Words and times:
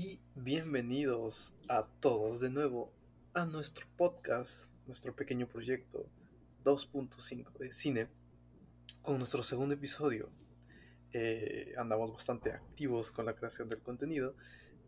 Y 0.00 0.20
bienvenidos 0.36 1.54
a 1.68 1.84
todos 1.98 2.38
de 2.38 2.50
nuevo 2.50 2.92
a 3.34 3.46
nuestro 3.46 3.84
podcast, 3.96 4.70
nuestro 4.86 5.12
pequeño 5.16 5.48
proyecto 5.48 6.06
2.5 6.62 7.52
de 7.58 7.72
cine, 7.72 8.08
con 9.02 9.18
nuestro 9.18 9.42
segundo 9.42 9.74
episodio. 9.74 10.30
Eh, 11.12 11.74
andamos 11.76 12.12
bastante 12.12 12.52
activos 12.52 13.10
con 13.10 13.26
la 13.26 13.34
creación 13.34 13.68
del 13.68 13.82
contenido 13.82 14.36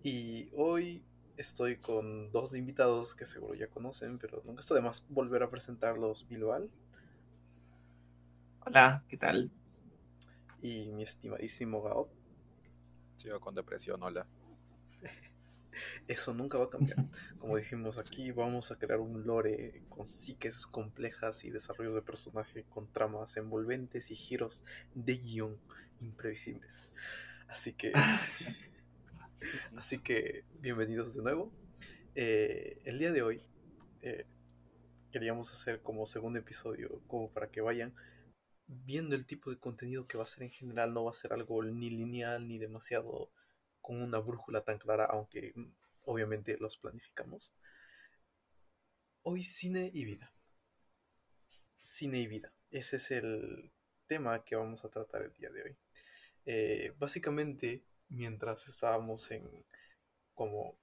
y 0.00 0.48
hoy 0.54 1.02
estoy 1.36 1.78
con 1.78 2.30
dos 2.30 2.54
invitados 2.54 3.16
que 3.16 3.26
seguro 3.26 3.54
ya 3.54 3.66
conocen, 3.66 4.16
pero 4.16 4.40
nunca 4.46 4.60
está 4.60 4.76
de 4.76 4.82
más 4.82 5.04
volver 5.08 5.42
a 5.42 5.50
presentarlos. 5.50 6.28
Bilbal. 6.28 6.70
Hola, 8.64 9.02
¿qué 9.08 9.16
tal? 9.16 9.50
Y 10.62 10.86
mi 10.86 11.02
estimadísimo 11.02 11.82
Gao. 11.82 12.08
Sigo 13.16 13.40
con 13.40 13.56
depresión, 13.56 14.00
hola. 14.04 14.24
Eso 16.08 16.34
nunca 16.34 16.58
va 16.58 16.64
a 16.64 16.70
cambiar. 16.70 16.98
Como 17.38 17.56
dijimos 17.56 17.98
aquí, 17.98 18.30
vamos 18.30 18.70
a 18.70 18.78
crear 18.78 19.00
un 19.00 19.26
lore 19.26 19.82
con 19.88 20.08
psiques 20.08 20.66
complejas 20.66 21.44
y 21.44 21.50
desarrollos 21.50 21.94
de 21.94 22.02
personaje 22.02 22.64
con 22.68 22.90
tramas 22.92 23.36
envolventes 23.36 24.10
y 24.10 24.16
giros 24.16 24.64
de 24.94 25.16
guion 25.16 25.58
imprevisibles. 26.00 26.92
Así 27.48 27.72
que, 27.72 27.92
así 29.76 29.98
que 29.98 30.44
bienvenidos 30.60 31.14
de 31.14 31.22
nuevo. 31.22 31.52
Eh, 32.14 32.80
el 32.84 32.98
día 32.98 33.12
de 33.12 33.22
hoy 33.22 33.42
eh, 34.02 34.26
queríamos 35.10 35.52
hacer 35.52 35.80
como 35.82 36.06
segundo 36.06 36.38
episodio, 36.38 37.00
como 37.06 37.30
para 37.30 37.50
que 37.50 37.60
vayan 37.60 37.94
viendo 38.66 39.16
el 39.16 39.26
tipo 39.26 39.50
de 39.50 39.58
contenido 39.58 40.06
que 40.06 40.16
va 40.16 40.24
a 40.24 40.28
ser 40.28 40.44
en 40.44 40.50
general. 40.50 40.94
No 40.94 41.04
va 41.04 41.10
a 41.10 41.14
ser 41.14 41.32
algo 41.32 41.62
ni 41.64 41.90
lineal 41.90 42.46
ni 42.46 42.58
demasiado 42.58 43.30
con 43.80 44.00
una 44.00 44.18
brújula 44.18 44.62
tan 44.62 44.78
clara, 44.78 45.06
aunque 45.06 45.52
mm, 45.54 45.72
obviamente 46.06 46.56
los 46.58 46.76
planificamos. 46.76 47.54
Hoy 49.22 49.44
cine 49.44 49.90
y 49.92 50.04
vida. 50.04 50.32
Cine 51.82 52.18
y 52.18 52.26
vida. 52.26 52.52
Ese 52.70 52.96
es 52.96 53.10
el 53.10 53.72
tema 54.06 54.44
que 54.44 54.56
vamos 54.56 54.84
a 54.84 54.90
tratar 54.90 55.22
el 55.22 55.32
día 55.34 55.50
de 55.50 55.62
hoy. 55.62 55.76
Eh, 56.46 56.94
básicamente, 56.98 57.84
mientras 58.08 58.68
estábamos 58.68 59.30
en 59.30 59.64
como 60.34 60.78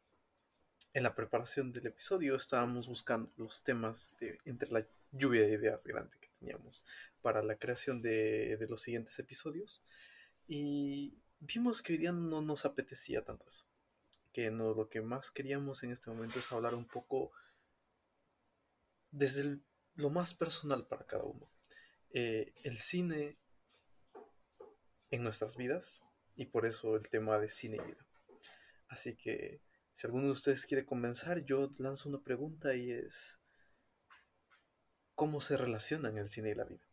en 0.93 1.03
la 1.03 1.15
preparación 1.15 1.73
del 1.73 1.87
episodio, 1.87 2.35
estábamos 2.35 2.87
buscando 2.87 3.31
los 3.37 3.63
temas 3.63 4.13
de, 4.19 4.37
entre 4.45 4.69
la 4.71 4.85
lluvia 5.11 5.41
de 5.41 5.53
ideas 5.53 5.85
grande 5.85 6.17
que 6.19 6.29
teníamos 6.39 6.85
para 7.21 7.43
la 7.43 7.55
creación 7.57 8.01
de, 8.01 8.57
de 8.57 8.67
los 8.67 8.81
siguientes 8.81 9.17
episodios. 9.19 9.83
Y 10.47 11.17
vimos 11.39 11.81
que 11.81 11.93
hoy 11.93 11.99
día 11.99 12.11
no 12.11 12.41
nos 12.41 12.65
apetecía 12.65 13.23
tanto 13.23 13.47
eso. 13.47 13.65
Que 14.31 14.51
no, 14.51 14.73
lo 14.73 14.89
que 14.89 15.01
más 15.01 15.31
queríamos 15.31 15.83
en 15.83 15.91
este 15.91 16.09
momento 16.09 16.39
es 16.39 16.51
hablar 16.51 16.75
un 16.75 16.85
poco 16.85 17.31
desde 19.11 19.59
lo 19.95 20.09
más 20.09 20.33
personal 20.33 20.87
para 20.87 21.05
cada 21.05 21.23
uno. 21.23 21.49
Eh, 22.11 22.53
el 22.63 22.77
cine 22.77 23.37
en 25.09 25.23
nuestras 25.23 25.55
vidas 25.55 26.03
y 26.35 26.45
por 26.45 26.65
eso 26.65 26.95
el 26.95 27.09
tema 27.09 27.39
de 27.39 27.49
cine 27.49 27.77
y 27.77 27.87
vida. 27.87 28.07
Así 28.87 29.15
que 29.15 29.61
si 29.93 30.05
alguno 30.05 30.25
de 30.25 30.31
ustedes 30.31 30.65
quiere 30.65 30.85
comenzar, 30.85 31.43
yo 31.43 31.69
lanzo 31.79 32.09
una 32.09 32.21
pregunta 32.21 32.75
y 32.75 32.91
es 32.91 33.41
¿cómo 35.15 35.41
se 35.41 35.57
relacionan 35.57 36.17
el 36.19 36.29
cine 36.29 36.51
y 36.51 36.55
la 36.55 36.65
vida? 36.65 36.86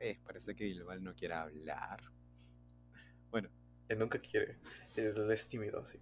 Eh, 0.00 0.18
parece 0.24 0.56
que 0.56 0.64
Bilbal 0.64 1.02
no 1.02 1.14
quiere 1.14 1.34
hablar. 1.34 2.00
Bueno. 3.30 3.50
Él 3.90 3.98
nunca 3.98 4.20
quiere. 4.20 4.56
Él 4.94 5.28
es 5.32 5.48
tímido 5.48 5.80
así. 5.80 5.98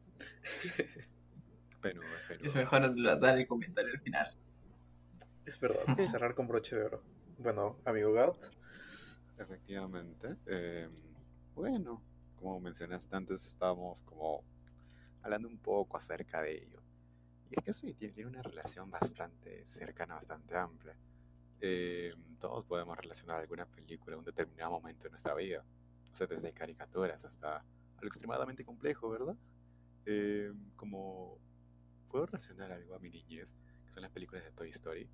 pero, 1.80 2.02
Es 2.38 2.54
mejor 2.54 2.82
dar 3.18 3.38
el 3.38 3.46
comentario 3.46 3.90
al 3.92 4.00
final. 4.00 4.36
Es 5.46 5.58
verdad, 5.58 5.84
cerrar 6.20 6.34
con 6.34 6.46
broche 6.46 6.76
de 6.76 6.82
oro. 6.82 7.02
Bueno, 7.38 7.78
amigo 7.86 8.12
Gaut. 8.12 8.52
Efectivamente. 9.38 10.36
Em, 10.44 10.90
bueno, 11.54 12.02
como 12.36 12.60
mencionaste 12.60 13.16
antes, 13.16 13.46
estábamos 13.46 14.02
como 14.02 14.44
hablando 15.22 15.48
un 15.48 15.58
poco 15.58 15.96
acerca 15.96 16.42
de 16.42 16.56
ello. 16.56 16.82
Y 17.50 17.58
es 17.58 17.64
que 17.64 17.72
sí, 17.72 17.94
tiene 17.94 18.26
una 18.26 18.42
relación 18.42 18.90
bastante 18.90 19.64
cercana, 19.64 20.16
bastante 20.16 20.54
amplia. 20.58 20.94
Eh, 21.60 22.12
todos 22.38 22.64
podemos 22.64 22.96
relacionar 22.96 23.38
alguna 23.38 23.66
película 23.66 24.16
a 24.16 24.18
un 24.18 24.24
determinado 24.24 24.70
momento 24.72 25.04
de 25.04 25.10
nuestra 25.10 25.34
vida. 25.34 25.64
O 26.12 26.16
sea, 26.16 26.26
desde 26.26 26.52
caricaturas 26.52 27.24
hasta 27.24 27.56
algo 27.56 28.06
extremadamente 28.06 28.64
complejo, 28.64 29.10
¿verdad? 29.10 29.36
Eh, 30.06 30.52
como 30.76 31.38
puedo 32.08 32.26
relacionar 32.26 32.72
algo 32.72 32.94
a 32.94 32.98
mi 32.98 33.10
niñez, 33.10 33.54
que 33.84 33.92
son 33.92 34.02
las 34.02 34.12
películas 34.12 34.44
de 34.44 34.52
Toy 34.52 34.70
Story, 34.70 35.08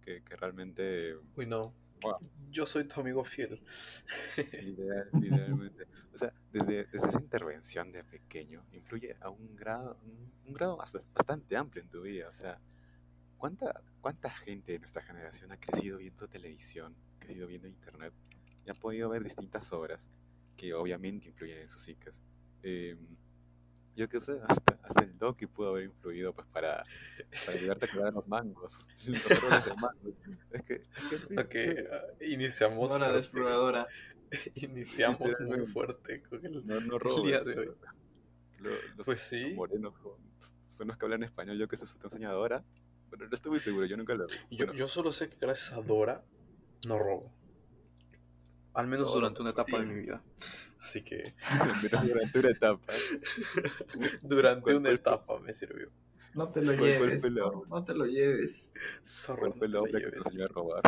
que, 0.00 0.22
que 0.22 0.36
realmente... 0.36 1.14
Uy, 1.36 1.46
no. 1.46 1.74
Yo 2.50 2.66
soy 2.66 2.84
tu 2.84 3.00
amigo 3.00 3.22
fiel. 3.22 3.62
literalmente. 5.14 5.86
O 6.12 6.18
sea, 6.18 6.32
desde, 6.50 6.84
desde, 6.86 7.08
esa 7.08 7.20
intervención 7.20 7.92
de 7.92 8.02
pequeño, 8.02 8.64
influye 8.72 9.16
a 9.20 9.30
un 9.30 9.54
grado, 9.54 9.96
un, 10.02 10.32
un 10.44 10.52
grado 10.52 10.76
bastante 10.76 11.56
amplio 11.56 11.82
en 11.84 11.88
tu 11.88 12.02
vida. 12.02 12.28
O 12.28 12.32
sea, 12.32 12.58
¿Cuánta, 13.42 13.82
¿Cuánta 14.02 14.30
gente 14.30 14.72
de 14.72 14.80
nuestra 14.80 15.00
generación 15.00 15.52
ha 15.52 15.60
crecido 15.60 15.98
viendo 15.98 16.28
televisión, 16.28 16.96
ha 17.14 17.18
crecido 17.20 17.46
viendo 17.46 17.68
internet 17.68 18.12
y 18.66 18.70
ha 18.70 18.74
podido 18.74 19.08
ver 19.08 19.22
distintas 19.22 19.72
obras 19.72 20.08
que 20.56 20.74
obviamente 20.74 21.28
influyen 21.28 21.58
en 21.58 21.68
sus 21.68 21.82
psiques? 21.82 22.20
Eh, 22.64 22.96
yo 23.94 24.08
qué 24.08 24.18
sé, 24.18 24.40
hasta, 24.48 24.76
hasta 24.82 25.04
el 25.04 25.16
Doki 25.16 25.46
pudo 25.46 25.68
haber 25.68 25.84
influido 25.84 26.34
pues 26.34 26.48
para, 26.48 26.84
para 27.46 27.56
ayudarte 27.56 27.86
a 27.86 27.88
cuidar 27.90 28.12
los 28.12 28.26
mangos. 28.26 28.86
Los 29.06 29.64
de 29.64 29.74
mangos. 29.80 30.14
Es 30.50 30.62
que, 30.62 30.74
es 30.74 31.04
que 31.08 31.18
sí. 31.18 31.36
Ok, 31.38 31.54
uh, 31.54 32.24
iniciamos. 32.24 32.92
Hora 32.92 33.12
de 33.12 33.18
exploradora. 33.18 33.86
iniciamos 34.56 35.40
muy 35.42 35.64
fuerte 35.64 36.24
con 36.24 36.44
el, 36.44 36.66
no, 36.66 36.80
no 36.80 36.96
el 37.18 37.22
día 37.22 37.38
de 37.38 37.56
hoy. 37.56 37.70
Los, 38.58 39.06
pues 39.06 39.20
sí. 39.20 39.50
Los 39.50 39.54
morenos 39.54 39.94
son, 39.94 40.16
son 40.66 40.88
los 40.88 40.96
que 40.96 41.04
hablan 41.04 41.22
español, 41.22 41.56
yo 41.56 41.68
que 41.68 41.76
sé, 41.76 41.86
su 41.86 41.98
enseñadora 42.02 42.64
pero 43.12 43.28
no 43.28 43.34
estoy 43.34 43.50
muy 43.50 43.60
seguro, 43.60 43.84
yo 43.84 43.96
nunca 43.98 44.14
lo 44.14 44.26
vi. 44.26 44.56
Yo, 44.56 44.72
yo 44.72 44.88
solo 44.88 45.12
sé 45.12 45.28
que 45.28 45.36
gracias 45.38 45.76
a 45.76 45.82
Dora 45.82 46.24
no 46.86 46.98
robo. 46.98 47.30
Al 48.72 48.86
menos 48.86 49.12
durante 49.12 49.42
una 49.42 49.50
etapa 49.50 49.76
sí, 49.76 49.80
de 49.80 49.86
mi 49.86 50.00
vida. 50.00 50.22
Así 50.80 51.02
que. 51.02 51.34
durante 52.06 52.38
una 52.38 52.48
etapa. 52.48 52.92
durante 54.22 54.74
una 54.74 54.90
etapa 54.90 55.38
me 55.40 55.52
sirvió. 55.52 55.90
No 56.32 56.48
te 56.48 56.62
lo 56.62 56.72
lleves. 56.72 57.36
no 57.68 57.84
te 57.84 57.94
lo 57.94 58.06
lleves. 58.06 58.72
Zorro, 59.04 59.48
no 59.48 59.52
te 59.52 59.68
lo 59.68 59.84
lleves. 59.84 60.24
Que 60.34 60.42
a 60.42 60.46
robar. 60.48 60.82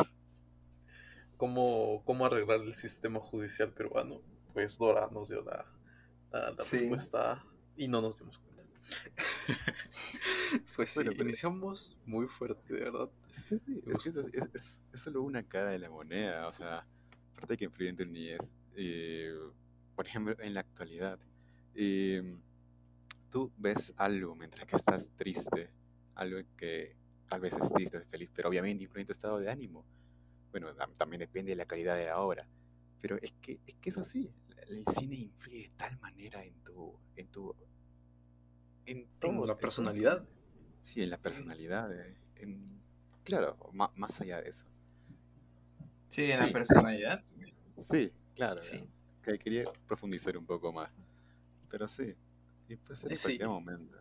¿Cómo, 1.37 2.03
¿Cómo 2.07 2.25
arreglar 2.25 2.63
el 2.63 2.73
sistema 2.73 3.21
judicial 3.21 3.71
peruano? 3.75 4.23
Pues 4.55 4.79
Dora 4.79 5.11
nos 5.13 5.29
dio 5.29 5.43
la, 5.43 5.67
la, 6.33 6.53
la 6.53 6.65
sí. 6.65 6.79
respuesta 6.79 7.45
y 7.77 7.89
no 7.89 8.01
nos 8.01 8.19
dimos 8.19 8.39
cuenta. 8.39 8.55
pues 10.77 10.91
sí, 10.91 10.99
bueno, 10.99 11.13
pero... 11.13 11.25
iniciamos 11.25 11.97
muy 12.07 12.27
fuerte, 12.27 12.73
de 12.73 12.81
verdad. 12.81 13.11
Es 13.37 13.45
que, 13.45 13.59
sí, 13.59 13.83
es, 13.87 13.99
que 13.99 14.09
es, 14.09 14.17
es, 14.17 14.83
es, 14.93 15.01
solo 15.01 15.23
una 15.23 15.43
cara 15.43 15.71
de 15.71 15.79
la 15.79 15.91
moneda, 15.91 16.47
o 16.47 16.53
sea, 16.53 16.87
aparte 17.33 17.55
de 17.55 17.57
que 17.59 17.65
influye 17.65 17.91
en 17.91 17.97
tu 17.97 18.05
niñez. 18.07 18.55
Eh, 18.77 19.33
por 19.95 20.07
ejemplo, 20.07 20.37
en 20.41 20.55
la 20.55 20.61
actualidad, 20.61 21.19
eh, 21.75 22.37
tú 23.31 23.53
ves 23.57 23.93
algo 23.97 24.35
mientras 24.35 24.67
que 24.67 24.77
estás 24.77 25.11
triste, 25.17 25.71
algo 26.15 26.39
que 26.57 26.97
tal 27.29 27.41
vez 27.41 27.57
es 27.57 27.73
triste, 27.73 27.99
es 27.99 28.07
feliz, 28.07 28.31
pero 28.35 28.49
obviamente 28.49 28.85
influye 28.85 29.03
en 29.03 29.07
tu 29.07 29.13
estado 29.13 29.39
de 29.39 29.51
ánimo. 29.51 29.85
Bueno, 30.51 30.73
también 30.97 31.21
depende 31.21 31.51
de 31.53 31.57
la 31.57 31.67
calidad 31.67 31.97
de 31.97 32.07
la 32.07 32.19
obra, 32.21 32.49
pero 33.01 33.19
es 33.21 33.33
que 33.41 33.61
es, 33.67 33.75
que 33.77 33.89
es 33.89 33.99
así. 33.99 34.33
El 34.69 34.85
cine 34.87 35.17
influye 35.17 35.63
de 35.63 35.69
tal 35.77 35.99
manera 36.01 36.45
en 36.45 36.55
tu, 36.65 36.99
en 37.17 37.29
tu 37.29 37.55
en 38.87 39.07
todo. 39.19 39.43
En 39.43 39.47
la 39.47 39.57
personalidad. 39.57 40.27
Sí, 40.81 41.03
en 41.03 41.11
la 41.11 41.21
personalidad. 41.21 41.91
En, 42.37 42.67
claro, 43.25 43.57
más, 43.73 43.91
más, 43.97 44.21
allá 44.21 44.43
de 44.43 44.51
eso. 44.51 44.67
Sí, 46.09 46.25
en 46.25 46.39
sí. 46.39 46.47
la 46.47 46.53
personalidad. 46.53 47.25
Sí, 47.77 48.13
claro. 48.35 48.61
Sí. 48.61 48.89
Que 49.23 49.39
quería 49.39 49.65
profundizar 49.87 50.37
un 50.37 50.47
poco 50.47 50.73
más. 50.73 50.91
Pero 51.71 51.89
sí, 51.89 52.15
y 52.69 52.77
puede 52.77 52.97
ser 52.97 53.13
en 53.13 53.17
sí. 53.17 53.23
cualquier 53.25 53.49
momento. 53.49 53.99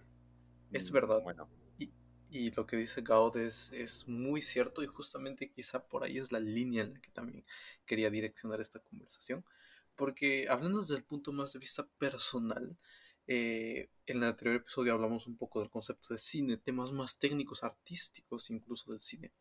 Es 0.71 0.91
verdad. 0.91 1.21
Bueno. 1.21 1.47
Y, 1.77 1.91
y 2.29 2.51
lo 2.51 2.65
que 2.65 2.75
dice 2.77 3.01
Gaud 3.01 3.37
es, 3.37 3.71
es 3.71 4.07
muy 4.07 4.41
cierto 4.41 4.83
y 4.83 4.87
justamente 4.87 5.49
quizá 5.49 5.87
por 5.87 6.03
ahí 6.03 6.17
es 6.17 6.31
la 6.31 6.39
línea 6.39 6.83
en 6.83 6.93
la 6.93 6.99
que 6.99 7.11
también 7.11 7.45
quería 7.85 8.09
direccionar 8.09 8.59
esta 8.59 8.79
conversación. 8.79 9.45
Porque 9.95 10.47
hablando 10.49 10.81
desde 10.81 10.95
el 10.95 11.03
punto 11.03 11.31
más 11.31 11.53
de 11.53 11.59
vista 11.59 11.87
personal, 11.97 12.77
eh, 13.27 13.89
en 14.05 14.17
el 14.17 14.23
anterior 14.23 14.57
episodio 14.57 14.93
hablamos 14.93 15.27
un 15.27 15.37
poco 15.37 15.59
del 15.59 15.69
concepto 15.69 16.13
de 16.13 16.17
cine, 16.17 16.57
temas 16.57 16.91
más 16.91 17.17
técnicos, 17.17 17.63
artísticos 17.63 18.49
incluso 18.49 18.91
del 18.91 18.99
cine. 18.99 19.31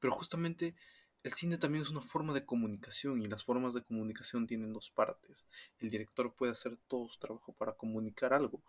Pero 0.00 0.12
justamente 0.12 0.74
el 1.22 1.32
cine 1.32 1.58
también 1.58 1.82
es 1.82 1.90
una 1.90 2.00
forma 2.00 2.32
de 2.32 2.46
comunicación 2.46 3.20
y 3.20 3.26
las 3.26 3.44
formas 3.44 3.74
de 3.74 3.82
comunicación 3.82 4.46
tienen 4.46 4.72
dos 4.72 4.90
partes. 4.90 5.44
El 5.80 5.90
director 5.90 6.34
puede 6.34 6.52
hacer 6.52 6.76
todo 6.86 7.08
su 7.08 7.18
trabajo 7.18 7.52
para 7.52 7.72
comunicar 7.72 8.32
algo, 8.32 8.62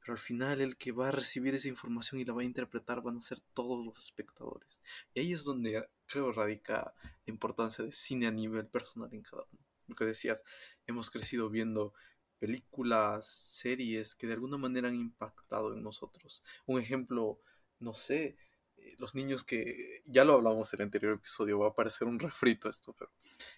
pero 0.00 0.14
al 0.14 0.18
final 0.18 0.60
el 0.60 0.76
que 0.76 0.90
va 0.90 1.08
a 1.08 1.12
recibir 1.12 1.54
esa 1.54 1.68
información 1.68 2.20
y 2.20 2.24
la 2.24 2.32
va 2.32 2.40
a 2.42 2.44
interpretar 2.44 3.02
van 3.02 3.18
a 3.18 3.22
ser 3.22 3.40
todos 3.52 3.84
los 3.84 4.02
espectadores. 4.02 4.80
Y 5.14 5.20
ahí 5.20 5.32
es 5.32 5.44
donde 5.44 5.86
creo 6.06 6.32
radica 6.32 6.94
la 7.26 7.32
importancia 7.32 7.84
del 7.84 7.92
cine 7.92 8.26
a 8.26 8.32
nivel 8.32 8.66
personal 8.66 9.10
en 9.12 9.22
cada 9.22 9.42
uno. 9.52 9.60
Lo 9.86 9.94
que 9.94 10.04
decías, 10.06 10.42
hemos 10.86 11.10
crecido 11.10 11.50
viendo 11.50 11.92
películas, 12.42 13.24
series 13.24 14.16
que 14.16 14.26
de 14.26 14.32
alguna 14.32 14.58
manera 14.58 14.88
han 14.88 14.96
impactado 14.96 15.72
en 15.72 15.80
nosotros. 15.80 16.42
Un 16.66 16.80
ejemplo, 16.80 17.38
no 17.78 17.94
sé, 17.94 18.36
eh, 18.78 18.96
los 18.98 19.14
niños 19.14 19.44
que 19.44 20.02
ya 20.06 20.24
lo 20.24 20.32
hablamos 20.32 20.74
en 20.74 20.80
el 20.80 20.84
anterior 20.86 21.14
episodio, 21.14 21.60
va 21.60 21.68
a 21.68 21.74
parecer 21.74 22.08
un 22.08 22.18
refrito 22.18 22.68
esto, 22.68 22.96
pero 22.98 23.12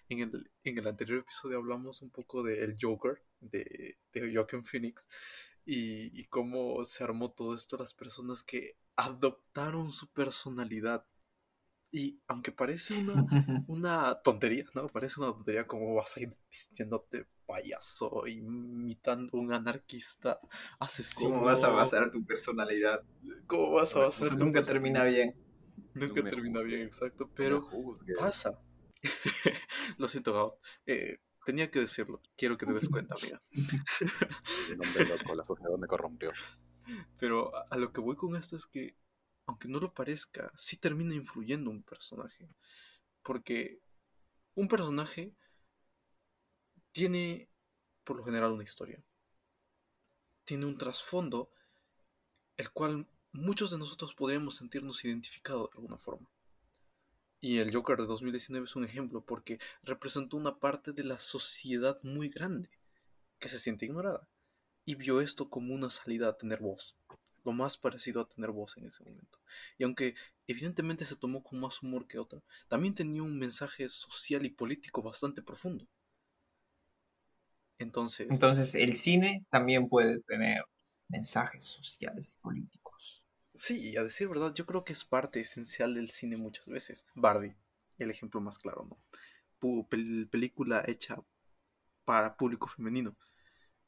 en 0.07 0.19
el, 0.19 0.51
en 0.63 0.77
el 0.77 0.85
anterior 0.85 1.21
episodio 1.21 1.57
hablamos 1.57 2.03
un 2.03 2.11
poco 2.11 2.43
de 2.43 2.63
El 2.63 2.77
Joker 2.79 3.23
de, 3.39 3.97
de 4.13 4.31
Joaquin 4.31 4.63
Phoenix 4.63 5.07
y, 5.65 6.19
y 6.19 6.25
cómo 6.25 6.85
se 6.85 7.03
armó 7.03 7.31
todo 7.31 7.55
esto, 7.55 7.77
las 7.77 7.95
personas 7.95 8.43
que 8.43 8.77
adoptaron 8.97 9.91
su 9.91 10.11
personalidad. 10.13 11.07
Y 11.95 12.19
aunque 12.27 12.51
parece 12.51 12.93
una, 12.93 13.13
una 13.69 14.15
tontería, 14.21 14.65
¿no? 14.75 14.89
Parece 14.89 15.21
una 15.21 15.31
tontería 15.31 15.65
como 15.65 15.95
vas 15.95 16.17
a 16.17 16.19
ir 16.19 16.35
vistiéndote 16.51 17.25
payaso, 17.45 18.27
imitando 18.27 19.29
un 19.37 19.53
anarquista 19.53 20.41
asesino. 20.77 21.29
¿Cómo 21.29 21.45
vas 21.45 21.63
a 21.63 21.69
basar 21.69 22.11
tu 22.11 22.25
personalidad? 22.25 23.01
¿Cómo 23.47 23.71
vas 23.71 23.95
a 23.95 23.99
basar 23.99 24.27
Eso 24.27 24.35
nunca 24.35 24.61
termina 24.61 25.05
bien. 25.05 25.35
Nunca 25.93 26.21
me 26.21 26.29
termina 26.29 26.59
juzgues, 26.59 26.67
bien, 26.67 26.81
exacto. 26.81 27.31
Pero 27.33 27.65
pasa. 28.19 28.59
Lo 29.97 30.09
siento, 30.09 30.33
Gao. 30.33 30.59
Eh, 30.85 31.19
tenía 31.45 31.71
que 31.71 31.79
decirlo. 31.79 32.21
Quiero 32.35 32.57
que 32.57 32.65
te 32.65 32.73
des 32.73 32.89
cuenta, 32.89 33.15
amiga. 33.15 33.39
Un 34.73 34.85
hombre 34.85 35.05
loco, 35.05 35.33
la 35.33 35.45
sociedad 35.45 35.77
me 35.77 35.87
corrompió. 35.87 36.33
Pero 37.17 37.53
a 37.71 37.77
lo 37.77 37.93
que 37.93 38.01
voy 38.01 38.17
con 38.17 38.35
esto 38.35 38.57
es 38.57 38.65
que, 38.65 38.97
aunque 39.45 39.67
no 39.67 39.79
lo 39.79 39.93
parezca, 39.93 40.51
sí 40.55 40.77
termina 40.77 41.13
influyendo 41.13 41.69
un 41.69 41.83
personaje. 41.83 42.49
Porque 43.21 43.79
un 44.55 44.67
personaje 44.67 45.35
tiene, 46.91 47.49
por 48.03 48.17
lo 48.17 48.23
general, 48.23 48.53
una 48.53 48.63
historia. 48.63 49.03
Tiene 50.43 50.65
un 50.65 50.77
trasfondo, 50.77 51.51
el 52.57 52.71
cual 52.71 53.07
muchos 53.31 53.71
de 53.71 53.77
nosotros 53.77 54.15
podríamos 54.15 54.55
sentirnos 54.55 55.03
identificados 55.03 55.69
de 55.69 55.75
alguna 55.75 55.97
forma. 55.97 56.29
Y 57.41 57.59
el 57.59 57.73
Joker 57.73 57.97
de 57.97 58.07
2019 58.07 58.65
es 58.65 58.75
un 58.75 58.85
ejemplo 58.85 59.23
porque 59.23 59.59
representó 59.83 60.37
una 60.37 60.57
parte 60.57 60.93
de 60.93 61.03
la 61.03 61.19
sociedad 61.19 61.99
muy 62.01 62.29
grande 62.29 62.69
que 63.39 63.49
se 63.49 63.59
siente 63.59 63.85
ignorada 63.85 64.27
y 64.85 64.95
vio 64.95 65.19
esto 65.21 65.49
como 65.49 65.73
una 65.73 65.89
salida 65.89 66.29
a 66.29 66.37
tener 66.37 66.59
voz, 66.59 66.95
lo 67.45 67.53
más 67.53 67.77
parecido 67.77 68.21
a 68.21 68.27
tener 68.29 68.51
voz 68.51 68.77
en 68.77 68.85
ese 68.87 69.03
momento. 69.03 69.39
Y 69.77 69.83
aunque 69.85 70.15
evidentemente 70.47 71.05
se 71.05 71.15
tomó 71.15 71.43
con 71.43 71.59
más 71.61 71.81
humor 71.83 72.07
que 72.07 72.19
otra, 72.19 72.41
también 72.67 72.95
tenía 72.95 73.23
un 73.23 73.39
mensaje 73.39 73.87
social 73.89 74.45
y 74.45 74.49
político 74.49 75.01
bastante 75.03 75.41
profundo. 75.43 75.87
Entonces, 77.79 78.27
Entonces, 78.29 78.75
el 78.75 78.93
cine 78.95 79.45
también 79.49 79.89
puede 79.89 80.19
tener 80.21 80.63
mensajes 81.09 81.65
sociales 81.65 82.35
y 82.37 82.43
políticos. 82.43 83.25
sí, 83.53 83.89
y 83.91 83.97
a 83.97 84.03
decir 84.03 84.27
verdad, 84.27 84.53
yo 84.53 84.65
creo 84.65 84.83
que 84.83 84.93
es 84.93 85.03
parte 85.05 85.39
esencial 85.39 85.95
del 85.95 86.09
cine 86.11 86.37
muchas 86.37 86.65
veces. 86.67 87.05
Barbie, 87.15 87.55
el 87.97 88.11
ejemplo 88.11 88.41
más 88.41 88.57
claro, 88.57 88.85
¿no? 88.89 88.97
Pel- 89.61 90.29
película 90.29 90.83
hecha 90.87 91.17
para 92.05 92.37
público 92.37 92.67
femenino 92.67 93.17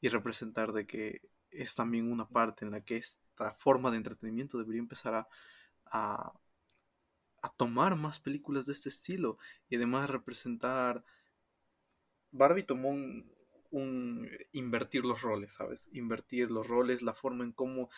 y 0.00 0.08
representar 0.08 0.72
de 0.72 0.86
que 0.86 1.22
es 1.50 1.74
también 1.76 2.12
una 2.12 2.28
parte 2.28 2.64
en 2.66 2.72
la 2.72 2.82
que 2.82 2.96
esta 3.38 3.54
forma 3.54 3.90
de 3.90 3.98
entretenimiento 3.98 4.58
debería 4.58 4.80
empezar 4.80 5.14
a, 5.14 5.28
a, 5.86 6.32
a 7.42 7.48
tomar 7.50 7.96
más 7.96 8.18
películas 8.18 8.66
de 8.66 8.72
este 8.72 8.88
estilo 8.88 9.38
y 9.68 9.76
además 9.76 10.10
representar... 10.10 11.04
Barbie 12.30 12.64
tomó 12.64 12.90
un, 12.90 13.32
un 13.70 14.28
invertir 14.52 15.04
los 15.04 15.22
roles, 15.22 15.54
¿sabes? 15.54 15.88
Invertir 15.92 16.50
los 16.50 16.66
roles, 16.66 17.00
la 17.00 17.14
forma 17.14 17.44
en 17.44 17.52
cómo 17.52 17.88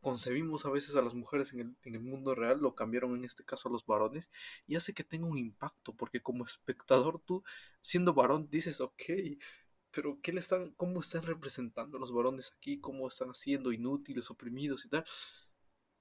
concebimos 0.00 0.66
a 0.66 0.70
veces 0.70 0.96
a 0.96 1.02
las 1.02 1.14
mujeres 1.14 1.52
en 1.52 1.60
el, 1.60 1.76
en 1.84 1.94
el 1.94 2.00
mundo 2.00 2.34
real, 2.34 2.58
lo 2.60 2.74
cambiaron 2.74 3.14
en 3.14 3.24
este 3.24 3.44
caso 3.44 3.68
a 3.68 3.72
los 3.72 3.86
varones 3.86 4.30
y 4.66 4.74
hace 4.74 4.92
que 4.92 5.04
tenga 5.04 5.26
un 5.26 5.38
impacto, 5.38 5.94
porque 5.94 6.20
como 6.20 6.44
espectador 6.44 7.20
tú, 7.20 7.44
siendo 7.80 8.12
varón, 8.12 8.48
dices, 8.50 8.80
ok, 8.80 9.02
pero 9.96 10.20
¿qué 10.20 10.30
le 10.30 10.40
están, 10.40 10.72
cómo 10.72 11.00
están 11.00 11.22
representando 11.22 11.96
a 11.96 12.00
los 12.00 12.12
varones 12.12 12.52
aquí? 12.54 12.78
¿Cómo 12.78 13.08
están 13.08 13.30
haciendo 13.30 13.72
inútiles, 13.72 14.30
oprimidos 14.30 14.84
y 14.84 14.90
tal? 14.90 15.06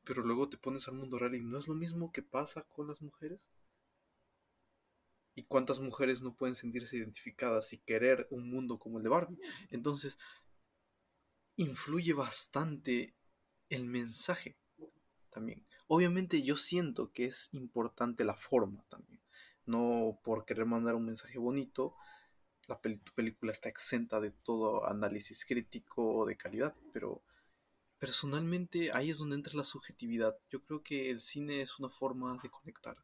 Pero 0.04 0.22
luego 0.22 0.50
te 0.50 0.58
pones 0.58 0.90
al 0.90 0.96
mundo 0.96 1.18
real 1.18 1.34
y 1.34 1.42
no 1.42 1.58
es 1.58 1.70
lo 1.70 1.76
mismo 1.76 2.12
que 2.12 2.22
pasa 2.22 2.64
con 2.64 2.90
las 2.90 3.02
mujeres. 3.02 3.40
¿Y 5.34 5.44
cuántas 5.44 5.80
mujeres 5.80 6.22
no 6.22 6.36
pueden 6.36 6.56
sentirse 6.56 6.98
identificadas 6.98 7.72
y 7.72 7.78
querer 7.78 8.28
un 8.32 8.50
mundo 8.50 8.80
como 8.80 8.98
el 8.98 9.04
de 9.06 9.10
Barbie? 9.10 9.40
Entonces, 9.70 10.18
influye 11.56 12.12
bastante 12.12 13.16
el 13.70 13.86
mensaje 13.86 14.58
también. 15.30 15.66
Obviamente 15.88 16.44
yo 16.44 16.58
siento 16.58 17.14
que 17.14 17.28
es 17.28 17.48
importante 17.54 18.26
la 18.26 18.36
forma 18.36 18.84
también. 18.90 19.22
No 19.66 20.20
por 20.22 20.44
querer 20.44 20.66
mandar 20.66 20.96
un 20.96 21.06
mensaje 21.06 21.40
bonito, 21.40 21.96
la 22.68 22.80
peli- 22.82 22.98
tu 23.00 23.14
película 23.14 23.52
está 23.52 23.70
exenta 23.70 24.20
de 24.20 24.32
todo 24.32 24.88
análisis 24.88 25.46
crítico 25.46 26.16
o 26.16 26.26
de 26.26 26.38
calidad, 26.38 26.76
pero 26.94 27.22
personalmente 28.00 28.92
ahí 28.94 29.10
es 29.10 29.18
donde 29.20 29.36
entra 29.36 29.56
la 29.56 29.64
subjetividad. 29.64 30.38
Yo 30.50 30.62
creo 30.64 30.84
que 30.84 31.10
el 31.12 31.20
cine 31.20 31.62
es 31.62 31.80
una 31.80 31.90
forma 31.90 32.38
de 32.42 32.50
conectar. 32.50 32.98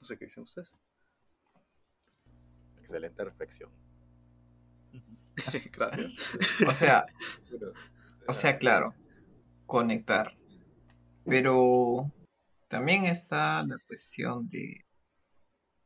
No 0.00 0.06
sé 0.06 0.18
qué 0.18 0.24
dicen 0.26 0.42
ustedes. 0.42 0.72
Excelente 2.80 3.24
reflexión. 3.24 3.70
Gracias. 5.72 6.14
O 6.68 6.72
sea, 6.72 7.06
o 8.26 8.32
sea, 8.32 8.58
claro, 8.58 8.94
conectar. 9.66 10.36
Pero 11.24 12.12
también 12.68 13.04
está 13.06 13.64
la 13.64 13.76
cuestión 13.86 14.48
de, 14.48 14.78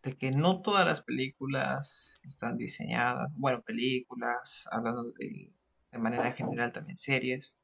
de 0.05 0.17
que 0.17 0.31
no 0.33 0.61
todas 0.63 0.87
las 0.87 1.03
películas 1.03 2.21
están 2.23 2.59
diseñadas, 2.59 3.31
bueno, 3.37 3.63
películas, 3.63 4.69
hablando 4.71 5.13
de, 5.19 5.53
de 5.93 5.99
manera 5.99 6.33
general 6.33 6.73
también 6.73 6.97
series, 6.97 7.59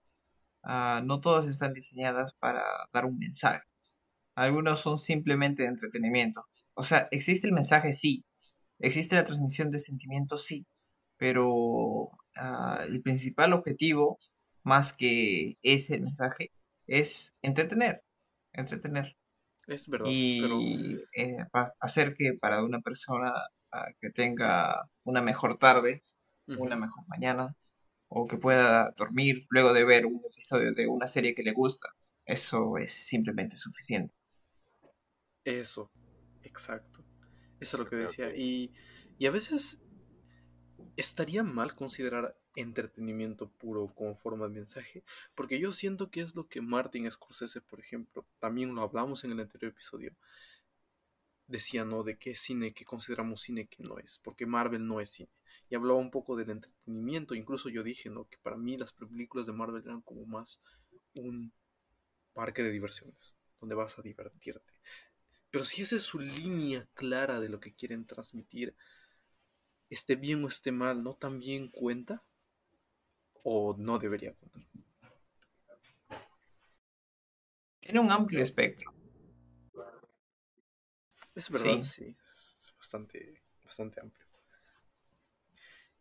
ah, 0.62 1.02
no 1.04 1.20
todas 1.20 1.47
están 1.47 1.75
diseñadas 1.75 2.35
para 2.35 2.62
dar 2.92 3.04
un 3.06 3.18
mensaje. 3.18 3.62
Algunos 4.37 4.80
son 4.80 4.99
simplemente 4.99 5.64
de 5.64 5.70
entretenimiento. 5.70 6.47
O 6.75 6.85
sea, 6.85 7.09
existe 7.11 7.47
el 7.49 7.54
mensaje, 7.54 7.92
sí. 7.92 8.25
Existe 8.78 9.16
la 9.16 9.25
transmisión 9.25 9.70
de 9.70 9.78
sentimientos, 9.80 10.44
sí. 10.47 10.66
Pero 11.18 12.11
ah, 12.37 12.80
el 12.88 13.02
principal 13.02 13.52
objetivo, 13.52 14.18
más 14.62 14.92
que 14.94 15.59
ese 15.62 16.00
mensaje, 16.00 16.52
es 16.87 17.35
entretener. 17.42 18.02
Entretener. 18.52 19.16
Es 19.70 19.88
verdad, 19.88 20.18
pero 20.36 20.58
Y 20.58 20.96
eh, 21.14 21.44
pa- 21.52 21.74
hacer 21.80 22.14
que 22.16 22.34
para 22.40 22.62
una 22.64 22.80
persona 22.80 23.32
ah, 23.72 23.86
que 24.00 24.10
tenga 24.10 24.88
una 25.04 25.22
mejor 25.22 25.58
tarde, 25.58 26.04
una 26.54 26.76
mejor 26.76 27.04
mañana, 27.08 27.54
o 28.08 28.26
que 28.28 28.38
pueda 28.38 28.92
dormir 28.98 29.46
luego 29.50 29.72
de 29.74 29.84
ver 29.84 30.06
un 30.06 30.20
episodio 30.24 30.74
de 30.74 30.88
una 30.88 31.06
serie 31.08 31.34
que 31.34 31.42
le 31.44 31.52
gusta, 31.52 31.88
eso 32.26 32.78
es 32.78 32.92
simplemente 32.94 33.56
suficiente. 33.58 34.14
eso, 35.44 35.90
exacto. 36.42 37.04
Eso 37.60 37.76
es 37.76 37.80
lo 37.80 37.86
que 37.86 37.96
decía. 37.96 38.34
Y, 38.34 38.72
y 39.18 39.26
a 39.26 39.30
veces 39.30 39.80
estaría 40.96 41.42
mal 41.42 41.74
considerar 41.74 42.36
entretenimiento 42.57 43.49
puro 43.49 43.92
como 43.95 44.16
forma 44.16 44.49
de 44.49 44.54
mensaje, 44.54 45.04
porque 45.35 45.59
yo 45.59 45.73
siento 45.73 46.11
que 46.11 46.21
es 46.21 46.35
lo 46.35 46.49
que 46.49 46.61
Martin 46.61 47.11
Scorsese, 47.11 47.61
por 47.61 47.80
ejemplo, 47.80 48.26
también 48.38 48.75
lo 48.75 48.83
hablamos 48.83 49.25
en 49.25 49.33
el 49.33 49.40
anterior 49.40 49.73
episodio, 49.73 50.14
decía, 51.47 51.85
¿no? 51.85 52.02
De 52.02 52.16
qué 52.16 52.35
cine, 52.35 52.71
qué 52.71 52.85
consideramos 52.85 53.42
cine, 53.42 53.66
qué 53.66 53.83
no 53.83 53.99
es, 53.99 54.19
porque 54.19 54.47
Marvel 54.47 54.87
no 54.87 55.00
es 55.00 55.11
cine. 55.11 55.30
Y 55.69 55.75
hablaba 55.75 55.99
un 55.99 56.11
poco 56.11 56.37
del 56.37 56.50
entretenimiento, 56.50 57.35
incluso 57.35 57.69
yo 57.69 57.83
dije, 57.83 58.11
¿no? 58.11 58.28
Que 58.28 58.38
para 58.38 58.57
mí 58.57 58.76
las 58.76 58.92
películas 58.92 59.47
de 59.47 59.52
Marvel 59.52 59.83
eran 59.85 60.00
como 60.00 60.26
más 60.26 60.61
un 61.14 61.52
parque 62.33 62.62
de 62.62 62.71
diversiones, 62.71 63.37
donde 63.61 63.75
vas 63.75 63.99
a 63.99 64.02
divertirte. 64.02 64.73
Pero 65.50 65.64
si 65.64 65.83
esa 65.83 65.97
es 65.97 66.02
su 66.04 66.19
línea 66.19 66.88
clara 66.95 67.40
de 67.40 67.49
lo 67.49 67.61
que 67.61 67.75
quieren 67.75 68.04
transmitir, 68.04 68.75
esté 69.90 70.16
bien 70.16 70.45
o 70.45 70.49
esté 70.49 70.71
mal, 70.73 71.02
¿no 71.02 71.14
también 71.14 71.69
cuenta? 71.69 72.23
¿O 73.42 73.75
no 73.78 73.99
debería 73.99 74.35
contar? 74.35 74.62
Tiene 77.80 78.00
un 78.00 78.11
amplio 78.11 78.42
espectro. 78.42 78.92
Es 81.35 81.49
verdad, 81.50 81.82
sí, 81.82 82.16
es 82.23 82.75
bastante, 82.76 83.42
bastante 83.64 84.00
amplio. 84.00 84.26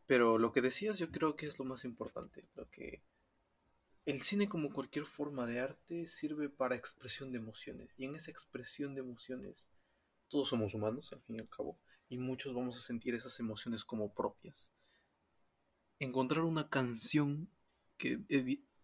Pero 0.06 0.38
lo 0.38 0.52
que 0.52 0.62
decías 0.62 0.98
yo 0.98 1.12
creo 1.12 1.36
que 1.36 1.46
es 1.46 1.60
lo 1.60 1.66
más 1.66 1.86
importante, 1.86 2.48
lo 2.56 2.70
que 2.70 3.04
el 4.06 4.22
cine 4.24 4.50
como 4.50 4.74
cualquier 4.74 5.06
forma 5.06 5.46
de 5.46 5.60
arte 5.60 6.08
sirve 6.08 6.50
para 6.50 6.76
expresión 6.76 7.32
de 7.32 7.38
emociones 7.38 7.94
y 8.00 8.06
en 8.06 8.16
esa 8.16 8.32
expresión 8.32 8.96
de 8.96 9.02
emociones 9.02 9.70
todos 10.28 10.50
somos 10.50 10.74
humanos 10.74 11.14
al 11.14 11.22
fin 11.22 11.36
y 11.36 11.42
al 11.42 11.50
cabo 11.50 11.78
y 12.08 12.18
muchos 12.18 12.56
vamos 12.56 12.76
a 12.78 12.82
sentir 12.82 13.14
esas 13.14 13.40
emociones 13.40 13.86
como 13.86 14.12
propias. 14.12 14.72
Encontrar 16.00 16.46
una 16.46 16.70
canción 16.70 17.50
que 17.98 18.20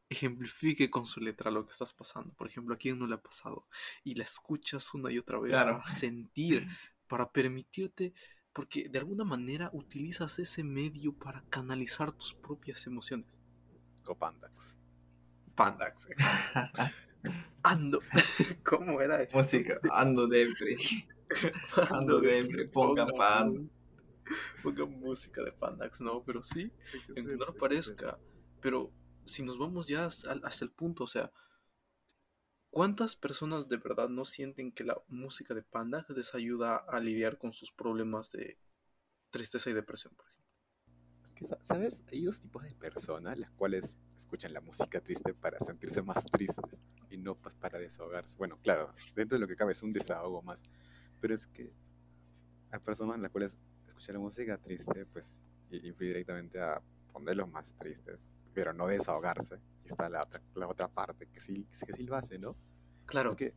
ejemplifique 0.10 0.90
con 0.90 1.06
su 1.06 1.20
letra 1.20 1.52
lo 1.52 1.66
que 1.66 1.72
estás 1.72 1.94
pasando. 1.94 2.34
Por 2.34 2.48
ejemplo, 2.48 2.76
a 2.76 2.78
quién 2.78 3.00
no 3.00 3.08
le 3.08 3.16
ha 3.16 3.22
pasado 3.22 3.68
y 4.04 4.16
la 4.16 4.24
escuchas 4.24 4.94
una 4.94 5.12
y 5.12 5.18
otra 5.18 5.40
vez 5.40 5.52
para 5.52 5.86
sentir, 5.88 6.68
para 7.08 7.32
permitirte 7.32 8.14
porque 8.56 8.88
de 8.88 9.00
alguna 9.00 9.26
manera 9.26 9.70
utilizas 9.74 10.40
ese 10.40 10.64
medio 10.64 11.12
para 11.12 11.44
canalizar 11.50 12.14
tus 12.14 12.34
propias 12.34 12.88
emociones. 12.88 13.38
Copandax. 14.06 14.78
Pandax, 15.56 16.08
Ando. 17.64 18.00
¿Cómo 18.64 19.02
era 19.02 19.22
eso? 19.22 19.36
Música. 19.36 19.78
Ando 19.92 20.26
depre. 20.28 20.78
Ando 21.92 22.22
depre. 22.22 22.70
Pongan 22.70 23.10
pan. 23.18 23.70
Pongan 24.66 25.00
música 25.00 25.44
de 25.44 25.52
Pandax, 25.52 26.02
no, 26.02 26.24
pero 26.24 26.44
sí, 26.44 26.72
aunque 27.16 27.36
no 27.36 27.46
lo 27.46 27.56
parezca. 27.56 28.20
Pero 28.62 28.92
si 29.26 29.44
nos 29.44 29.58
vamos 29.58 29.88
ya 29.88 30.06
hasta 30.06 30.66
el 30.66 30.72
punto, 30.72 31.04
o 31.04 31.08
sea, 31.08 31.32
¿Cuántas 32.76 33.16
personas 33.16 33.70
de 33.70 33.78
verdad 33.78 34.10
no 34.10 34.26
sienten 34.26 34.70
que 34.70 34.84
la 34.84 35.02
música 35.08 35.54
de 35.54 35.64
Panda 35.64 36.06
les 36.10 36.36
ayuda 36.36 36.76
a 36.76 37.00
lidiar 37.00 37.38
con 37.38 37.54
sus 37.54 37.72
problemas 37.72 38.34
de 38.34 38.60
tristeza 39.30 39.70
y 39.70 39.74
depresión, 39.74 40.14
por 40.14 40.26
ejemplo? 40.28 40.52
Es 41.24 41.34
que, 41.34 41.46
¿sabes? 41.64 42.04
Hay 42.12 42.26
dos 42.26 42.42
tipos 42.42 42.64
de 42.64 42.76
personas, 42.76 43.40
las 43.40 43.50
cuales 43.52 43.96
escuchan 44.18 44.52
la 44.52 44.60
música 44.60 45.00
triste 45.00 45.34
para 45.34 45.58
sentirse 45.60 46.02
más 46.02 46.26
tristes 46.26 46.82
y 47.10 47.18
no 47.18 47.36
pues, 47.36 47.56
para 47.56 47.80
desahogarse. 47.80 48.38
Bueno, 48.38 48.60
claro, 48.62 48.94
dentro 49.16 49.38
de 49.38 49.40
lo 49.40 49.48
que 49.48 49.56
cabe 49.56 49.72
es 49.72 49.82
un 49.82 49.94
desahogo 49.94 50.42
más, 50.42 50.62
pero 51.22 51.34
es 51.34 51.48
que 51.48 51.74
hay 52.72 52.80
personas 52.82 53.16
en 53.16 53.22
las 53.22 53.32
cuales 53.32 53.58
escuchar 53.88 54.18
música 54.20 54.58
triste 54.58 55.06
pues 55.06 55.42
influye 55.72 56.10
directamente 56.10 56.60
a 56.62 56.82
ponerlos 57.12 57.50
más 57.50 57.74
tristes, 57.78 58.34
pero 58.54 58.74
no 58.74 58.88
desahogarse. 58.88 59.60
Y 59.84 59.88
está 59.88 60.10
la 60.10 60.24
otra, 60.24 60.42
la 60.56 60.68
otra 60.68 60.88
parte 60.88 61.28
que 61.28 61.40
sí, 61.40 61.68
que 61.86 61.94
sí 61.94 62.04
lo 62.04 62.16
hace, 62.16 62.38
¿no? 62.38 62.56
Claro. 63.06 63.36
que, 63.36 63.54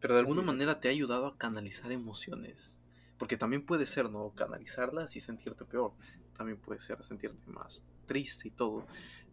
pero 0.00 0.14
de 0.14 0.20
alguna 0.20 0.42
manera 0.42 0.80
te 0.80 0.88
ha 0.88 0.90
ayudado 0.90 1.26
a 1.26 1.38
canalizar 1.38 1.90
emociones. 1.90 2.78
Porque 3.18 3.36
también 3.36 3.64
puede 3.64 3.86
ser, 3.86 4.10
¿no? 4.10 4.34
Canalizarlas 4.34 5.16
y 5.16 5.20
sentirte 5.20 5.64
peor. 5.64 5.92
También 6.36 6.58
puede 6.58 6.80
ser 6.80 7.02
sentirte 7.04 7.42
más 7.50 7.84
triste 8.06 8.48
y 8.48 8.50
todo. 8.50 8.86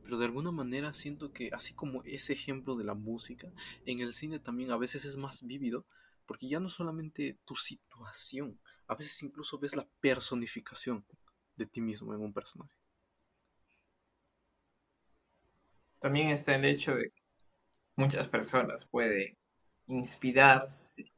Pero 0.03 0.17
de 0.17 0.25
alguna 0.25 0.51
manera 0.51 0.93
siento 0.93 1.33
que, 1.33 1.50
así 1.51 1.73
como 1.73 2.03
ese 2.03 2.33
ejemplo 2.33 2.75
de 2.75 2.83
la 2.83 2.93
música, 2.93 3.51
en 3.85 4.00
el 4.00 4.13
cine 4.13 4.39
también 4.39 4.71
a 4.71 4.77
veces 4.77 5.05
es 5.05 5.17
más 5.17 5.45
vívido. 5.45 5.85
Porque 6.31 6.47
ya 6.47 6.61
no 6.61 6.69
solamente 6.69 7.38
tu 7.43 7.57
situación, 7.57 8.57
a 8.88 8.95
veces 8.95 9.21
incluso 9.21 9.59
ves 9.59 9.75
la 9.75 9.85
personificación 10.00 11.05
de 11.57 11.65
ti 11.65 11.81
mismo 11.81 12.13
en 12.13 12.21
un 12.21 12.31
personaje. 12.31 12.73
También 16.00 16.29
está 16.29 16.55
el 16.55 16.63
hecho 16.63 16.95
de 16.95 17.09
que 17.09 17.21
muchas 17.97 18.29
personas 18.29 18.85
pueden 18.85 19.38
inspirarse. 19.88 21.11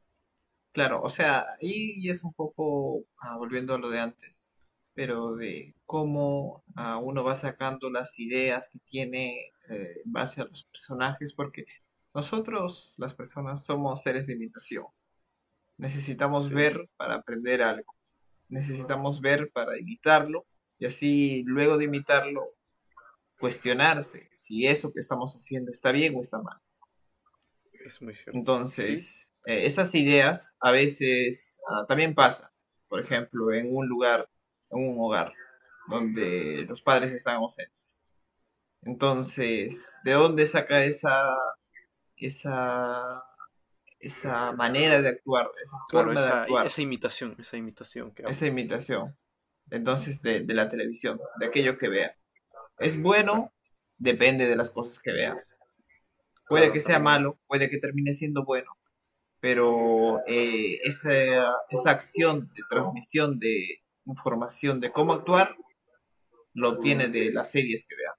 Claro, 0.72 1.00
o 1.00 1.10
sea, 1.10 1.46
y 1.60 2.10
es 2.10 2.24
un 2.24 2.34
poco, 2.34 3.04
ah, 3.18 3.36
volviendo 3.36 3.72
a 3.72 3.78
lo 3.78 3.90
de 3.90 4.00
antes, 4.00 4.50
pero 4.94 5.36
de 5.36 5.76
cómo 5.86 6.64
ah, 6.74 6.96
uno 7.00 7.22
va 7.22 7.36
sacando 7.36 7.88
las 7.88 8.18
ideas 8.18 8.68
que 8.68 8.80
tiene 8.80 9.36
eh, 9.68 10.00
en 10.04 10.12
base 10.12 10.40
a 10.40 10.46
los 10.46 10.64
personajes, 10.64 11.34
porque 11.34 11.66
nosotros, 12.12 12.94
las 12.98 13.14
personas, 13.14 13.64
somos 13.64 14.02
seres 14.02 14.26
de 14.26 14.32
imitación. 14.32 14.86
Necesitamos 15.76 16.50
ver 16.50 16.88
para 16.96 17.14
aprender 17.14 17.62
algo. 17.62 17.94
Necesitamos 18.48 19.20
ver 19.20 19.50
para 19.52 19.78
imitarlo 19.78 20.46
y 20.78 20.86
así 20.86 21.44
luego 21.46 21.78
de 21.78 21.84
imitarlo 21.84 22.54
cuestionarse 23.38 24.28
si 24.30 24.66
eso 24.66 24.92
que 24.92 25.00
estamos 25.00 25.34
haciendo 25.34 25.70
está 25.70 25.92
bien 25.92 26.14
o 26.16 26.20
está 26.20 26.40
mal. 26.40 26.60
Es 27.72 28.00
muy 28.00 28.14
cierto. 28.14 28.38
Entonces, 28.38 29.32
eh, 29.44 29.66
esas 29.66 29.94
ideas 29.94 30.56
a 30.60 30.70
veces 30.70 31.60
ah, 31.68 31.84
también 31.86 32.14
pasan. 32.14 32.50
Por 32.88 33.00
ejemplo, 33.00 33.52
en 33.52 33.74
un 33.74 33.88
lugar, 33.88 34.30
en 34.70 34.88
un 34.88 34.96
hogar, 34.98 35.32
donde 35.88 36.64
los 36.68 36.80
padres 36.80 37.12
están 37.12 37.36
ausentes. 37.36 38.06
Entonces, 38.82 39.98
¿de 40.04 40.12
dónde 40.12 40.46
saca 40.46 40.84
esa, 40.84 41.28
esa, 42.16 43.24
esa 44.06 44.52
manera 44.52 45.00
de 45.00 45.08
actuar, 45.08 45.50
esa 45.62 45.76
forma 45.90 46.20
de 46.20 46.28
actuar? 46.28 46.66
Esa 46.66 46.82
imitación, 46.82 47.36
esa 47.38 47.56
imitación. 47.56 48.12
Que 48.12 48.22
esa 48.22 48.46
imitación. 48.46 49.16
Entonces, 49.70 50.22
de, 50.22 50.40
de 50.40 50.54
la 50.54 50.68
televisión, 50.68 51.20
de 51.40 51.46
aquello 51.46 51.78
que 51.78 51.88
vea. 51.88 52.16
Es 52.78 53.00
bueno, 53.00 53.52
depende 53.98 54.46
de 54.46 54.56
las 54.56 54.70
cosas 54.70 54.98
que 54.98 55.12
veas. 55.12 55.60
Puede 56.48 56.72
que 56.72 56.80
sea 56.80 57.00
malo, 57.00 57.40
puede 57.46 57.70
que 57.70 57.78
termine 57.78 58.12
siendo 58.12 58.44
bueno, 58.44 58.70
pero 59.40 60.20
eh, 60.26 60.76
esa, 60.84 61.12
esa 61.70 61.90
acción 61.90 62.50
de 62.54 62.62
transmisión 62.68 63.38
de 63.38 63.82
información 64.04 64.80
de 64.80 64.92
cómo 64.92 65.14
actuar 65.14 65.56
lo 66.52 66.68
obtiene 66.68 67.08
de 67.08 67.32
las 67.32 67.50
series 67.50 67.86
que 67.86 67.96
vea, 67.96 68.12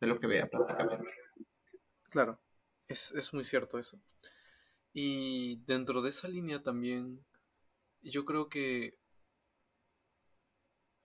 de 0.00 0.06
lo 0.06 0.18
que 0.18 0.26
vea 0.26 0.46
prácticamente. 0.46 1.12
Claro, 2.10 2.38
es, 2.86 3.10
es 3.12 3.32
muy 3.32 3.44
cierto 3.44 3.78
eso. 3.78 3.98
Y 4.98 5.56
dentro 5.66 6.00
de 6.00 6.08
esa 6.08 6.26
línea 6.26 6.62
también, 6.62 7.22
yo 8.00 8.24
creo 8.24 8.48
que 8.48 8.98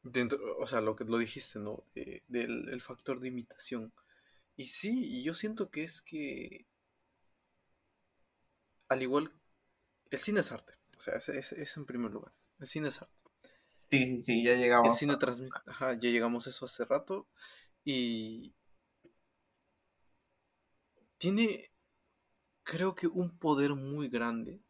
dentro, 0.02 0.40
o 0.60 0.66
sea, 0.66 0.80
lo 0.80 0.96
que 0.96 1.04
lo 1.04 1.18
dijiste, 1.18 1.60
¿no? 1.60 1.84
del 1.94 2.70
el 2.70 2.82
factor 2.82 3.20
de 3.20 3.28
imitación. 3.28 3.92
Y 4.56 4.68
sí, 4.68 5.18
y 5.18 5.24
yo 5.24 5.34
siento 5.34 5.70
que 5.70 5.84
es 5.84 6.02
que, 6.02 6.68
al 8.88 9.02
igual, 9.02 9.30
el 10.10 10.20
cine 10.20 10.40
es 10.40 10.54
arte, 10.54 10.72
o 10.98 11.02
sea, 11.02 11.16
es, 11.16 11.28
es, 11.28 11.76
en 11.76 11.86
primer 11.86 12.12
lugar, 12.12 12.34
el 12.60 12.68
cine 12.68 12.88
es 12.88 13.02
arte. 13.02 13.20
Sí, 13.76 14.06
sí, 14.06 14.24
sí, 14.26 14.44
ya 14.46 14.56
llegamos. 14.56 14.94
El 14.94 14.98
cine 14.98 15.18
transmite, 15.18 15.60
ajá, 15.66 15.96
ya 15.96 16.10
llegamos 16.10 16.48
a 16.48 16.50
eso 16.52 16.64
hace 16.64 16.86
rato 16.86 17.28
y 17.84 18.56
tiene, 21.18 21.71
creo 22.64 22.96
que 22.96 23.08
un 23.08 23.38
poder 23.38 23.76
muy 23.76 24.08
grande 24.10 24.62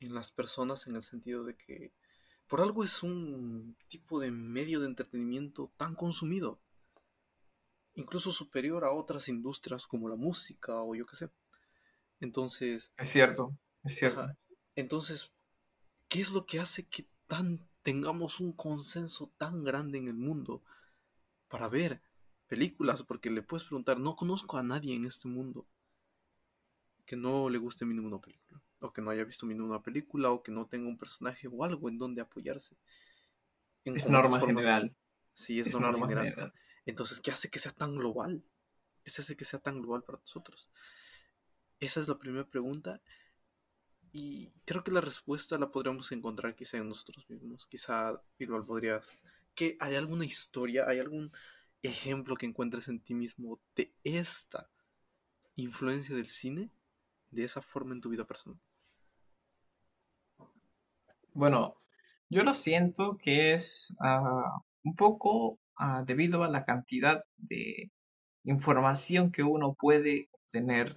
en 0.00 0.14
las 0.14 0.30
personas 0.30 0.86
en 0.86 0.96
el 0.96 1.02
sentido 1.02 1.44
de 1.44 1.56
que 1.56 1.92
por 2.46 2.60
algo 2.60 2.84
es 2.84 3.02
un 3.02 3.76
tipo 3.88 4.20
de 4.20 4.30
medio 4.30 4.80
de 4.80 4.86
entretenimiento 4.86 5.72
tan 5.76 5.94
consumido, 5.94 6.60
incluso 7.94 8.32
superior 8.32 8.84
a 8.84 8.92
otras 8.92 9.28
industrias 9.28 9.86
como 9.86 10.08
la 10.08 10.16
música 10.16 10.82
o 10.82 10.94
yo 10.94 11.06
qué 11.06 11.16
sé. 11.16 11.30
Entonces... 12.20 12.92
Es 12.96 13.10
cierto, 13.10 13.56
es 13.82 13.94
cierto. 13.96 14.28
entonces, 14.74 15.32
¿qué 16.08 16.20
es 16.20 16.32
lo 16.32 16.44
que 16.44 16.60
hace 16.60 16.86
que 16.86 17.08
tan 17.26 17.66
tengamos 17.82 18.40
un 18.40 18.52
consenso 18.52 19.32
tan 19.38 19.62
grande 19.62 19.98
en 19.98 20.08
el 20.08 20.16
mundo 20.16 20.62
para 21.48 21.68
ver 21.68 22.02
películas? 22.46 23.02
Porque 23.02 23.30
le 23.30 23.42
puedes 23.42 23.66
preguntar, 23.66 23.98
no 23.98 24.16
conozco 24.16 24.58
a 24.58 24.62
nadie 24.62 24.94
en 24.94 25.06
este 25.06 25.28
mundo 25.28 25.66
que 27.04 27.16
no 27.16 27.48
le 27.50 27.58
guste 27.58 27.84
ninguna 27.84 28.18
película 28.18 28.62
o 28.84 28.92
que 28.92 29.02
no 29.02 29.10
haya 29.10 29.24
visto 29.24 29.46
ninguna 29.46 29.82
película, 29.82 30.30
o 30.30 30.42
que 30.42 30.52
no 30.52 30.66
tenga 30.66 30.88
un 30.88 30.98
personaje 30.98 31.48
o 31.48 31.64
algo 31.64 31.88
en 31.88 31.98
donde 31.98 32.20
apoyarse. 32.20 32.76
es 33.84 34.08
norma 34.08 34.40
general. 34.40 34.94
Sí, 35.32 35.58
es, 35.58 35.78
norma, 35.78 36.06
general. 36.06 36.52
Entonces, 36.86 37.20
¿qué 37.20 37.32
hace 37.32 37.50
que 37.50 37.58
sea 37.58 37.72
tan 37.72 37.96
global? 37.96 38.44
¿Qué 39.02 39.10
hace 39.10 39.36
que 39.36 39.44
sea 39.44 39.58
tan 39.58 39.80
global 39.80 40.02
para 40.04 40.18
nosotros? 40.18 40.70
Esa 41.80 42.00
es 42.00 42.08
la 42.08 42.18
primera 42.18 42.46
pregunta. 42.46 43.00
Y 44.12 44.52
creo 44.64 44.84
que 44.84 44.92
la 44.92 45.00
respuesta 45.00 45.58
la 45.58 45.70
podríamos 45.70 46.12
encontrar 46.12 46.54
quizá 46.54 46.76
en 46.76 46.88
nosotros 46.88 47.28
mismos. 47.28 47.66
Quizá, 47.66 48.22
igual 48.38 48.64
podrías... 48.64 49.18
que 49.54 49.76
¿Hay 49.80 49.96
alguna 49.96 50.24
historia, 50.24 50.84
hay 50.86 51.00
algún 51.00 51.32
ejemplo 51.82 52.36
que 52.36 52.46
encuentres 52.46 52.88
en 52.88 53.00
ti 53.00 53.14
mismo 53.14 53.60
de 53.74 53.92
esta 54.04 54.70
influencia 55.56 56.14
del 56.14 56.28
cine? 56.28 56.70
De 57.34 57.44
esa 57.44 57.60
forma 57.60 57.94
en 57.94 58.00
tu 58.00 58.08
vida 58.10 58.24
personal. 58.24 58.60
Bueno, 61.32 61.76
yo 62.30 62.44
lo 62.44 62.54
siento 62.54 63.16
que 63.18 63.54
es 63.54 63.94
ah, 64.00 64.60
un 64.84 64.94
poco 64.94 65.58
ah, 65.76 66.04
debido 66.06 66.44
a 66.44 66.48
la 66.50 66.64
cantidad 66.64 67.24
de 67.36 67.90
información 68.44 69.32
que 69.32 69.42
uno 69.42 69.74
puede 69.74 70.28
obtener 70.32 70.96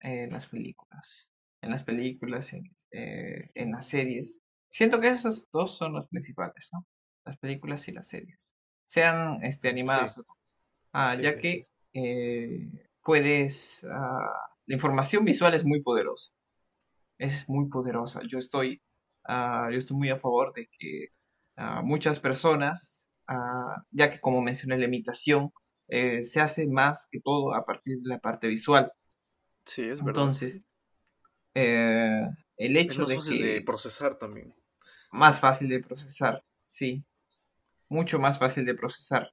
en 0.00 0.32
las 0.32 0.46
películas. 0.46 1.30
en 1.60 1.70
las 1.70 1.82
películas, 1.82 2.52
en, 2.52 2.64
eh, 2.92 3.50
en 3.54 3.70
las 3.72 3.86
series. 3.86 4.42
Siento 4.68 5.00
que 5.00 5.08
esos 5.08 5.48
dos 5.50 5.76
son 5.78 5.94
los 5.94 6.06
principales, 6.08 6.68
¿no? 6.72 6.86
Las 7.24 7.38
películas 7.38 7.88
y 7.88 7.92
las 7.92 8.06
series. 8.08 8.54
Sean 8.84 9.42
este, 9.42 9.70
animadas 9.70 10.12
Sí. 10.14 10.20
o 10.20 10.24
no. 10.28 10.36
Ah, 10.92 11.14
Sí, 11.16 11.22
ya 11.22 11.32
sí, 11.32 11.38
que 11.38 11.64
eh, 11.94 12.88
puedes... 13.02 13.84
la 14.66 14.74
información 14.74 15.24
visual 15.24 15.54
es 15.54 15.64
muy 15.64 15.82
poderosa. 15.82 16.32
Es 17.18 17.48
muy 17.48 17.68
poderosa. 17.68 18.22
Yo 18.28 18.38
estoy, 18.38 18.82
ah, 19.24 19.68
yo 19.72 19.78
estoy 19.78 19.96
muy 19.96 20.10
a 20.10 20.18
favor 20.18 20.52
de 20.54 20.68
que 20.68 21.08
ah, 21.56 21.82
muchas 21.82 22.20
personas, 22.20 23.10
ah, 23.28 23.76
ya 23.90 24.10
que 24.10 24.20
como 24.20 24.42
mencioné, 24.42 24.78
la 24.78 24.86
imitación 24.86 25.52
eh, 25.88 26.24
se 26.24 26.40
hace 26.40 26.66
más 26.66 27.06
que 27.10 27.20
todo 27.20 27.54
a 27.54 27.64
partir 27.64 27.98
de 28.00 28.08
la 28.08 28.18
parte 28.18 28.48
visual. 28.48 28.92
Sí, 29.66 29.82
es 29.82 30.02
verdad. 30.02 30.32
Entonces, 30.32 30.60
eh, 31.54 32.22
el 32.56 32.76
Es 32.76 32.82
hecho 32.86 33.00
más 33.02 33.08
de 33.08 33.16
fácil 33.16 33.42
de 33.42 33.60
que 33.60 33.64
procesar 33.64 34.18
también. 34.18 34.54
más 35.12 35.40
fácil 35.40 35.68
de 35.68 35.80
procesar, 35.80 36.44
sí, 36.64 37.04
mucho 37.88 38.18
más 38.18 38.38
fácil 38.38 38.64
de 38.66 38.74
procesar. 38.74 39.28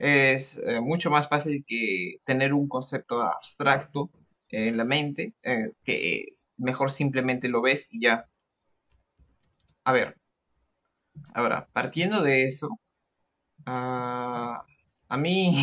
Es 0.00 0.58
eh, 0.64 0.80
mucho 0.80 1.10
más 1.10 1.28
fácil 1.28 1.62
que 1.66 2.16
tener 2.24 2.54
un 2.54 2.68
concepto 2.68 3.20
abstracto 3.20 4.10
en 4.48 4.78
la 4.78 4.86
mente, 4.86 5.34
eh, 5.42 5.72
que 5.84 6.24
mejor 6.56 6.90
simplemente 6.90 7.48
lo 7.50 7.60
ves 7.60 7.88
y 7.92 8.00
ya. 8.00 8.26
A 9.84 9.92
ver, 9.92 10.16
ahora, 11.34 11.66
partiendo 11.74 12.22
de 12.22 12.46
eso, 12.46 12.80
ah, 13.66 14.64
a 15.08 15.16
mí, 15.18 15.54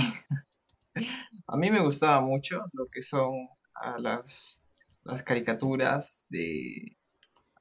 a 1.48 1.58
mí 1.58 1.72
me 1.72 1.82
gustaba 1.82 2.22
mucho 2.22 2.63
lo 2.74 2.86
que 2.88 3.01
son 3.01 3.34
ah, 3.74 3.98
las, 4.00 4.62
las 5.03 5.24
caricaturas 5.24 6.27
de, 6.29 6.96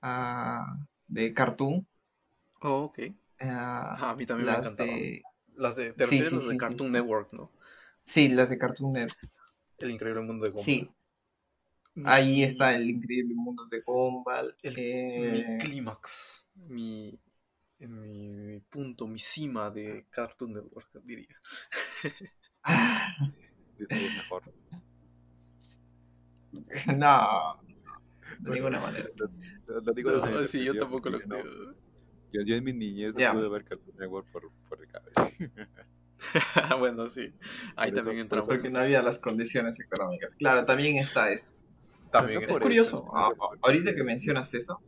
ah, 0.02 0.76
de 1.06 1.32
cartoon. 1.32 1.88
Oh, 2.60 2.84
ok. 2.84 2.98
a 3.40 4.14
mí 4.18 4.26
también 4.26 4.60
me 4.60 4.84
de... 4.84 5.22
Las 5.56 5.76
de, 5.76 5.92
te 5.92 6.06
Sí, 6.06 6.06
refieres 6.06 6.32
sí, 6.32 6.36
a 6.36 6.38
las 6.38 6.48
de 6.48 6.56
Cartoon 6.56 6.92
sí. 6.92 6.92
Network, 6.92 7.32
¿no? 7.32 7.50
Sí, 8.02 8.28
las 8.28 8.48
de 8.48 8.56
Cartoon 8.58 8.92
Network. 8.94 9.30
El 9.78 9.90
increíble 9.90 10.20
mundo 10.20 10.44
de 10.44 10.50
Gumball. 10.52 10.84
Sí, 10.84 10.94
ahí 12.04 12.42
está 12.42 12.74
el 12.74 12.88
increíble 12.90 13.34
mundo 13.34 13.66
de 13.66 13.80
Gumball. 13.80 14.54
el- 14.62 14.74
eh, 14.74 15.22
mi 15.22 15.44
clímax, 15.56 16.46
mi, 16.68 17.18
punto, 18.70 19.06
mi 19.06 19.18
cima 19.18 19.70
de 19.70 20.06
Cartoon 20.10 20.52
Network, 20.54 20.88
diría. 21.04 21.36
Disney 23.78 24.04
es 24.06 24.12
mejor. 24.14 24.42
no, 26.96 27.56
de 28.40 28.50
Bueno, 28.50 28.52
ninguna 28.52 28.80
manera. 28.80 29.10
Lo, 29.66 29.92
digo 29.92 30.10
No, 30.10 30.44
sí, 30.46 30.64
yo 30.64 30.76
tampoco 30.76 31.10
lo 31.10 31.20
no- 31.26 31.36
creo. 31.38 31.74
Yo, 32.32 32.42
yo 32.42 32.54
en 32.56 32.64
mi 32.64 32.72
niñez 32.72 33.14
no 33.14 33.20
Ya. 33.20 33.32
pude 33.32 33.48
ver 33.48 33.64
Cartoon 33.64 33.96
Network 33.98 34.26
por, 34.30 34.50
por 34.68 34.80
el 34.80 34.88
cable. 34.88 35.12
bueno, 36.78 37.06
sí. 37.08 37.32
Ahí 37.76 37.90
Por 37.90 37.98
eso- 38.00 38.06
también 38.08 38.28
por 38.28 38.38
entramos. 38.38 38.46
eso- 38.48 38.54
Porque 38.56 38.70
no 38.70 38.78
había 38.78 39.02
las 39.02 39.18
condiciones 39.18 39.78
económicas. 39.80 40.34
Claro, 40.36 40.64
también 40.64 40.96
está 40.96 41.30
eso. 41.30 41.52
También 42.10 42.40
no 42.42 42.46
es 42.46 42.58
curioso. 42.58 43.02
eso, 43.04 43.16
a- 43.16 43.28
sino 43.30 43.44
a- 43.44 43.48
por- 43.48 43.58
ahorita 43.62 43.94
que 43.94 44.04
mencionas 44.04 44.54
eso, 44.54 44.80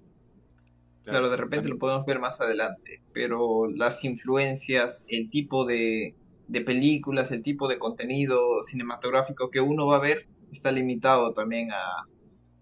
claro, 1.04 1.30
de 1.30 1.37
repente 1.37 1.68
lo 1.68 1.78
podemos 1.78 2.04
ver 2.07 2.18
más 2.21 2.40
adelante, 2.40 3.02
pero 3.12 3.68
las 3.68 4.04
influencias, 4.04 5.04
el 5.09 5.28
tipo 5.30 5.64
de, 5.64 6.14
de 6.49 6.61
películas, 6.62 7.30
el 7.33 7.42
tipo 7.42 7.68
de 7.68 7.78
contenido 7.78 8.62
cinematográfico 8.62 9.50
que 9.50 9.61
uno 9.61 9.87
va 9.87 9.97
a 9.97 10.00
ver 10.00 10.28
está 10.50 10.71
limitado 10.73 11.33
también 11.35 11.71
a, 11.73 12.07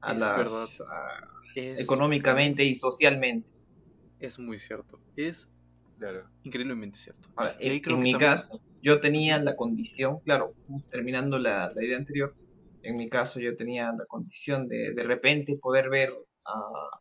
a 0.00 0.12
Es 0.12 0.18
las 0.18 0.80
a- 0.80 1.28
económicamente 1.54 2.64
y 2.64 2.74
socialmente. 2.74 3.52
Es 4.20 4.38
muy 4.38 4.58
cierto. 4.58 5.00
Es 5.16 5.50
Claro. 5.98 6.28
increíblemente 6.42 6.98
cierto. 6.98 7.28
En, 7.58 7.72
mi 7.72 7.80
también- 8.12 8.18
caso, 8.18 8.60
yo 8.82 9.00
tenía 9.00 9.38
la 9.42 9.56
condición, 9.56 10.20
claro, 10.20 10.54
terminando 10.90 11.38
la, 11.38 11.72
la 11.74 11.84
idea 11.84 11.96
anterior, 11.96 12.34
en 12.82 12.96
mi 12.96 13.08
caso 13.08 13.40
yo 13.40 13.56
tenía 13.56 13.92
la 13.92 14.04
condición 14.06 14.68
de 14.68 14.92
de 14.92 15.02
repente 15.02 15.56
poder 15.56 15.88
ver 15.88 16.10
ah, 16.44 17.00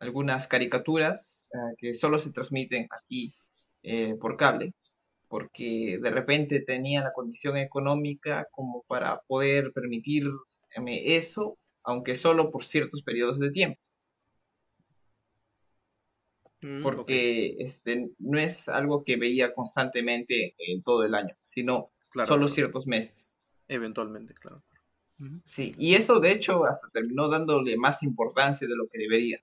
algunas 0.00 0.46
caricaturas 0.48 1.46
ah, 1.54 1.70
que 1.78 1.94
solo 1.94 2.18
se 2.18 2.32
transmiten 2.32 2.86
aquí 2.90 3.32
eh, 3.82 4.14
por 4.18 4.36
cable, 4.36 4.72
porque 5.28 5.98
de 6.02 6.10
repente 6.10 6.60
tenía 6.60 7.02
la 7.02 7.12
condición 7.12 7.56
económica 7.58 8.46
como 8.50 8.82
para 8.88 9.20
poder 9.28 9.72
permitirme 9.72 10.36
eso, 11.16 11.58
aunque 11.84 12.16
solo 12.16 12.50
por 12.50 12.64
ciertos 12.64 13.02
periodos 13.02 13.38
de 13.38 13.50
tiempo. 13.50 13.80
Mm, 16.62 16.82
porque 16.82 17.56
este, 17.58 18.10
no 18.18 18.38
es 18.38 18.68
algo 18.68 19.02
que 19.02 19.16
veía 19.16 19.54
constantemente 19.54 20.54
en 20.58 20.82
todo 20.82 21.04
el 21.04 21.14
año, 21.14 21.34
sino 21.40 21.90
Claro, 22.10 22.26
solo 22.26 22.40
claro. 22.46 22.54
ciertos 22.54 22.86
meses. 22.86 23.40
Eventualmente, 23.68 24.34
claro. 24.34 24.56
Sí, 25.44 25.74
y 25.78 25.94
eso 25.94 26.18
de 26.18 26.32
hecho 26.32 26.64
hasta 26.64 26.88
terminó 26.88 27.28
dándole 27.28 27.76
más 27.76 28.02
importancia 28.02 28.66
de 28.66 28.74
lo 28.74 28.88
que 28.88 28.98
debería, 28.98 29.42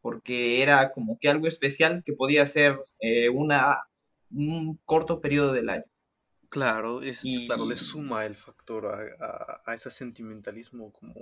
porque 0.00 0.62
era 0.62 0.90
como 0.92 1.16
que 1.18 1.28
algo 1.28 1.46
especial 1.46 2.02
que 2.04 2.12
podía 2.12 2.44
ser 2.44 2.78
eh, 2.98 3.28
una, 3.28 3.78
un 4.30 4.78
corto 4.84 5.20
periodo 5.20 5.52
del 5.52 5.68
año. 5.68 5.84
Claro, 6.48 7.02
es, 7.02 7.22
claro, 7.46 7.66
le 7.66 7.76
suma 7.76 8.26
el 8.26 8.34
factor 8.36 8.86
a, 8.86 9.24
a- 9.24 9.62
a 9.64 9.74
ese 9.74 9.90
sentimentalismo 9.90 10.92
como 10.92 11.14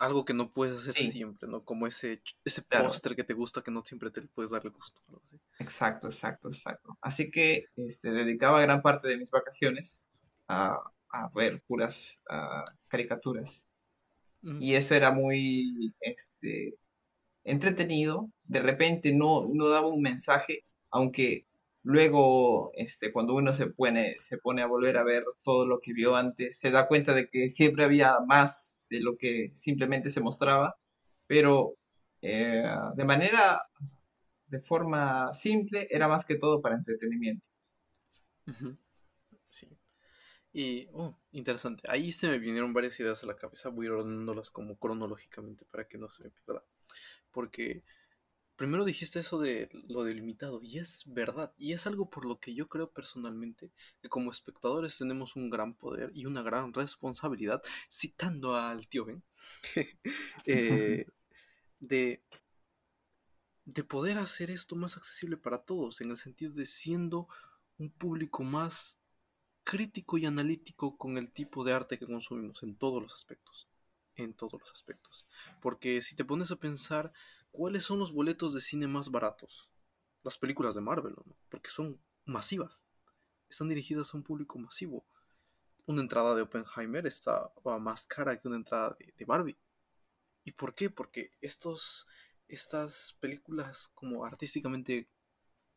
algo 0.00 0.24
que 0.24 0.34
no 0.34 0.50
puedes 0.50 0.80
hacer 0.80 0.94
Sí. 0.94 1.12
siempre, 1.12 1.48
¿no? 1.48 1.64
Como 1.64 1.86
ese, 1.86 2.22
ese 2.44 2.64
Claro. 2.64 2.86
póster 2.88 3.14
que 3.14 3.22
te 3.24 3.34
gusta 3.34 3.62
que 3.62 3.70
no 3.70 3.82
siempre 3.84 4.10
te 4.10 4.22
puedes 4.22 4.50
dar 4.50 4.62
el 4.64 4.70
gusto. 4.72 5.00
Exacto, 5.58 6.08
exacto, 6.08 6.48
exacto. 6.48 6.98
Así 7.00 7.30
que 7.30 7.66
este, 7.76 8.10
dedicaba 8.10 8.60
gran 8.62 8.82
parte 8.82 9.08
de 9.08 9.18
mis 9.18 9.30
vacaciones 9.30 10.04
a, 10.48 10.76
a 11.10 11.28
ver 11.34 11.62
puras 11.66 12.22
ah, 12.30 12.64
caricaturas. 12.88 13.66
Ujú. 14.42 14.56
y 14.58 14.74
eso 14.74 14.94
era 14.94 15.12
muy 15.12 15.94
este, 16.00 16.74
entretenido. 17.44 18.30
De 18.44 18.60
repente 18.60 19.12
no, 19.12 19.46
no 19.52 19.68
daba 19.68 19.88
un 19.88 20.00
mensaje, 20.00 20.64
aunque 20.90 21.46
luego 21.82 22.72
este, 22.74 23.12
cuando 23.12 23.34
uno 23.34 23.54
se 23.54 23.68
pone, 23.68 24.16
se 24.20 24.38
pone 24.38 24.62
a 24.62 24.66
volver 24.66 24.96
a 24.96 25.04
ver 25.04 25.24
todo 25.42 25.66
lo 25.66 25.80
que 25.80 25.92
vio 25.92 26.16
antes, 26.16 26.58
se 26.58 26.70
da 26.70 26.88
cuenta 26.88 27.14
de 27.14 27.28
que 27.28 27.48
siempre 27.50 27.84
había 27.84 28.14
más 28.26 28.82
de 28.90 29.00
lo 29.00 29.16
que 29.16 29.50
simplemente 29.54 30.10
se 30.10 30.20
mostraba, 30.20 30.76
pero 31.26 31.76
eh, 32.22 32.64
de 32.96 33.04
manera, 33.04 33.62
de 34.46 34.60
forma 34.60 35.32
simple, 35.34 35.86
era 35.90 36.08
más 36.08 36.24
que 36.26 36.36
todo 36.36 36.60
para 36.60 36.76
entretenimiento. 36.76 37.48
Sí. 39.48 39.68
Y, 40.52 40.88
oh, 40.92 41.16
interesante. 41.32 41.82
Ahí 41.88 42.12
se 42.12 42.28
me 42.28 42.38
vinieron 42.38 42.72
varias 42.72 42.98
ideas 43.00 43.22
a 43.22 43.26
la 43.26 43.36
cabeza. 43.36 43.68
Voy 43.68 43.86
a 43.86 43.88
ir 43.88 43.92
ordenándolas 43.92 44.50
como 44.50 44.76
cronológicamente 44.78 45.64
para 45.66 45.86
que 45.86 45.98
no 45.98 46.10
se 46.10 46.24
me 46.24 46.30
pierda. 46.30 46.64
Porque 47.30 47.84
primero 48.60 48.84
dijiste 48.84 49.20
eso 49.20 49.40
de 49.40 49.70
lo 49.88 50.04
delimitado, 50.04 50.60
y 50.62 50.76
es 50.76 51.04
verdad. 51.06 51.54
Y 51.56 51.72
es 51.72 51.86
algo 51.86 52.10
por 52.10 52.26
lo 52.26 52.38
que 52.38 52.54
yo 52.54 52.68
creo 52.68 52.90
personalmente 52.90 53.70
que 54.02 54.10
como 54.10 54.30
espectadores 54.30 54.98
tenemos 54.98 55.34
un 55.34 55.48
gran 55.48 55.72
poder 55.72 56.12
y 56.14 56.26
una 56.26 56.42
gran 56.42 56.74
responsabilidad, 56.74 57.62
citando 57.90 58.54
al 58.54 58.86
tío 58.86 59.06
Ben, 59.06 59.22
eh, 60.44 61.06
de, 61.80 62.22
de 63.64 63.84
poder 63.84 64.18
hacer 64.18 64.50
esto 64.50 64.76
más 64.76 64.98
accesible 64.98 65.38
para 65.38 65.62
todos, 65.62 66.02
en 66.02 66.10
el 66.10 66.18
sentido 66.18 66.52
de 66.52 66.66
siendo 66.66 67.28
un 67.78 67.88
público 67.88 68.42
más 68.42 68.98
crítico 69.64 70.18
y 70.18 70.26
analítico 70.26 70.98
con 70.98 71.16
el 71.16 71.32
tipo 71.32 71.64
de 71.64 71.72
arte 71.72 71.98
que 71.98 72.04
consumimos 72.04 72.62
en 72.62 72.76
todos 72.76 73.02
los 73.02 73.14
aspectos. 73.14 73.68
En 74.16 74.34
todos 74.34 74.60
los 74.60 74.70
aspectos. 74.70 75.24
Porque 75.62 76.02
si 76.02 76.14
te 76.14 76.26
pones 76.26 76.50
a 76.50 76.56
pensar, 76.56 77.10
¿cuáles 77.50 77.84
son 77.84 77.98
los 77.98 78.12
boletos 78.12 78.54
de 78.54 78.60
cine 78.60 78.86
más 78.86 79.10
baratos? 79.10 79.70
Las 80.22 80.38
películas 80.38 80.74
de 80.74 80.80
Marvel, 80.80 81.14
¿no? 81.16 81.36
Porque 81.48 81.70
son 81.70 82.00
masivas. 82.24 82.84
Están 83.48 83.68
dirigidas 83.68 84.12
a 84.12 84.16
un 84.16 84.22
público 84.22 84.58
masivo. 84.58 85.04
Una 85.86 86.02
entrada 86.02 86.34
de 86.34 86.42
Oppenheimer 86.42 87.06
está 87.06 87.52
más 87.80 88.06
cara 88.06 88.38
que 88.40 88.48
una 88.48 88.56
entrada 88.56 88.96
de, 88.98 89.12
de 89.16 89.24
Barbie. 89.24 89.58
¿Y 90.44 90.52
por 90.52 90.74
qué? 90.74 90.90
Porque 90.90 91.32
estos, 91.40 92.06
estas 92.48 93.16
películas 93.20 93.88
como 93.94 94.24
artísticamente 94.24 95.08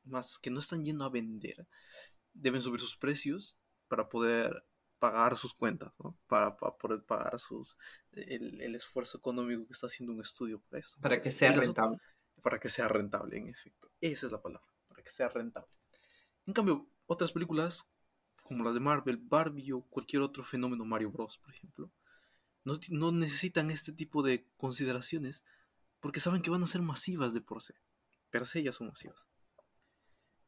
más 0.03 0.37
que 0.37 0.49
no 0.49 0.59
están 0.59 0.83
yendo 0.83 1.05
a 1.05 1.09
vender, 1.09 1.67
deben 2.33 2.61
subir 2.61 2.79
sus 2.79 2.95
precios 2.95 3.57
para 3.87 4.09
poder 4.09 4.65
pagar 5.03 5.35
sus 5.35 5.53
cuentas, 5.53 5.91
¿no? 6.01 6.17
Para, 6.27 6.55
para 6.55 6.77
poder 6.77 7.03
pagar 7.03 7.37
sus 7.37 7.77
el, 8.13 8.61
el, 8.61 8.73
esfuerzo 8.73 9.17
económico 9.17 9.67
que 9.67 9.73
está 9.73 9.87
haciendo 9.87 10.13
un 10.13 10.21
estudio 10.21 10.61
para 10.61 10.79
eso. 10.79 10.97
Para 11.01 11.21
que 11.21 11.29
sea 11.29 11.51
rentable. 11.51 11.97
Para 12.41 12.57
que 12.57 12.69
sea 12.69 12.87
rentable, 12.87 13.37
en 13.37 13.49
efecto. 13.49 13.91
Esa 13.99 14.27
es 14.27 14.31
la 14.31 14.41
palabra, 14.41 14.65
para 14.87 15.03
que 15.03 15.09
sea 15.09 15.27
rentable. 15.27 15.67
En 16.45 16.53
cambio, 16.53 16.87
otras 17.05 17.33
películas, 17.33 17.85
como 18.43 18.63
las 18.63 18.73
de 18.73 18.79
Marvel, 18.79 19.17
Barbie 19.17 19.73
o 19.73 19.81
cualquier 19.81 20.21
otro 20.21 20.45
fenómeno, 20.45 20.85
Mario 20.85 21.11
Bros, 21.11 21.37
por 21.37 21.53
ejemplo, 21.53 21.91
no, 22.63 22.75
no 22.91 23.11
necesitan 23.11 23.71
este 23.71 23.91
tipo 23.91 24.23
de 24.23 24.47
consideraciones 24.55 25.43
porque 25.99 26.21
saben 26.21 26.41
que 26.41 26.49
van 26.49 26.63
a 26.63 26.67
ser 26.67 26.81
masivas 26.81 27.33
de 27.33 27.41
por 27.41 27.61
sí. 27.61 27.73
Per 28.29 28.45
se 28.45 28.63
ya 28.63 28.71
son 28.71 28.87
masivas. 28.87 29.27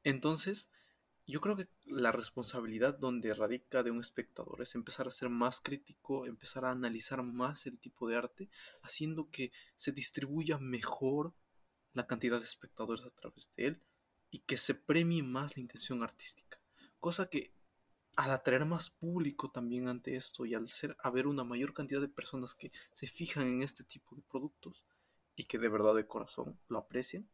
Entonces, 0.06 0.70
yo 1.28 1.42
creo 1.42 1.56
que 1.56 1.68
la 1.86 2.12
responsabilidad 2.12 2.98
donde 2.98 3.34
radica 3.34 3.82
de 3.82 3.92
un 3.92 4.00
espectador 4.00 4.62
es 4.62 4.76
empezar 4.76 5.08
a 5.08 5.12
ser 5.12 5.30
más 5.30 5.60
crítico, 5.60 6.26
empezar 6.26 6.66
a 6.66 6.72
analizar 6.72 7.24
más 7.24 7.66
el 7.66 7.80
tipo 7.80 8.08
de 8.08 8.16
arte, 8.16 8.50
haciendo 8.84 9.30
que 9.32 9.52
se 9.76 9.92
distribuya 9.92 10.58
mejor 10.60 11.34
la 11.94 12.06
cantidad 12.06 12.38
de 12.38 12.46
espectadores 12.46 13.06
a 13.06 13.10
través 13.10 13.50
de 13.56 13.68
él 13.68 13.82
y 14.30 14.40
que 14.40 14.58
se 14.58 14.76
premie 14.76 15.24
más 15.24 15.56
la 15.56 15.62
intención 15.62 16.04
artística. 16.04 16.60
Cosa 17.00 17.30
que 17.30 17.54
al 18.16 18.32
atraer 18.32 18.66
más 18.66 18.90
público 18.90 19.50
también 19.50 19.88
ante 19.88 20.16
esto 20.16 20.46
y 20.46 20.54
al 20.54 20.70
ser 20.70 20.96
haber 21.00 21.28
una 21.28 21.44
mayor 21.44 21.74
cantidad 21.74 22.02
de 22.02 22.08
personas 22.08 22.56
que 22.56 22.72
se 22.94 23.08
fijan 23.08 23.48
en 23.48 23.62
este 23.62 23.84
tipo 23.84 24.16
de 24.16 24.22
productos 24.22 24.84
y 25.36 25.46
que 25.46 25.58
de 25.58 25.70
verdad 25.70 25.96
de 25.96 26.08
corazón 26.08 26.60
lo 26.70 26.78
aprecian, 26.78 27.30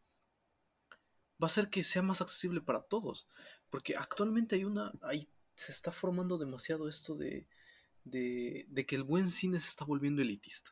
va 1.42 1.48
a 1.48 1.50
ser 1.50 1.70
que 1.70 1.84
sea 1.84 2.02
más 2.02 2.22
accesible 2.22 2.62
para 2.62 2.82
todos. 2.82 3.28
Porque 3.70 3.96
actualmente 3.96 4.56
hay 4.56 4.66
una. 4.66 4.92
Hay, 5.02 5.28
se 5.56 5.72
está 5.72 5.92
formando 5.92 6.38
demasiado 6.38 6.88
esto 6.88 7.16
de, 7.16 7.48
de, 8.04 8.66
de, 8.70 8.86
que 8.86 8.96
el 8.96 9.04
buen 9.04 9.30
cine 9.30 9.60
se 9.60 9.70
está 9.70 9.86
volviendo 9.86 10.22
elitista. 10.22 10.72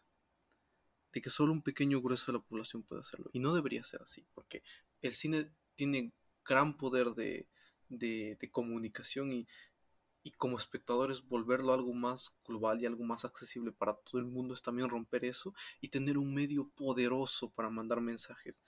De 1.12 1.22
que 1.22 1.30
solo 1.30 1.54
un 1.54 1.62
pequeño 1.62 2.02
grueso 2.02 2.32
de 2.32 2.38
la 2.38 2.44
población 2.44 2.84
puede 2.84 3.02
hacerlo. 3.02 3.30
Y 3.34 3.40
no 3.40 3.54
debería 3.54 3.84
ser 3.84 4.02
así. 4.02 4.26
Porque 4.34 4.64
el 5.02 5.14
cine 5.14 5.52
tiene 5.76 6.14
gran 6.46 6.78
poder 6.78 7.14
de, 7.14 7.48
de, 7.90 8.38
de 8.40 8.52
comunicación 8.52 9.32
y, 9.32 9.48
y 10.24 10.32
como 10.32 10.58
espectadores 10.58 11.26
volverlo 11.28 11.74
algo 11.74 11.94
más 11.94 12.36
global 12.46 12.82
y 12.82 12.86
algo 12.86 13.04
más 13.04 13.26
accesible 13.26 13.72
para 13.72 13.96
todo 13.96 14.20
el 14.20 14.26
mundo 14.26 14.54
es 14.54 14.62
también 14.62 14.90
romper 14.90 15.26
eso 15.26 15.54
y 15.82 15.90
tener 15.90 16.18
un 16.18 16.34
medio 16.34 16.70
poderoso 16.70 17.52
para 17.52 17.70
mandar 17.70 18.02
mensajes 18.02 18.62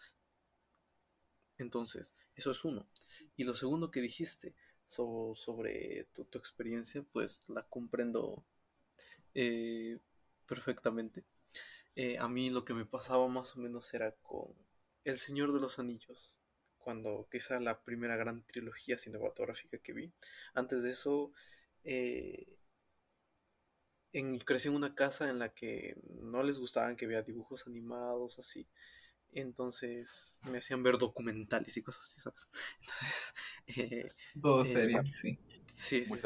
entonces, 1.62 2.13
eso 2.36 2.52
es 2.52 2.63
uno. 2.65 2.88
Y 3.38 3.43
lo 3.43 3.56
segundo 3.56 3.91
que 3.91 4.02
dijiste 4.02 4.54
sobre 4.86 6.06
tu, 6.13 6.28
experiencia, 6.38 7.04
pues 7.13 7.47
la 7.47 7.63
comprendo 7.63 8.43
eh, 9.34 10.00
perfectamente. 10.47 11.24
Eh, 11.95 12.17
a 12.17 12.28
mí 12.28 12.50
lo 12.50 12.65
que 12.65 12.74
me 12.74 12.86
pasaba 12.86 13.28
más 13.28 13.56
o 13.56 13.60
menos 13.60 13.93
era 13.93 14.12
con 14.17 14.54
El 15.06 15.17
Señor 15.17 15.54
de 15.54 15.60
los 15.60 15.80
Anillos, 15.80 16.41
cuando 16.78 17.28
quizá 17.32 17.60
la 17.60 17.82
primera 17.84 18.15
gran 18.17 18.45
trilogía 18.45 18.97
cinematográfica 18.97 19.78
que 19.78 19.93
vi. 19.93 20.12
Antes 20.54 20.84
de 20.84 20.91
eso, 20.91 21.32
eh, 21.84 22.58
crecí 24.45 24.67
en 24.67 24.76
una 24.76 24.93
casa 24.95 25.30
en 25.30 25.39
la 25.39 25.54
que 25.54 25.95
no 26.21 26.43
les 26.43 26.60
gustaban 26.60 26.95
que 26.95 27.08
vea 27.08 27.21
dibujos 27.21 27.67
animados 27.67 28.39
así. 28.39 28.67
Entonces 29.34 30.39
me 30.50 30.58
hacían 30.58 30.84
ver 30.84 30.98
documentales 30.98 31.76
y 31.78 31.82
cosas 31.82 32.04
así, 32.04 32.20
¿sabes? 32.20 32.50
Entonces. 32.82 33.34
Eh, 33.67 34.12
Todo 34.41 34.62
eh, 34.63 34.65
serio, 34.65 35.04
sí. 35.10 35.39
Sí, 35.65 36.04
sí. 36.04 36.10
Muy 36.10 36.20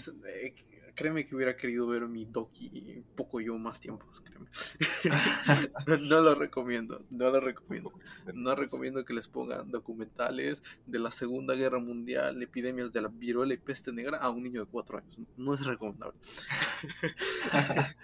sí, 0.00 0.10
muy, 0.10 0.28
eh, 0.28 0.54
créeme 0.94 1.24
que 1.24 1.34
hubiera 1.34 1.56
querido 1.56 1.86
ver 1.86 2.06
mi 2.06 2.24
doki 2.26 3.02
poco 3.14 3.40
yo 3.40 3.56
más 3.58 3.80
tiempos, 3.80 4.20
créeme. 4.20 4.50
no, 6.08 6.20
lo 6.20 6.34
recomiendo, 6.34 7.06
no 7.10 7.30
lo 7.30 7.40
recomiendo. 7.40 7.92
No 8.34 8.54
recomiendo 8.54 9.04
que 9.04 9.14
les 9.14 9.28
pongan 9.28 9.70
documentales 9.70 10.62
de 10.86 10.98
la 10.98 11.10
Segunda 11.10 11.54
Guerra 11.54 11.78
Mundial, 11.78 12.42
epidemias 12.42 12.92
de 12.92 13.02
la 13.02 13.08
viruela 13.08 13.54
y 13.54 13.58
peste 13.58 13.92
negra 13.92 14.18
a 14.18 14.30
un 14.30 14.42
niño 14.42 14.64
de 14.64 14.70
cuatro 14.70 14.98
años. 14.98 15.18
No 15.36 15.54
es 15.54 15.64
recomendable. 15.64 16.18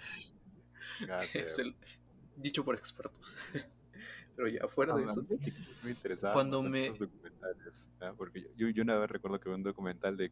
es 1.33 1.59
el, 1.59 1.75
dicho 2.37 2.63
por 2.63 2.75
expertos. 2.75 3.37
Pero 4.35 4.47
ya 4.49 4.67
fuera 4.67 4.95
de 4.95 5.03
eso. 5.03 5.25
Es 5.29 5.83
muy 5.83 5.91
interesante 5.91 6.33
cuando 6.33 6.61
me... 6.61 6.85
esos 6.85 6.99
documentales. 6.99 7.89
Porque 8.17 8.47
yo, 8.55 8.69
yo, 8.69 8.83
una 8.83 8.97
vez 8.97 9.09
recuerdo 9.09 9.39
que 9.39 9.49
vi 9.49 9.55
un 9.55 9.63
documental 9.63 10.15
de 10.15 10.31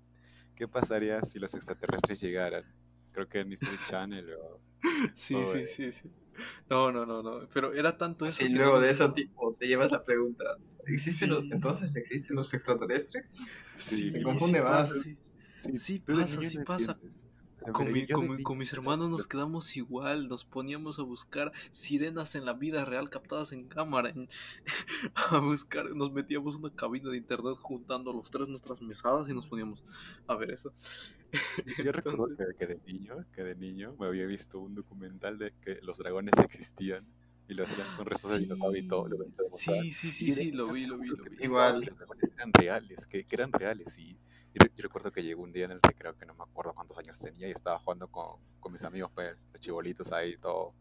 qué 0.55 0.67
pasaría 0.67 1.21
si 1.23 1.39
los 1.39 1.53
extraterrestres 1.55 2.21
llegaran. 2.21 2.63
Creo 3.11 3.27
que 3.27 3.39
en 3.39 3.49
Mystery 3.49 3.77
Channel 3.89 4.33
o... 4.35 4.61
Sí, 5.15 5.35
sí, 5.51 5.65
sí, 5.65 5.91
sí. 5.91 6.11
No, 6.69 6.91
no, 6.91 7.05
no, 7.05 7.23
no. 7.23 7.47
Pero 7.53 7.73
era 7.73 7.97
tanto 7.97 8.25
eso. 8.25 8.45
Y 8.45 8.49
luego 8.49 8.79
de 8.79 8.91
eso 8.91 9.11
tipo 9.11 9.55
te 9.57 9.67
llevas 9.67 9.91
la 9.91 10.03
pregunta. 10.03 10.43
¿Existen 10.85 11.29
los, 11.29 11.43
entonces 11.43 11.95
existen 11.95 12.35
los 12.35 12.53
extraterrestres? 12.53 13.49
Sí, 13.77 14.11
me 14.11 14.21
confunde 14.21 14.61
más. 14.61 14.93
Sí, 15.73 15.99
pasa, 15.99 16.41
sí 16.41 16.59
pasa. 16.59 16.99
Con, 17.71 18.43
con, 18.43 18.57
mis 18.57 18.73
hermanos 18.73 19.09
nos 19.09 19.27
quedamos 19.27 19.75
igual, 19.75 20.27
nos 20.27 20.45
poníamos 20.45 20.99
a 20.99 21.03
buscar 21.03 21.51
sirenas 21.71 22.35
en 22.35 22.45
la 22.45 22.53
vida 22.53 22.85
real 22.85 23.09
captadas 23.09 23.51
en 23.53 23.67
cámara, 23.67 24.13
a 25.31 25.39
buscar, 25.39 25.89
nos 25.95 26.11
metíamos 26.11 26.55
una 26.55 26.73
cabina 26.73 27.09
de 27.09 27.17
internet 27.17 27.55
juntando 27.59 28.13
los 28.13 28.29
tres 28.29 28.47
nuestras 28.47 28.81
mesadas 28.81 29.27
y 29.29 29.33
nos 29.33 29.47
poníamos 29.47 29.83
a 30.27 30.35
ver 30.35 30.51
eso. 30.51 30.71
Yo 31.83 31.91
recuerdo 31.91 32.27
que, 32.57 32.67
de 32.67 32.79
niño, 32.85 33.25
que 33.33 33.43
de 33.43 33.55
niño 33.55 33.95
me 33.99 34.07
había 34.07 34.25
visto 34.25 34.59
un 34.59 34.75
documental 34.75 35.37
de 35.37 35.53
que 35.61 35.79
los 35.81 35.97
dragones 35.97 36.33
existían 36.43 37.05
y 37.47 37.53
lo 37.53 37.65
hacían 37.65 37.87
con 37.95 38.05
restos 38.05 38.31
de 38.31 38.39
dinosaurio 38.39 38.81
y 38.81 38.87
todo. 38.87 39.07
Lo 39.07 39.17
sí, 39.55 39.91
sí, 39.93 40.11
sí, 40.11 40.33
sí, 40.33 40.51
lo 40.51 40.71
vi, 40.71 40.85
lo 40.85 40.97
vi, 40.97 41.09
lo 41.09 41.17
vi. 41.17 41.43
Igual. 41.43 41.81
Los 41.81 41.97
dragones 41.97 42.31
eran 42.35 42.53
reales, 42.53 43.05
que, 43.05 43.25
que 43.25 43.35
eran 43.35 43.51
reales 43.51 43.97
y 43.99 44.17
yo, 44.59 44.83
recuerdo 44.83 45.11
que 45.11 45.23
llegó 45.23 45.43
un 45.43 45.51
día 45.51 45.65
en 45.65 45.71
el 45.71 45.81
recreo 45.81 46.15
que 46.17 46.25
no 46.25 46.33
me 46.33 46.43
acuerdo 46.43 46.73
cuántos 46.73 46.97
años 46.97 47.19
tenía 47.19 47.47
y 47.47 47.51
estaba 47.51 47.79
jugando 47.79 48.07
con, 48.07 48.39
con 48.59 48.71
mis 48.71 48.83
amigos, 48.83 49.11
pues, 49.13 49.35
los 49.51 49.59
chibolitos 49.59 50.11
ahí, 50.11 50.37
todo, 50.37 50.73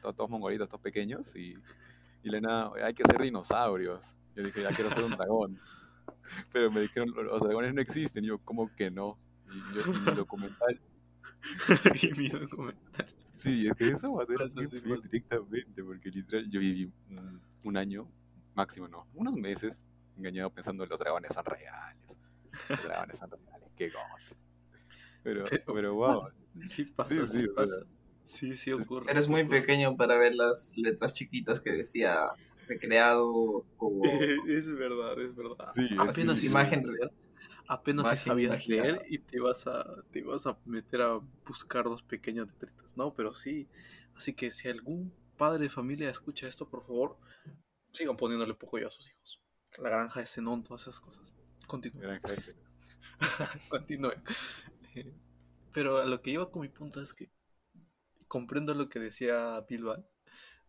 todos 0.00 0.30
mongolitos, 0.30 0.68
todos 0.68 0.80
pequeños, 0.80 1.36
y, 1.36 1.54
y 2.22 2.30
le 2.30 2.40
nada, 2.40 2.72
hay 2.82 2.94
que 2.94 3.04
ser 3.04 3.20
dinosaurios. 3.20 4.16
Yo 4.34 4.42
dije, 4.42 4.62
ya 4.62 4.70
quiero 4.70 4.90
ser 4.90 5.04
un 5.04 5.10
dragón. 5.10 5.60
Pero 6.52 6.70
me 6.70 6.80
dijeron, 6.80 7.12
los 7.14 7.40
dragones 7.40 7.74
no 7.74 7.80
existen. 7.80 8.24
Y 8.24 8.28
yo, 8.28 8.38
¿cómo 8.38 8.74
que 8.74 8.90
no? 8.90 9.18
Y 9.46 9.76
yo, 9.76 9.92
mi 9.92 10.16
documental. 10.16 10.80
y 12.02 12.18
mi 12.18 12.28
documental. 12.28 13.14
Sí, 13.22 13.68
es 13.68 13.76
que 13.76 13.88
eso 13.88 14.14
va 14.14 14.22
a 14.22 14.26
ser 14.26 14.38
directamente, 15.02 15.84
porque 15.84 16.10
literal, 16.10 16.48
yo 16.48 16.60
viví 16.60 16.90
un, 17.10 17.42
un 17.64 17.76
año, 17.76 18.08
máximo 18.54 18.88
no, 18.88 19.06
unos 19.14 19.34
meses, 19.34 19.84
engañado 20.16 20.50
pensando 20.50 20.84
que 20.84 20.90
los 20.90 20.98
dragones 20.98 21.32
son 21.34 21.44
reales 21.44 22.21
los 22.72 22.84
dragones 22.84 23.18
son 23.18 23.30
reales, 23.30 23.70
qué 23.76 23.88
god. 23.88 24.36
Pero, 25.22 25.44
pero, 25.66 25.94
wow. 25.94 26.28
Sí 26.68 26.84
pasa, 26.84 27.26
sí, 27.26 27.42
sí, 27.44 27.48
pasa. 27.54 27.76
sí, 28.24 28.54
sí 28.54 28.72
ocurre. 28.72 29.10
Eres 29.10 29.28
muy 29.28 29.44
pequeño 29.44 29.96
para 29.96 30.18
ver 30.18 30.34
las 30.34 30.74
letras 30.76 31.14
chiquitas 31.14 31.60
que 31.60 31.72
decía 31.72 32.28
recreado 32.66 33.64
o... 33.78 34.02
es 34.48 34.70
verdad, 34.72 35.18
es 35.18 35.34
verdad. 35.34 35.66
Sí, 35.74 35.88
apenas 35.98 36.44
imagen 36.44 36.84
real. 36.84 37.10
Apenas 37.68 38.10
si 38.10 38.28
sabías 38.28 38.66
leer 38.66 39.02
y 39.08 39.18
te 39.18 39.40
vas 39.40 39.66
a 39.66 40.02
te 40.10 40.22
vas 40.22 40.46
a 40.46 40.58
meter 40.66 41.00
a 41.00 41.20
buscar 41.46 41.84
dos 41.84 42.02
pequeños 42.02 42.48
detritos, 42.48 42.96
¿no? 42.96 43.14
Pero 43.14 43.34
sí, 43.34 43.68
así 44.14 44.34
que 44.34 44.50
si 44.50 44.68
algún 44.68 45.14
padre 45.38 45.64
de 45.64 45.70
familia 45.70 46.10
escucha 46.10 46.46
esto, 46.46 46.68
por 46.68 46.84
favor, 46.84 47.16
sigan 47.92 48.16
poniéndole 48.16 48.54
poco 48.54 48.78
yo 48.78 48.88
a 48.88 48.90
sus 48.90 49.08
hijos. 49.10 49.40
La 49.78 49.88
granja 49.88 50.20
de 50.20 50.26
Zenón, 50.26 50.62
todas 50.62 50.82
esas 50.82 51.00
cosas. 51.00 51.34
Continúe. 51.66 52.20
Continúe. 53.68 54.14
Pero 55.72 55.98
a 55.98 56.06
lo 56.06 56.20
que 56.22 56.30
iba 56.30 56.50
con 56.50 56.62
mi 56.62 56.68
punto 56.68 57.00
es 57.00 57.14
que 57.14 57.30
comprendo 58.28 58.74
lo 58.74 58.88
que 58.88 58.98
decía 58.98 59.60
Bilbao, 59.68 60.04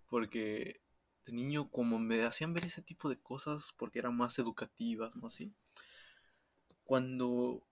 porque 0.08 0.82
de 1.26 1.34
niño 1.34 1.70
como 1.70 2.00
me 2.00 2.24
hacían 2.24 2.54
ver 2.54 2.66
ese 2.66 2.82
tipo 2.82 3.10
de 3.10 3.20
cosas 3.20 3.74
porque 3.78 4.00
eran 4.00 4.16
más 4.16 4.38
educativas, 4.40 5.16
¿no 5.16 5.28
así? 5.28 5.54
Cuando 6.84 7.66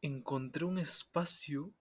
encontré 0.00 0.64
un 0.64 0.78
espacio 0.78 1.72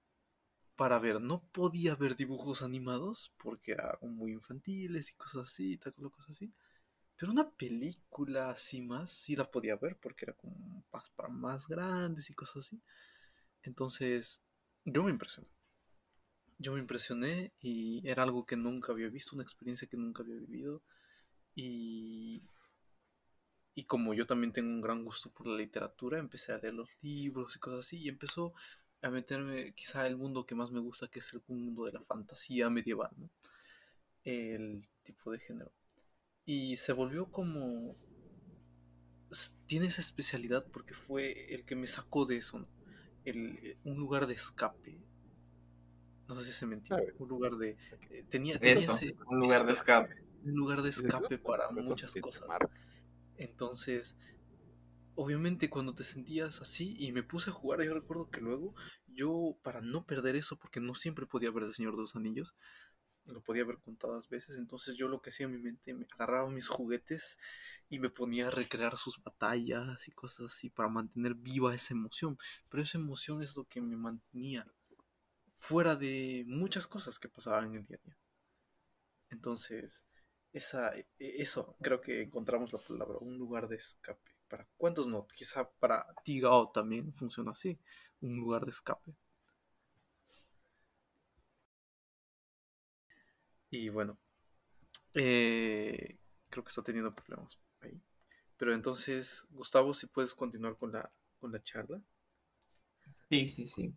para 0.75 0.99
ver, 0.99 1.19
no 1.21 1.41
podía 1.51 1.95
ver 1.95 2.15
dibujos 2.15 2.61
animados 2.61 3.33
porque 3.37 3.71
eran 3.71 3.97
muy 4.01 4.31
infantiles 4.33 5.09
y 5.09 5.13
cosas 5.13 5.43
así, 5.43 5.73
y 5.73 5.77
tal, 5.77 5.93
cosas 5.93 6.31
así. 6.31 6.53
Pero 7.17 7.31
una 7.31 7.49
película 7.49 8.51
así 8.51 8.81
más, 8.81 9.11
sí 9.11 9.35
la 9.35 9.49
podía 9.49 9.75
ver 9.75 9.97
porque 9.99 10.25
era 10.25 10.33
como 10.33 10.83
para 11.15 11.29
más 11.29 11.67
grandes 11.67 12.29
y 12.29 12.33
cosas 12.35 12.67
así. 12.67 12.81
Entonces, 13.63 14.41
yo 14.85 15.03
me 15.03 15.11
impresioné. 15.11 15.49
Yo 16.59 16.73
me 16.73 16.79
impresioné 16.79 17.53
y 17.59 18.07
era 18.07 18.23
algo 18.23 18.45
que 18.45 18.55
nunca 18.55 18.91
había 18.93 19.09
visto, 19.09 19.35
una 19.35 19.43
experiencia 19.43 19.87
que 19.87 19.97
nunca 19.97 20.23
había 20.23 20.35
vivido. 20.35 20.83
Y, 21.55 22.43
y 23.73 23.85
como 23.85 24.13
yo 24.13 24.27
también 24.27 24.51
tengo 24.53 24.69
un 24.69 24.81
gran 24.81 25.03
gusto 25.03 25.31
por 25.31 25.47
la 25.47 25.57
literatura, 25.57 26.19
empecé 26.19 26.53
a 26.53 26.59
leer 26.59 26.75
los 26.75 26.89
libros 27.01 27.55
y 27.55 27.59
cosas 27.59 27.87
así. 27.87 27.97
Y 27.97 28.09
empezó 28.09 28.53
a 29.01 29.09
meterme 29.09 29.73
quizá 29.73 30.05
el 30.07 30.17
mundo 30.17 30.45
que 30.45 30.55
más 30.55 30.71
me 30.71 30.79
gusta, 30.79 31.07
que 31.07 31.19
es 31.19 31.33
el 31.33 31.41
mundo 31.47 31.85
de 31.85 31.93
la 31.93 32.01
fantasía 32.03 32.69
medieval, 32.69 33.11
¿no? 33.17 33.29
El 34.23 34.87
tipo 35.03 35.31
de 35.31 35.39
género. 35.39 35.71
Y 36.47 36.77
se 36.77 36.93
volvió 36.93 37.27
como... 37.31 37.95
Tiene 39.67 39.87
esa 39.87 40.01
especialidad 40.01 40.65
porque 40.71 40.93
fue 40.93 41.53
el 41.53 41.65
que 41.65 41.75
me 41.75 41.87
sacó 41.87 42.25
de 42.25 42.37
eso, 42.37 42.65
el, 43.25 43.77
un 43.83 43.97
lugar 43.97 44.25
de 44.25 44.33
escape. 44.33 44.97
No 46.29 46.35
sé 46.39 46.45
si 46.45 46.51
se 46.53 46.65
mentira. 46.65 46.97
Claro. 46.97 47.13
Un 47.19 47.27
lugar 47.27 47.57
de. 47.57 47.77
eh, 48.09 48.25
tenía, 48.29 48.57
tenía 48.57 48.75
Eso, 48.75 48.93
ese- 48.93 49.15
un 49.27 49.39
lugar 49.39 49.65
de 49.65 49.73
escape. 49.73 50.15
Un 50.45 50.53
lugar 50.53 50.81
de 50.81 50.89
escape 50.89 51.37
para 51.39 51.69
muchas 51.71 52.13
cosas. 52.15 52.47
Entonces, 53.37 54.15
obviamente 55.15 55.69
cuando 55.69 55.93
te 55.93 56.03
sentías 56.03 56.61
así 56.61 56.95
y 56.99 57.11
me 57.11 57.23
puse 57.23 57.49
a 57.49 57.53
jugar, 57.53 57.81
yo 57.83 57.93
recuerdo 57.93 58.29
que 58.29 58.39
luego 58.39 58.73
yo, 59.07 59.57
para 59.63 59.81
no 59.81 60.05
perder 60.05 60.35
eso, 60.35 60.57
porque 60.57 60.79
no 60.79 60.93
siempre 60.93 61.25
podía 61.25 61.51
ver 61.51 61.63
El 61.63 61.73
Señor 61.73 61.95
de 61.95 62.01
los 62.03 62.15
Anillos, 62.15 62.55
lo 63.33 63.41
podía 63.41 63.65
ver 63.65 63.79
contadas 63.79 64.29
veces, 64.29 64.57
entonces 64.57 64.95
yo 64.97 65.07
lo 65.07 65.21
que 65.21 65.29
hacía 65.29 65.45
en 65.47 65.53
mi 65.53 65.59
mente, 65.59 65.93
me 65.93 66.05
agarraba 66.13 66.49
mis 66.49 66.67
juguetes 66.67 67.37
y 67.89 67.99
me 67.99 68.09
ponía 68.09 68.47
a 68.47 68.51
recrear 68.51 68.97
sus 68.97 69.21
batallas 69.23 70.07
y 70.07 70.11
cosas 70.11 70.47
así 70.53 70.69
para 70.69 70.89
mantener 70.89 71.35
viva 71.35 71.73
esa 71.75 71.93
emoción. 71.93 72.37
Pero 72.69 72.83
esa 72.83 72.97
emoción 72.97 73.43
es 73.43 73.55
lo 73.55 73.65
que 73.65 73.81
me 73.81 73.95
mantenía 73.97 74.65
fuera 75.55 75.95
de 75.95 76.45
muchas 76.47 76.87
cosas 76.87 77.19
que 77.19 77.29
pasaban 77.29 77.65
en 77.67 77.75
el 77.75 77.85
día 77.87 77.97
a 78.03 78.05
día. 78.07 78.17
Entonces, 79.29 80.03
esa, 80.53 80.95
e- 80.95 81.07
eso, 81.19 81.75
creo 81.81 82.01
que 82.01 82.21
encontramos 82.23 82.73
la 82.73 82.79
palabra, 82.79 83.17
un 83.19 83.37
lugar 83.37 83.67
de 83.67 83.75
escape. 83.77 84.31
¿Para 84.47 84.67
cuántos 84.77 85.07
no? 85.07 85.27
Quizá 85.27 85.69
para 85.79 86.05
ti, 86.23 86.39
Gao, 86.39 86.71
también 86.71 87.13
funciona 87.13 87.51
así, 87.51 87.79
un 88.21 88.35
lugar 88.37 88.63
de 88.65 88.71
escape. 88.71 89.13
Y 93.69 93.89
bueno, 93.89 94.17
eh, 95.13 96.17
creo 96.49 96.63
que 96.63 96.69
está 96.69 96.83
teniendo 96.83 97.13
problemas 97.13 97.57
ahí. 97.81 98.01
Pero 98.57 98.73
entonces, 98.73 99.45
Gustavo, 99.51 99.93
si 99.93 100.07
puedes 100.07 100.33
continuar 100.33 100.77
con 100.77 100.91
la, 100.91 101.11
con 101.39 101.51
la 101.51 101.61
charla. 101.61 102.01
Sí, 103.29 103.47
sí, 103.47 103.65
sí. 103.65 103.93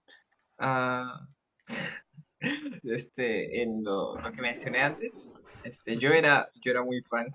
Ah, 0.58 1.26
este, 2.82 3.62
en 3.62 3.82
lo, 3.84 4.18
lo 4.20 4.32
que 4.32 4.42
mencioné 4.42 4.80
antes, 4.82 5.32
este, 5.64 5.96
yo 5.96 6.12
era, 6.12 6.50
yo 6.54 6.70
era 6.70 6.82
muy 6.82 7.02
fan, 7.02 7.32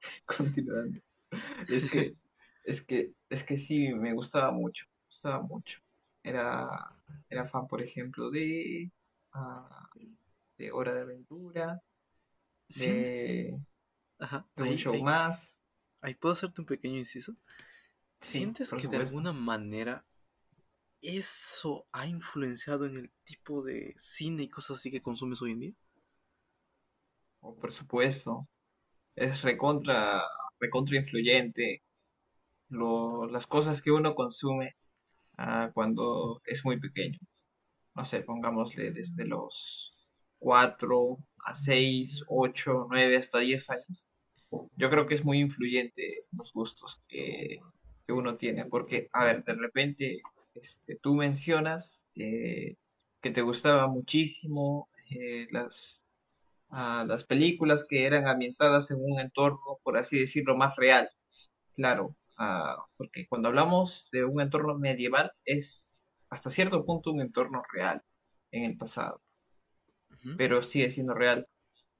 continuando. 0.26 1.00
Es 1.68 1.88
que, 1.88 2.14
es 2.64 2.82
que, 2.82 3.12
es 3.28 3.44
que 3.44 3.58
sí, 3.58 3.92
me 3.94 4.12
gustaba 4.12 4.52
mucho, 4.52 4.86
me 4.86 5.06
gustaba 5.06 5.42
mucho. 5.42 5.80
Era, 6.22 6.68
era 7.28 7.46
fan, 7.46 7.66
por 7.66 7.82
ejemplo, 7.82 8.30
de, 8.30 8.90
ah, 9.32 9.88
de 10.62 10.70
Hora 10.72 10.94
de 10.94 11.00
Aventura, 11.02 11.82
de, 12.68 13.58
Ajá, 14.18 14.46
de 14.54 14.62
un 14.62 14.68
ahí- 14.68 14.76
show 14.78 14.94
ahí- 14.94 15.02
más. 15.02 15.60
ahí 16.02 16.14
puedo 16.14 16.34
hacerte 16.34 16.60
un 16.60 16.66
pequeño 16.66 16.98
inciso. 16.98 17.32
Sí, 18.20 18.38
¿Sientes 18.38 18.72
que 18.72 18.86
de 18.86 18.98
alguna 18.98 19.32
manera 19.32 20.04
eso 21.00 21.86
ha 21.90 22.06
influenciado 22.06 22.86
en 22.86 22.96
el 22.96 23.10
tipo 23.24 23.62
de 23.64 23.92
cine 23.98 24.44
y 24.44 24.48
cosas 24.48 24.78
así 24.78 24.90
que 24.92 25.02
consumes 25.02 25.42
hoy 25.42 25.50
en 25.52 25.60
día? 25.60 25.74
Oh, 27.40 27.56
por 27.56 27.72
supuesto, 27.72 28.46
es 29.16 29.42
recontra, 29.42 30.22
recontra 30.60 30.96
influyente 30.96 31.82
lo- 32.68 33.26
las 33.26 33.46
cosas 33.48 33.82
que 33.82 33.90
uno 33.90 34.14
consume 34.14 34.76
ah, 35.38 35.70
cuando 35.74 36.40
es 36.46 36.64
muy 36.64 36.78
pequeño. 36.78 37.18
No 37.94 38.04
sé, 38.04 38.20
pongámosle 38.22 38.92
desde 38.92 39.26
los 39.26 40.01
4 40.42 41.18
a 41.44 41.54
6, 41.54 42.24
8, 42.28 42.86
9 42.90 43.16
hasta 43.16 43.38
10 43.38 43.70
años. 43.70 44.08
Yo 44.76 44.90
creo 44.90 45.06
que 45.06 45.14
es 45.14 45.24
muy 45.24 45.38
influyente 45.40 46.22
los 46.32 46.52
gustos 46.52 47.00
que, 47.08 47.60
uno 48.08 48.36
tiene, 48.36 48.66
porque, 48.66 49.08
a 49.14 49.24
ver, 49.24 49.42
de 49.44 49.54
repente 49.54 50.20
este, 50.54 50.96
tú 50.96 51.14
mencionas 51.14 52.08
eh, 52.14 52.76
que 53.22 53.30
te 53.30 53.40
gustaba 53.42 53.88
muchísimo 53.88 54.90
eh, 55.10 55.46
las, 55.50 56.04
ah, 56.70 57.04
las 57.08 57.24
películas 57.24 57.86
que 57.88 58.04
eran 58.06 58.28
ambientadas 58.28 58.90
en 58.90 58.98
un 59.00 59.18
entorno, 59.20 59.78
por 59.82 59.96
así 59.98 60.18
decirlo, 60.20 60.56
más 60.56 60.76
real. 60.76 61.08
Claro, 61.74 62.16
ah, 62.38 62.76
porque 62.96 63.26
cuando 63.28 63.48
hablamos 63.48 64.10
de 64.12 64.24
un 64.24 64.40
entorno 64.42 64.78
medieval 64.78 65.32
es 65.46 66.00
hasta 66.30 66.50
cierto 66.50 66.84
punto 66.84 67.12
un 67.12 67.20
entorno 67.22 67.62
real 67.72 68.02
en 68.50 68.64
el 68.64 68.76
pasado, 68.76 69.22
Pero 70.36 70.62
sigue 70.62 70.90
siendo 70.90 71.14
real. 71.14 71.48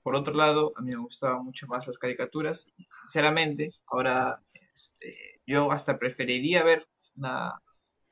Por 0.03 0.15
otro 0.17 0.35
lado, 0.35 0.73
a 0.77 0.83
mí 0.83 0.91
me 0.91 0.97
gustaban 0.97 1.45
mucho 1.45 1.67
más 1.67 1.87
las 1.87 1.99
caricaturas 1.99 2.73
y 2.77 2.85
sinceramente, 2.87 3.71
ahora 3.87 4.43
este, 4.53 5.41
yo 5.47 5.71
hasta 5.71 5.99
preferiría 5.99 6.63
ver 6.65 6.87
una, 7.17 7.61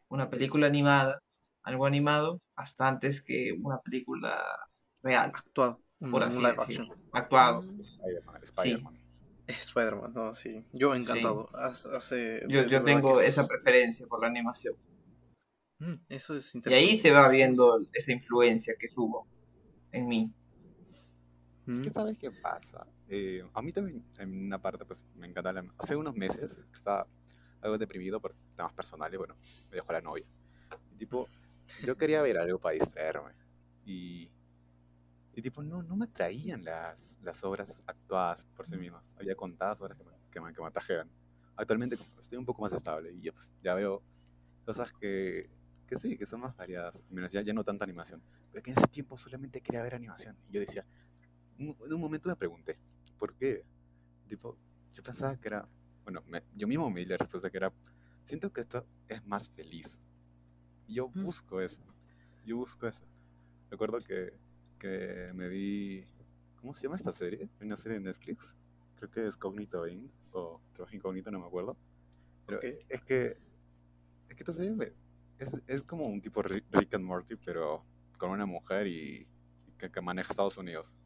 una 0.09 0.31
película 0.31 0.67
animada, 0.67 1.21
algo 1.63 1.87
animado, 1.87 2.41
hasta 2.57 2.87
antes 2.89 3.21
que 3.23 3.55
una 3.63 3.79
película 3.81 4.41
real, 5.03 5.33
Actuado, 5.35 5.81
por 6.11 6.23
así 6.23 6.43
decirlo, 6.43 6.95
actuado. 7.13 7.63
Mm, 7.63 7.81
Spider-Man, 7.81 8.43
Spider-Man. 8.45 9.01
Spider-Man, 9.49 10.13
no, 10.15 10.33
sí. 10.35 10.65
Yo 10.73 10.95
Sí. 10.95 11.03
encantado. 11.03 11.49
Hace, 11.57 11.89
hace- 11.97 12.45
Yo, 12.49 12.67
yo 12.67 12.83
tengo 12.85 13.21
esa 13.21 13.43
es- 13.43 13.49
preferencia 13.49 14.07
por 14.07 14.21
la 14.21 14.29
animación. 14.29 14.77
Mm, 15.81 15.95
eso 16.09 16.37
es 16.37 16.55
Y 16.55 16.59
interesante. 16.59 16.89
ahí 16.91 16.95
se 16.97 17.11
va 17.11 17.29
viendo 17.29 17.81
esa 17.93 18.13
influencia 18.13 18.75
que 18.79 18.89
tuvo 18.89 19.27
en 19.93 20.09
mí. 20.09 20.33
Mm, 21.67 21.83
¿Qué 21.83 21.91
sabes 21.91 22.19
qué 22.19 22.31
pasa? 22.31 22.87
Eh, 23.09 23.45
a 23.53 23.63
mí 23.63 23.73
también, 23.73 24.05
en 24.19 24.47
una 24.47 24.61
parte, 24.61 24.85
pues 24.85 25.05
me 25.17 25.27
encanta 25.27 25.53
la... 25.53 25.65
Hace 25.79 25.97
unos 25.97 26.15
meses 26.15 26.63
estaba 26.73 27.07
algo 27.61 27.79
deprimido 27.79 28.21
por 28.21 28.35
temas 28.57 28.73
personales, 28.73 29.19
bueno, 29.19 29.37
me 29.71 29.77
dejó 29.77 29.93
la 29.93 30.01
novia. 30.01 30.27
Y, 30.93 30.97
tipo, 30.97 31.29
yo 31.85 31.97
quería 31.97 32.23
ver 32.23 32.39
algo 32.39 32.59
para 32.59 32.75
distraerme. 32.75 33.33
Y, 33.85 34.31
y 35.35 35.43
tipo, 35.43 35.63
no, 35.63 35.83
no 35.83 35.97
me 35.97 36.07
atraían 36.07 36.65
las, 36.65 37.19
las 37.23 37.45
obras 37.45 37.83
actuadas 37.87 38.45
por 38.45 38.67
sí 38.67 38.77
mismas. 38.77 39.15
Había 39.19 39.35
contadas 39.35 39.81
obras 39.81 39.99
que 39.99 40.05
me, 40.05 40.13
que 40.31 40.41
me, 40.41 40.53
que 40.53 40.61
me 40.61 40.69
atrajeran. 40.69 41.11
Actualmente 41.57 41.97
estoy 42.19 42.39
un 42.39 42.47
poco 42.47 42.63
más 42.63 42.73
estable 42.73 43.13
y 43.13 43.21
ya, 43.21 43.33
pues, 43.33 43.53
ya 43.63 43.75
veo 43.75 44.03
cosas 44.65 44.93
que, 44.93 45.49
que 45.91 45.97
sí, 45.97 46.17
que 46.17 46.25
son 46.25 46.41
más 46.41 46.57
variadas. 46.57 47.05
Menos 47.11 47.33
ya, 47.33 47.43
ya 47.43 47.53
no 47.53 47.65
tanta 47.65 47.85
animación. 47.85 48.23
Pero 48.53 48.63
que 48.63 48.71
en 48.71 48.79
ese 48.79 48.87
tiempo 48.87 49.17
solamente 49.17 49.61
quería 49.61 49.83
ver 49.83 49.97
animación. 49.97 50.37
Y 50.49 50.53
yo 50.53 50.61
decía, 50.61 50.87
un- 51.59 51.77
en 51.85 51.93
un 51.93 52.01
momento 52.01 52.29
me 52.29 52.37
pregunté, 52.37 52.79
¿por 53.19 53.35
qué? 53.35 53.65
Tipo, 54.29 54.57
yo 54.95 55.03
pensaba 55.03 55.37
que 55.37 55.49
era, 55.49 55.69
bueno, 56.05 56.23
me- 56.29 56.45
yo 56.57 56.69
mismo 56.69 56.89
me 56.91 57.01
di 57.01 57.07
la 57.07 57.17
respuesta 57.17 57.51
que 57.51 57.57
era, 57.57 57.73
siento 58.23 58.53
que 58.53 58.61
esto 58.61 58.87
es 59.09 59.27
más 59.27 59.51
feliz. 59.51 59.99
Y 60.87 60.95
yo 60.95 61.09
Mm. 61.09 61.25
busco 61.25 61.61
eso, 61.61 61.83
yo 62.47 62.57
busco 62.57 62.87
eso. 62.87 63.05
Recuerdo 63.69 63.99
que, 63.99 64.33
que 64.79 65.33
me 65.35 65.49
vi, 65.49 66.05
¿cómo 66.61 66.73
se 66.73 66.85
llama 66.85 66.97
esta 66.97 67.13
serie? 67.13 67.51
Una 67.61 67.77
serie 67.77 67.99
de 67.99 68.05
Netflix, 68.05 68.55
creo 68.95 69.11
que 69.11 69.27
es 69.27 69.37
Cognito 69.37 69.87
Inc. 69.89 70.11
o 70.33 70.61
Trabajo 70.73 70.95
Incógnito, 70.95 71.31
no 71.33 71.41
me 71.41 71.47
acuerdo. 71.47 71.77
Pero 72.47 72.59
Ok. 72.59 72.65
es 72.89 73.03
que, 73.03 73.37
es 74.29 74.37
que 74.37 74.43
esta 74.45 74.53
serie 74.53 74.71
me- 74.71 74.93
es, 75.41 75.57
es 75.67 75.83
como 75.83 76.05
un 76.05 76.21
tipo 76.21 76.43
Ri- 76.43 76.65
Rick 76.71 76.95
and 76.95 77.05
Morty, 77.05 77.35
pero 77.37 77.85
con 78.19 78.31
una 78.31 78.47
mujer 78.47 78.87
y, 78.87 79.27
y 79.67 79.73
que, 79.79 79.91
que 79.91 80.01
maneja 80.01 80.31
Estados 80.31 80.57
Unidos. 80.59 80.97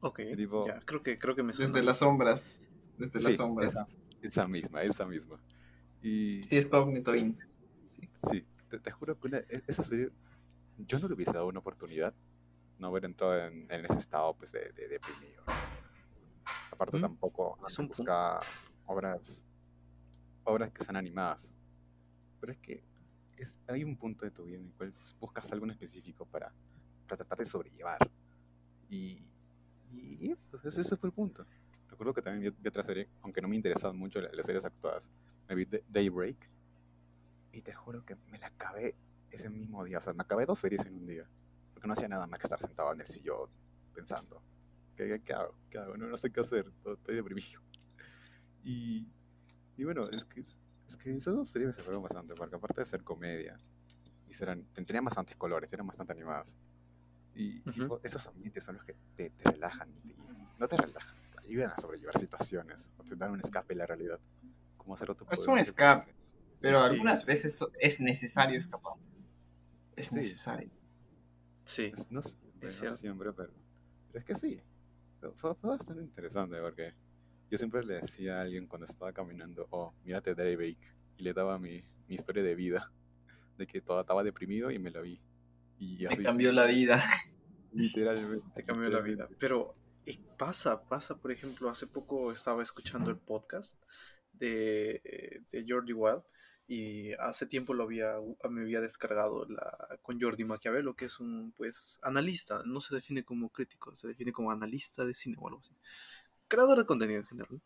Ok, 0.00 0.20
tipo- 0.36 0.66
ya, 0.66 0.80
creo 0.80 1.02
que, 1.02 1.16
creo 1.18 1.34
que 1.34 1.42
me 1.42 1.52
suena. 1.52 1.72
Desde 1.72 1.84
las 1.86 1.98
sombras. 1.98 2.66
Desde 2.98 3.20
las 3.20 3.36
sombras. 3.36 3.74
esa, 3.74 3.84
esa 4.20 4.48
misma, 4.48 4.82
esa 4.82 5.06
misma. 5.06 5.40
Y 6.02 6.42
Sí, 6.42 6.56
es 6.56 6.66
Cognito 6.66 7.14
Inc. 7.14 7.38
Sí. 7.86 8.08
sí, 8.30 8.44
te, 8.68 8.78
te 8.78 8.90
juro 8.90 9.18
que 9.18 9.28
una- 9.28 9.38
e- 9.38 9.62
esa 9.66 9.82
serie, 9.82 10.10
yo 10.78 10.98
no 10.98 11.08
le 11.08 11.14
hubiese 11.14 11.32
dado 11.32 11.46
una 11.46 11.60
oportunidad 11.60 12.12
no 12.78 12.88
haber 12.88 13.04
entrado 13.04 13.38
en, 13.46 13.70
en 13.70 13.84
ese 13.84 13.98
estado 13.98 14.34
pues, 14.34 14.50
de, 14.52 14.72
de 14.72 14.88
deprimido. 14.88 15.42
Aparte, 16.72 16.96
Mm, 16.98 17.02
tampoco 17.02 17.56
buscaba 17.86 18.40
obras, 18.86 19.46
obras 20.44 20.70
que 20.72 20.82
sean 20.82 20.96
animadas. 20.96 21.52
Pero 22.40 22.52
es 22.54 22.58
que 22.58 22.82
es, 23.36 23.58
hay 23.68 23.84
un 23.84 23.96
punto 23.96 24.24
de 24.24 24.30
tu 24.30 24.44
vida 24.44 24.58
en 24.58 24.66
el 24.66 24.72
cual 24.72 24.90
pues, 24.90 25.16
buscas 25.20 25.50
algo 25.52 25.64
en 25.64 25.70
específico 25.72 26.26
para, 26.26 26.52
para 27.06 27.16
tratar 27.16 27.38
de 27.38 27.44
sobrellevar. 27.44 27.98
Y, 28.88 29.28
y 29.90 30.34
pues 30.50 30.64
ese, 30.78 30.96
fue 30.96 31.08
el 31.08 31.14
punto. 31.14 31.46
Recuerdo 31.88 32.14
que 32.14 32.22
también 32.22 32.52
vi, 32.52 32.58
vi 32.62 32.68
otra 32.68 32.84
serie, 32.84 33.08
aunque 33.22 33.40
no 33.42 33.48
me 33.48 33.56
interesaban 33.56 33.96
mucho 33.96 34.20
la- 34.20 34.30
las, 34.32 34.46
series 34.46 34.64
actuadas. 34.64 35.08
Me 35.48 35.54
vi 35.54 35.64
Da- 35.64 35.80
Daybreak 35.88 36.48
y 37.52 37.60
te 37.62 37.72
juro 37.74 38.04
que 38.04 38.16
me 38.30 38.38
la 38.38 38.46
acabé 38.48 38.94
ese 39.30 39.50
mismo 39.50 39.84
día. 39.84 39.98
O 39.98 40.00
sea, 40.00 40.14
me 40.14 40.22
acabé 40.22 40.46
dos 40.46 40.58
series 40.58 40.84
en 40.86 40.94
un 40.94 41.06
día. 41.06 41.28
Porque 41.74 41.86
no 41.86 41.92
hacía 41.94 42.08
nada 42.08 42.26
más 42.26 42.38
que 42.38 42.44
estar 42.46 42.60
sentado 42.60 42.92
en 42.92 43.00
el 43.00 43.06
sillón 43.06 43.50
pensando. 43.94 44.42
¿Qué, 44.96 45.06
qué, 45.08 45.22
qué 45.22 45.32
hago? 45.34 45.54
¿Qué 45.70 45.78
hago? 45.78 45.96
No, 45.96 46.06
no 46.06 46.16
sé 46.16 46.30
qué 46.30 46.40
hacer. 46.40 46.70
to- 46.82 46.94
Estoy 46.94 47.16
deprimido. 47.16 47.60
Y, 48.64 49.08
y 49.76 49.84
bueno, 49.84 50.08
es 50.10 50.24
que, 50.24 50.40
es 50.40 50.56
que 50.96 51.14
esas 51.14 51.34
dos 51.34 51.48
series 51.48 51.68
me 51.68 51.72
sorprendieron 51.72 52.02
bastante. 52.02 52.34
Porque 52.34 52.56
aparte 52.56 52.80
de 52.82 52.86
ser 52.86 53.02
comedia, 53.02 53.56
y 54.28 54.34
serán, 54.34 54.64
tenían 54.74 55.04
bastantes 55.04 55.36
colores, 55.36 55.72
eran 55.72 55.86
bastante 55.86 56.12
animadas. 56.12 56.54
Y 57.34 57.60
Ujú. 57.60 57.72
tipo, 57.72 58.00
esos 58.02 58.26
ambientes 58.26 58.64
son 58.64 58.76
los 58.76 58.84
que 58.84 58.94
te, 59.16 59.30
te 59.30 59.50
relajan. 59.50 59.90
Y 60.04 60.12
te- 60.14 60.16
no 60.58 60.68
te 60.68 60.76
relajan, 60.76 61.16
te 61.40 61.46
ayudan 61.48 61.70
a 61.70 61.78
sobrellevar 61.78 62.18
situaciones. 62.18 62.90
O 62.98 63.04
te 63.04 63.16
dan 63.16 63.32
un 63.32 63.40
escape 63.40 63.74
de 63.74 63.78
la 63.78 63.86
realidad. 63.86 64.20
Como 64.76 64.94
hacer 64.94 65.10
otro 65.10 65.26
Es 65.30 65.46
un 65.46 65.58
escape, 65.58 66.12
pero 66.60 66.78
sí. 66.80 66.84
algunas 66.90 67.24
veces 67.24 67.54
so- 67.56 67.70
es 67.78 68.00
necesario 68.00 68.58
escapar. 68.58 68.94
Es 69.96 70.08
Sí. 70.08 70.14
necesario. 70.16 70.70
Sí, 71.64 71.92
Es- 71.94 72.10
No 72.10 72.20
siempre, 72.22 72.68
es 72.68 72.82
no 72.82 72.96
siempre, 72.96 73.32
pero, 73.32 73.50
pero 74.08 74.18
es 74.18 74.24
que 74.24 74.34
sí. 74.34 74.60
Fue, 75.20 75.32
fue- 75.34 75.54
fue 75.54 75.70
bastante 75.70 76.02
interesante 76.02 76.60
porque 76.60 76.94
yo 77.52 77.58
siempre 77.58 77.84
le 77.84 78.00
decía 78.00 78.38
a 78.38 78.40
alguien 78.40 78.66
cuando 78.66 78.86
estaba 78.86 79.12
caminando, 79.12 79.66
oh, 79.68 79.92
mírate 80.04 80.34
Drake, 80.34 80.78
y 81.18 81.22
le 81.22 81.34
daba 81.34 81.58
mi, 81.58 81.84
mi 82.08 82.14
historia 82.14 82.42
de 82.42 82.54
vida, 82.54 82.90
de 83.58 83.66
que 83.66 83.82
todo 83.82 84.00
estaba 84.00 84.24
deprimido 84.24 84.70
y 84.70 84.78
me 84.78 84.90
lo 84.90 85.02
vi. 85.02 85.20
Y 85.78 85.98
Me 85.98 86.06
así, 86.06 86.22
cambió 86.22 86.50
la 86.50 86.64
vida. 86.64 87.04
literalmente. 87.72 88.46
te 88.54 88.64
cambió 88.64 88.88
la 88.88 89.00
vida. 89.00 89.28
Pero 89.38 89.74
y 90.06 90.16
pasa, 90.38 90.82
pasa, 90.88 91.18
por 91.18 91.30
ejemplo, 91.30 91.68
hace 91.68 91.86
poco 91.86 92.32
estaba 92.32 92.62
escuchando 92.62 93.10
el 93.10 93.18
podcast 93.18 93.78
de, 94.32 95.42
de 95.50 95.66
Jordi 95.68 95.92
Wild 95.92 96.22
y 96.66 97.12
hace 97.14 97.44
tiempo 97.46 97.74
lo 97.74 97.84
había, 97.84 98.14
me 98.48 98.62
había 98.62 98.80
descargado 98.80 99.44
la, 99.44 99.98
con 100.00 100.18
Jordi 100.18 100.44
Maquiavelo, 100.44 100.94
que 100.96 101.04
es 101.04 101.20
un 101.20 101.52
pues 101.52 101.98
analista, 102.00 102.62
no 102.64 102.80
se 102.80 102.94
define 102.94 103.24
como 103.24 103.50
crítico, 103.50 103.94
se 103.94 104.08
define 104.08 104.32
como 104.32 104.50
analista 104.50 105.04
de 105.04 105.12
cine 105.12 105.36
o 105.38 105.48
algo 105.48 105.60
así. 105.60 105.76
Creador 106.52 106.76
de 106.76 106.84
contenido 106.84 107.20
en 107.20 107.26
general. 107.26 107.62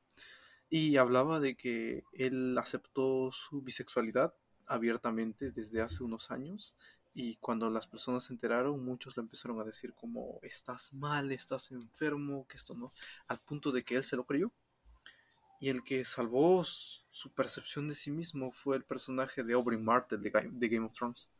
Y 0.70 0.96
hablaba 0.96 1.40
de 1.40 1.56
que 1.56 2.04
él 2.12 2.56
aceptó 2.56 3.32
su 3.32 3.60
bisexualidad 3.62 4.32
abiertamente 4.64 5.50
desde 5.50 5.82
hace 5.82 6.04
unos 6.04 6.30
años 6.30 6.76
y 7.12 7.36
cuando 7.38 7.68
las 7.68 7.88
personas 7.88 8.24
se 8.24 8.32
enteraron, 8.32 8.84
muchos 8.84 9.16
le 9.16 9.22
empezaron 9.22 9.60
a 9.60 9.64
decir 9.64 9.92
como 9.94 10.38
estás 10.42 10.92
mal, 10.92 11.32
estás 11.32 11.72
enfermo, 11.72 12.46
que 12.46 12.56
esto 12.58 12.74
no, 12.74 12.92
al 13.26 13.38
punto 13.38 13.72
de 13.72 13.82
que 13.82 13.96
él 13.96 14.04
se 14.04 14.14
lo 14.14 14.24
creyó. 14.24 14.52
Y 15.58 15.68
el 15.68 15.82
que 15.82 16.04
salvó 16.04 16.62
su 16.62 17.32
percepción 17.34 17.88
de 17.88 17.94
sí 17.94 18.12
mismo 18.12 18.52
fue 18.52 18.76
el 18.76 18.84
personaje 18.84 19.42
de 19.42 19.54
Aubrey 19.54 19.78
Martell 19.80 20.22
de 20.22 20.32
Ga- 20.32 20.48
de 20.48 20.68
Game 20.68 20.86
of 20.86 20.92
Thrones, 20.92 21.30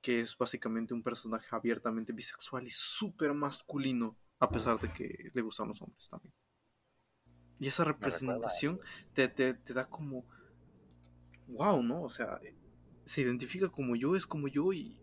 que 0.00 0.20
es 0.20 0.36
básicamente 0.38 0.94
un 0.94 1.02
personaje 1.02 1.48
abiertamente 1.50 2.12
bisexual 2.12 2.66
y 2.66 2.70
súper 2.70 3.34
masculino, 3.34 4.16
a 4.40 4.48
pesar 4.48 4.80
de 4.80 4.88
que 4.88 5.30
le 5.32 5.42
gustan 5.42 5.68
los 5.68 5.80
hombres 5.82 6.08
también. 6.08 6.34
Y 7.58 7.68
esa 7.68 7.84
representación 7.84 8.80
te, 9.12 9.28
te, 9.28 9.52
te 9.52 9.74
da 9.74 9.84
como, 9.84 10.24
wow, 11.48 11.82
¿no? 11.82 12.02
O 12.02 12.10
sea, 12.10 12.40
se 13.04 13.20
identifica 13.20 13.68
como 13.68 13.96
yo, 13.96 14.16
es 14.16 14.26
como 14.26 14.48
yo 14.48 14.72
y, 14.72 14.98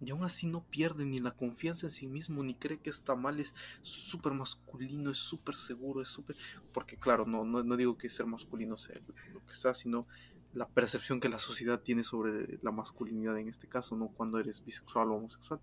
y 0.00 0.10
aún 0.10 0.24
así 0.24 0.48
no 0.48 0.64
pierde 0.64 1.04
ni 1.04 1.20
la 1.20 1.30
confianza 1.30 1.86
en 1.86 1.92
sí 1.92 2.08
mismo, 2.08 2.42
ni 2.42 2.54
cree 2.54 2.80
que 2.80 2.90
está 2.90 3.14
mal, 3.14 3.38
es 3.38 3.54
súper 3.82 4.32
masculino, 4.32 5.12
es 5.12 5.18
súper 5.18 5.54
seguro, 5.54 6.02
es 6.02 6.08
súper... 6.08 6.34
Porque 6.74 6.96
claro, 6.96 7.24
no, 7.24 7.44
no, 7.44 7.62
no 7.62 7.76
digo 7.76 7.96
que 7.96 8.10
ser 8.10 8.26
masculino 8.26 8.76
sea 8.76 9.00
lo 9.32 9.46
que 9.46 9.54
sea, 9.54 9.74
sino 9.74 10.08
la 10.54 10.66
percepción 10.66 11.20
que 11.20 11.28
la 11.28 11.38
sociedad 11.38 11.80
tiene 11.80 12.02
sobre 12.02 12.58
la 12.62 12.72
masculinidad 12.72 13.38
en 13.38 13.48
este 13.48 13.68
caso, 13.68 13.94
no 13.96 14.08
cuando 14.08 14.40
eres 14.40 14.64
bisexual 14.64 15.10
o 15.10 15.14
homosexual. 15.14 15.60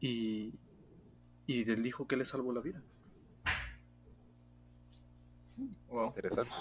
Y, 0.00 0.52
y 1.48 1.68
él 1.68 1.82
dijo 1.82 2.06
que 2.06 2.16
le 2.16 2.24
salvó 2.24 2.52
la 2.52 2.60
vida. 2.60 2.80
Wow. 5.88 6.08
Interesante, 6.08 6.52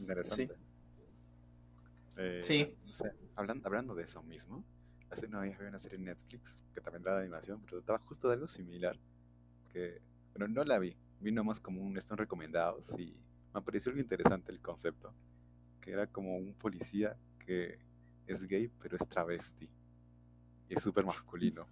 interesante. 0.00 0.46
Sí. 0.46 0.60
Eh, 2.16 2.42
Sí. 2.44 2.76
no 2.84 2.92
sé, 2.92 3.12
hablan- 3.36 3.60
hablando 3.64 3.94
de 3.94 4.02
eso 4.04 4.22
mismo, 4.22 4.64
hace 5.10 5.26
una 5.26 5.40
vez 5.40 5.54
había 5.56 5.68
una 5.68 5.78
serie 5.78 5.98
en 5.98 6.04
Netflix 6.04 6.58
que 6.74 6.80
también 6.80 7.02
era 7.02 7.14
de 7.16 7.22
animación, 7.22 7.60
pero 7.60 7.82
trataba 7.82 7.98
justo 8.06 8.28
de 8.28 8.34
algo 8.34 8.48
similar. 8.48 8.98
Que, 9.72 10.00
bueno, 10.34 10.48
no 10.52 10.64
la 10.64 10.78
vi, 10.78 10.96
vi 11.20 11.30
nomás 11.30 11.60
como 11.60 11.82
un 11.82 11.96
están 11.96 12.18
recomendados 12.18 12.98
y 12.98 13.14
me 13.54 13.62
pareció 13.62 13.90
algo 13.90 14.00
interesante 14.02 14.50
el 14.50 14.60
concepto. 14.60 15.12
Que 15.80 15.92
era 15.92 16.06
como 16.06 16.36
un 16.36 16.54
policía 16.54 17.16
que 17.38 17.78
es 18.26 18.46
gay, 18.46 18.68
pero 18.80 18.96
es 18.96 19.08
travesti. 19.08 19.68
Y 20.68 20.74
es 20.74 20.82
súper 20.82 21.04
masculino. 21.06 21.66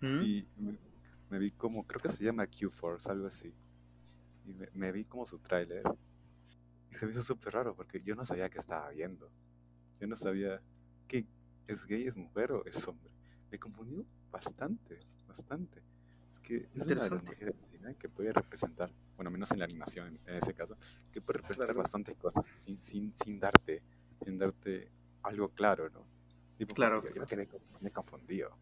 ¿Mm? 0.00 0.22
Y 0.22 0.48
me, 1.30 1.38
vi 1.38 1.50
como, 1.50 1.86
creo 1.86 2.00
que 2.00 2.10
se 2.10 2.24
llama 2.24 2.46
Q-Force, 2.46 3.10
algo 3.10 3.26
así. 3.26 3.54
Y 4.46 4.52
me, 4.52 4.68
me 4.74 4.92
vi 4.92 5.04
como 5.04 5.24
su 5.26 5.38
tráiler. 5.38 5.82
Y 6.90 6.94
se 6.94 7.06
me 7.06 7.12
hizo 7.12 7.22
súper 7.22 7.54
raro 7.54 7.74
porque 7.74 8.02
yo 8.02 8.14
no 8.14 8.24
sabía 8.24 8.48
qué 8.50 8.58
estaba 8.58 8.90
viendo. 8.90 9.30
Yo 10.00 10.06
no 10.06 10.16
sabía 10.16 10.60
que 11.06 11.26
es 11.66 11.86
gay, 11.86 12.06
es 12.06 12.16
mujer 12.16 12.52
o 12.52 12.64
es 12.64 12.86
hombre. 12.88 13.10
Me 13.50 13.58
confundió 13.58 14.04
bastante, 14.30 14.98
bastante. 15.26 15.82
Es 16.32 16.40
que 16.40 16.68
es 16.74 16.86
una 16.86 17.04
de 17.04 17.10
las 17.10 17.22
cine 17.70 17.94
que 17.96 18.08
puede 18.08 18.32
representar, 18.32 18.92
bueno, 19.16 19.30
menos 19.30 19.50
en 19.52 19.58
la 19.58 19.64
animación 19.64 20.18
en, 20.26 20.34
ese 20.36 20.54
caso, 20.54 20.76
que 21.12 21.20
puede 21.20 21.38
representar 21.38 21.68
Claro. 21.68 21.82
bastantes 21.82 22.16
cosas 22.16 22.46
sin, 22.60 22.80
sin, 22.80 23.14
sin 23.14 23.38
darte, 23.38 23.82
sin 24.24 24.38
darte 24.38 24.90
algo 25.22 25.48
claro, 25.50 25.90
¿no? 25.90 26.04
Tipo, 26.56 26.74
Claro, 26.74 27.02
Yo, 27.02 27.14
yo 27.14 27.20
me 27.20 27.26
quedé 27.26 27.48
me 27.80 27.90
confundido. 27.90 28.56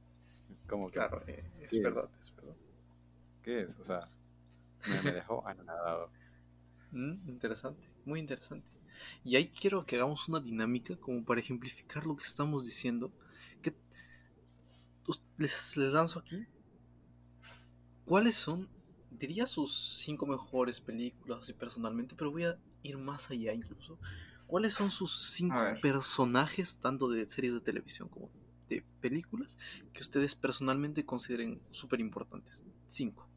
Como 0.68 0.86
que, 0.88 0.98
Claro, 0.98 1.22
eh, 1.26 1.44
es 1.60 1.80
verdad, 1.82 2.10
es 2.20 2.34
verdad. 2.34 2.56
¿qué 3.42 3.62
es? 3.62 3.78
O 3.78 3.84
sea, 3.84 4.00
me, 4.86 5.02
me 5.02 5.12
dejó 5.12 5.46
anonadado. 5.46 6.10
Mm, 6.92 7.28
interesante, 7.28 7.88
muy 8.04 8.20
interesante. 8.20 8.68
Y 9.24 9.36
ahí 9.36 9.48
quiero 9.48 9.84
que 9.84 9.96
hagamos 9.96 10.28
una 10.28 10.40
dinámica 10.40 10.96
como 10.96 11.24
para 11.24 11.40
ejemplificar 11.40 12.06
lo 12.06 12.16
que 12.16 12.24
estamos 12.24 12.64
diciendo. 12.64 13.12
Que 13.62 13.74
les, 15.36 15.76
les 15.76 15.92
lanzo 15.92 16.18
aquí. 16.18 16.46
¿Cuáles 18.04 18.36
son, 18.36 18.68
diría 19.10 19.46
sus 19.46 19.98
cinco 19.98 20.26
mejores 20.26 20.80
películas 20.80 21.48
y 21.48 21.52
personalmente, 21.52 22.14
pero 22.16 22.30
voy 22.30 22.44
a 22.44 22.58
ir 22.82 22.96
más 22.98 23.30
allá 23.30 23.52
incluso. 23.52 23.98
¿Cuáles 24.46 24.72
son 24.74 24.90
sus 24.90 25.30
cinco 25.32 25.62
personajes, 25.82 26.78
tanto 26.78 27.08
de 27.08 27.28
series 27.28 27.52
de 27.52 27.60
televisión 27.60 28.08
como 28.08 28.28
de 28.28 28.47
películas, 29.00 29.58
que 29.92 30.00
ustedes 30.02 30.34
personalmente 30.34 31.04
consideren 31.04 31.60
súper 31.70 32.00
importantes? 32.00 32.62
Cinco. 32.86 33.28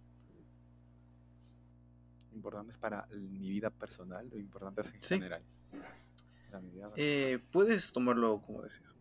¿Importantes 2.33 2.77
para 2.77 3.07
mi 3.07 3.49
vida 3.49 3.69
personal 3.69 4.29
o 4.33 4.37
importantes 4.37 4.93
en 4.93 5.03
Sí. 5.03 5.15
general? 5.15 5.43
Para 6.49 6.61
mi 6.61 6.71
vida 6.71 6.89
personal. 6.89 6.93
Eh, 6.97 7.39
puedes 7.51 7.91
tomarlo 7.91 8.41
como 8.41 8.61
decís. 8.61 8.95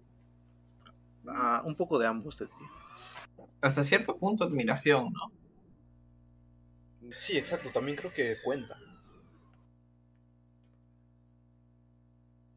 Ah, 1.26 1.62
un 1.64 1.74
poco 1.76 1.98
de 1.98 2.06
ambos, 2.06 2.36
te 2.36 2.44
diría. 2.46 2.68
Hasta 3.60 3.84
cierto 3.84 4.16
punto 4.16 4.44
admiración, 4.44 5.12
¿no? 5.12 5.32
Sí, 7.14 7.36
exacto, 7.36 7.70
también 7.70 7.96
creo 7.96 8.12
que 8.12 8.36
cuenta. 8.42 8.78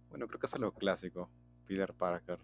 Bueno, 0.09 0.27
creo 0.27 0.39
que 0.39 0.45
es 0.45 0.53
algo 0.53 0.71
clásico. 0.73 1.29
Peter 1.67 1.93
Parker. 1.93 2.39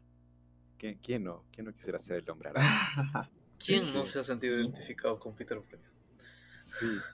¿Quién, 0.80 0.98
quién 0.98 1.24
no? 1.26 1.46
¿Quién 1.52 1.68
no 1.68 1.74
quisiera 1.76 2.00
ser 2.00 2.18
el 2.24 2.30
hombre 2.32 2.50
araña? 2.50 2.90
¿Quién 3.64 3.86
Sí, 3.86 3.94
no 3.94 4.06
sí, 4.06 4.08
se 4.08 4.20
ha 4.20 4.24
sentido 4.24 4.58
sí. 4.58 4.60
identificado 4.60 5.20
con 5.20 5.36
Peter 5.36 5.62
Parker? 5.62 5.80
Sí. 6.54 7.06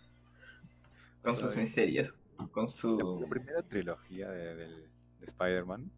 con 1.21 1.34
O 1.34 1.36
sea, 1.36 1.49
sus 1.49 1.56
miserias, 1.56 2.15
con 2.51 2.67
La, 2.97 3.06
su... 3.08 3.17
la 3.17 3.28
primera 3.28 3.62
trilogía 3.63 4.30
de, 4.32 4.56
de 4.56 4.91
Spider-Man, 5.21 5.91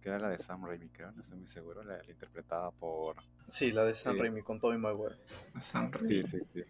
que 0.00 0.08
era 0.10 0.18
la 0.18 0.28
de 0.30 0.38
Sam 0.38 0.64
Raimi, 0.66 0.90
creo, 0.90 1.12
no 1.12 1.20
estoy 1.22 1.38
muy 1.38 1.46
seguro, 1.48 1.82
la, 1.84 2.02
la 2.02 2.10
interpretada 2.12 2.70
por... 2.72 3.16
Sí, 3.48 3.72
la 3.72 3.84
de 3.84 3.94
Sam 3.94 4.16
Sí. 4.16 4.18
Raimi 4.18 4.42
con 4.42 4.60
Tobey 4.60 4.76
Maguire. 4.78 5.16
Sam 5.60 5.90
Sí, 6.00 6.22
Raimi. 6.22 6.24
sí, 6.24 6.44
sí. 6.44 6.62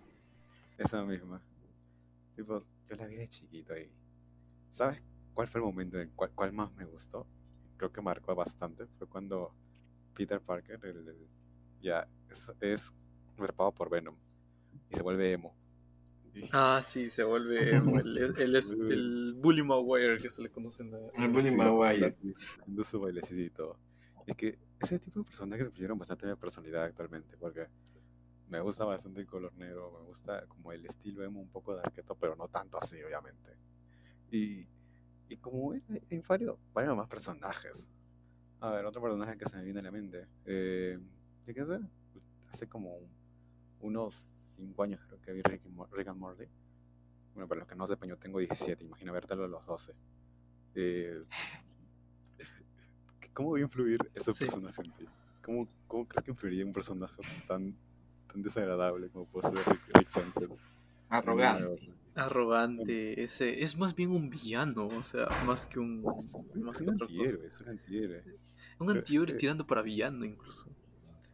Esa 0.78 1.04
misma. 1.04 1.42
Tipo, 2.36 2.66
yo 2.88 2.96
la 2.96 3.06
vi 3.06 3.16
de 3.16 3.28
chiquito 3.28 3.76
y... 3.76 3.90
¿Sabes 4.70 5.02
cuál 5.34 5.48
fue 5.48 5.60
el 5.60 5.66
momento 5.66 6.00
en 6.00 6.10
cuál, 6.10 6.32
cuál 6.34 6.52
más 6.52 6.72
me 6.74 6.84
gustó? 6.84 7.26
Creo 7.76 7.92
que 7.92 8.02
marcó 8.02 8.34
bastante. 8.34 8.86
Fue 8.98 9.08
cuando 9.08 9.54
Peter 10.14 10.40
Parker 10.40 10.78
el- 10.84 11.08
el- 11.08 11.28
ya 11.80 12.08
es, 12.30 12.48
es 12.60 12.92
atrapado 13.36 13.72
por 13.72 13.90
Venom 13.90 14.16
y 14.90 14.94
se 14.96 15.02
vuelve 15.02 15.32
emo. 15.32 15.54
Y- 16.34 16.48
Ah, 16.52 16.82
sí, 16.84 17.10
se 17.10 17.22
vuelve 17.24 17.76
emo. 17.76 17.98
Él, 17.98 18.16
es 18.56 18.70
el 18.78 19.34
Bully 19.36 19.62
Maguire 19.62 20.18
que 20.18 20.30
se 20.30 20.42
le 20.42 20.50
conoce 20.50 20.82
en 20.82 20.90
la... 20.92 20.98
El 21.16 21.28
Bully 21.30 21.50
Sí, 21.50 21.56
Maguire. 21.56 22.16
Haciendo 22.60 22.84
su 22.84 23.00
bailecito 23.00 23.40
y 23.42 23.50
todo. 23.50 23.78
Es 24.26 24.36
que 24.36 24.58
ese 24.80 24.98
tipo 24.98 25.20
de 25.20 25.26
personajes 25.26 25.66
influyeron 25.66 25.98
bastante 25.98 26.24
en 26.26 26.32
mi 26.32 26.36
personalidad 26.36 26.84
actualmente, 26.84 27.36
porque 27.36 27.66
me 28.48 28.60
gusta 28.60 28.84
bastante 28.84 29.20
el 29.20 29.26
color 29.26 29.54
negro, 29.56 29.92
me 30.00 30.06
gusta 30.06 30.46
como 30.46 30.72
el 30.72 30.84
estilo 30.86 31.22
emo 31.22 31.40
un 31.40 31.48
poco 31.50 31.74
de 31.74 31.82
arqueto, 31.82 32.14
pero 32.16 32.34
no 32.34 32.48
tanto 32.48 32.78
así, 32.78 32.96
obviamente. 33.02 33.56
Y, 34.30 34.66
y 35.28 35.36
como 35.36 35.72
hay 35.72 35.82
varios, 36.26 36.56
varios 36.72 36.96
más 36.96 37.08
personajes. 37.08 37.88
A 38.64 38.70
ver, 38.70 38.86
otro 38.86 39.02
personaje 39.02 39.36
que 39.36 39.44
se 39.44 39.58
me 39.58 39.62
viene 39.62 39.80
a 39.80 39.82
la 39.82 39.90
mente. 39.90 40.26
Eh, 40.46 40.98
¿Qué 41.44 41.66
sé? 41.66 41.78
Hace 42.48 42.66
como 42.66 42.96
un- 42.96 43.10
unos 43.80 44.14
5 44.56 44.82
años 44.82 45.02
creo 45.06 45.20
que 45.20 45.32
vi 45.34 45.42
Rick, 45.42 45.60
Rick 45.92 46.08
and 46.08 46.18
Morty. 46.18 46.44
Bueno, 47.34 47.46
para 47.46 47.58
los 47.58 47.68
que 47.68 47.74
no 47.74 47.86
sepan, 47.86 48.08
yo 48.08 48.16
tengo 48.16 48.38
17, 48.38 48.82
imagina 48.82 49.12
vértelo 49.12 49.44
a 49.44 49.48
los 49.48 49.66
12. 49.66 49.92
Eh, 50.74 51.22
¿Cómo 53.34 53.50
va 53.52 53.58
a 53.58 53.60
influir 53.60 53.98
ese 54.14 54.32
Sí. 54.32 54.44
personaje 54.46 54.80
en 54.80 54.92
ti? 54.92 55.04
¿Cómo, 55.42 55.68
¿Cómo 55.86 56.08
crees 56.08 56.24
que 56.24 56.30
influiría 56.30 56.64
un 56.64 56.72
personaje 56.72 57.20
tan, 57.46 57.76
tan 58.32 58.42
desagradable 58.42 59.10
como 59.10 59.26
puede 59.26 59.50
ser 59.50 59.58
Rick, 59.58 59.88
Rick 59.94 60.08
Sánchez? 60.08 60.48
Arrogante. 61.14 61.94
Arrogante, 62.16 63.22
ese 63.22 63.62
es 63.62 63.76
más 63.76 63.94
bien 63.94 64.10
un 64.10 64.30
villano, 64.30 64.86
o 64.86 65.02
sea, 65.02 65.28
más 65.46 65.66
que 65.66 65.78
un 65.78 66.02
más 66.02 66.80
Es 66.80 66.82
que 66.82 66.90
un 66.90 66.94
otra 66.94 67.08
cosa. 67.08 67.46
es 67.46 67.60
un 67.60 67.68
antihéroe. 67.68 68.24
Un 68.78 68.90
antihéroe 68.90 69.30
eh, 69.30 69.34
tirando 69.34 69.66
para 69.66 69.82
villano 69.82 70.24
incluso. 70.24 70.68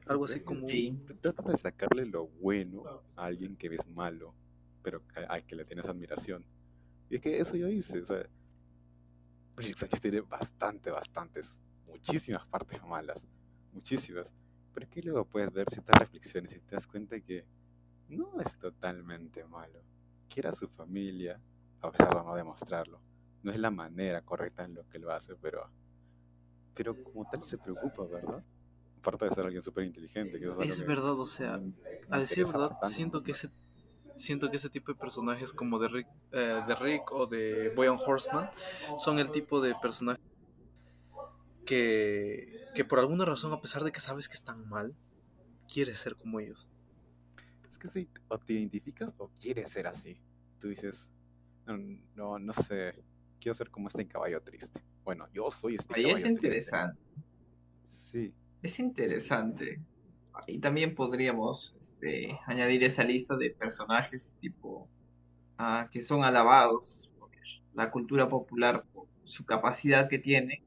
Algo 0.07 0.25
así 0.25 0.41
como... 0.41 0.69
Sí. 0.69 0.99
Tratas 1.21 1.47
de 1.47 1.57
sacarle 1.57 2.07
lo 2.07 2.27
bueno 2.27 2.85
a 3.17 3.25
alguien 3.25 3.57
que 3.57 3.69
ves 3.69 3.87
malo, 3.95 4.35
pero 4.83 5.03
al 5.29 5.45
que 5.45 5.57
le 5.57 5.65
tienes 5.65 5.87
admiración. 5.87 6.45
Y 7.09 7.17
es 7.17 7.21
que 7.21 7.39
eso 7.39 7.57
yo 7.57 7.69
hice, 7.69 8.01
o 8.01 8.05
sea, 8.05 8.27
Sánchez 9.59 10.01
tiene 10.01 10.21
bastante, 10.21 10.91
bastantes, 10.91 11.59
muchísimas 11.89 12.47
partes 12.47 12.83
malas, 12.85 13.27
muchísimas. 13.73 14.33
Pero 14.73 14.85
es 14.85 14.91
que 14.91 15.03
luego 15.03 15.25
puedes 15.25 15.51
ver 15.53 15.67
ciertas 15.71 15.99
reflexiones 15.99 16.53
y 16.55 16.59
te 16.61 16.75
das 16.75 16.87
cuenta 16.87 17.21
que 17.21 17.45
no 18.11 18.41
es 18.41 18.59
totalmente 18.59 19.45
malo. 19.45 19.81
Quiere 20.29 20.49
a 20.49 20.53
su 20.53 20.69
familia, 20.69 21.41
a 21.81 21.91
pesar 21.91 22.15
de 22.15 22.25
no 22.25 22.35
demostrarlo. 22.35 23.01
No 23.43 23.53
es 23.53 23.59
la 23.59 23.71
manera 23.71 24.23
correcta 24.23 24.65
en 24.65 24.75
lo 24.75 24.87
que 24.89 24.99
lo 24.99 25.13
hace, 25.13 25.35
pero, 25.37 25.71
pero 26.75 27.03
como 27.03 27.29
tal 27.29 27.43
se 27.43 27.59
preocupa, 27.59 28.05
¿verdad? 28.05 28.45
Aparte 28.99 29.25
de 29.27 29.31
ser 29.33 29.45
alguien 29.45 29.63
súper 29.63 29.85
inteligente. 29.85 30.39
Que 30.39 30.47
eso 30.47 30.63
Es 30.63 30.81
que 30.81 30.87
verdad, 30.87 31.19
o 31.19 31.27
sea, 31.27 31.61
a 32.11 32.19
decir 32.19 32.47
verdad, 32.47 32.71
bastante 32.71 32.95
siento 32.95 33.23
que 33.23 33.33
ese 33.33 33.51
siento 34.17 34.51
que 34.51 34.57
ese 34.59 34.69
tipo 34.69 34.93
de 34.93 34.99
personajes 34.99 35.53
como 35.53 35.79
de 35.79 35.89
Rick, 35.89 36.09
eh, 36.33 36.63
de 36.67 36.75
Rick 36.75 37.11
o 37.13 37.27
de 37.27 37.73
Boyan 37.75 37.97
Horseman 38.05 38.51
son 38.99 39.19
el 39.19 39.31
tipo 39.31 39.63
de 39.63 39.75
personajes 39.77 40.23
que, 41.65 42.69
que 42.75 42.85
por 42.85 42.99
alguna 42.99 43.25
razón, 43.25 43.53
a 43.53 43.61
pesar 43.61 43.85
de 43.85 43.93
que 43.93 44.01
sabes 44.01 44.29
que 44.29 44.35
están 44.35 44.69
mal, 44.69 44.97
quieres 45.73 45.99
ser 45.99 46.17
como 46.17 46.41
ellos. 46.41 46.69
Es 47.81 47.93
que 47.95 48.01
sí, 48.01 48.11
o 48.29 48.39
te 48.39 48.53
identificas 48.53 49.15
o 49.17 49.31
quieres 49.31 49.71
ser 49.71 49.87
así. 49.87 50.21
Tú 50.59 50.69
dices, 50.69 51.09
no, 51.67 51.79
no, 52.15 52.39
no 52.39 52.53
sé, 52.53 52.95
quiero 53.41 53.55
ser 53.55 53.71
como 53.71 53.89
este 53.89 54.07
caballo 54.07 54.43
triste. 54.43 54.83
Bueno, 55.03 55.27
yo 55.33 55.51
soy 55.51 55.77
este 55.77 55.95
Ahí 55.95 56.03
caballo 56.03 56.27
es 56.27 56.35
triste. 56.35 56.47
interesante. 56.47 57.01
Sí, 57.87 58.35
Es 58.63 58.79
interesante. 58.79 59.81
Y 60.47 60.59
también 60.59 60.95
podríamos 60.95 61.77
este, 61.81 62.39
añadir 62.47 62.85
esa 62.85 63.05
lista 63.05 63.37
de 63.37 63.51
personajes 63.51 64.37
tipo 64.39 64.89
ah, 65.59 65.89
que 65.91 66.03
son 66.03 66.25
alabados 66.25 67.13
por 67.19 67.31
la 67.75 67.91
cultura 67.91 68.29
popular 68.29 68.85
por 68.93 69.09
su 69.25 69.45
capacidad 69.45 70.09
que 70.09 70.19
tiene. 70.19 70.65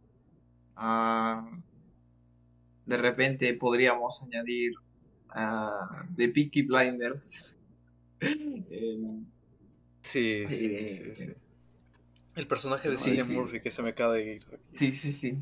Ah, 0.76 1.49
de 2.86 2.97
repente 2.97 3.53
podríamos 3.55 4.24
añadir 4.24 4.74
a 5.34 6.06
The 6.16 6.30
Peaky 6.30 6.64
Blinders. 6.64 7.56
El- 8.22 9.26
Sí, 10.02 10.46
sí, 10.48 10.56
sí, 10.56 10.76
Eh, 10.76 11.14
sí. 11.16 11.34
El 12.36 12.48
personaje 12.48 12.90
de 12.90 12.96
Cillian 12.98 13.32
Murphy 13.34 13.62
que 13.62 13.72
se 13.72 13.82
me 13.82 13.90
acaba 13.90 14.16
de 14.16 14.36
ir. 14.36 14.46
Sí, 14.74 14.94
sí, 14.94 15.12
sí. 15.14 15.38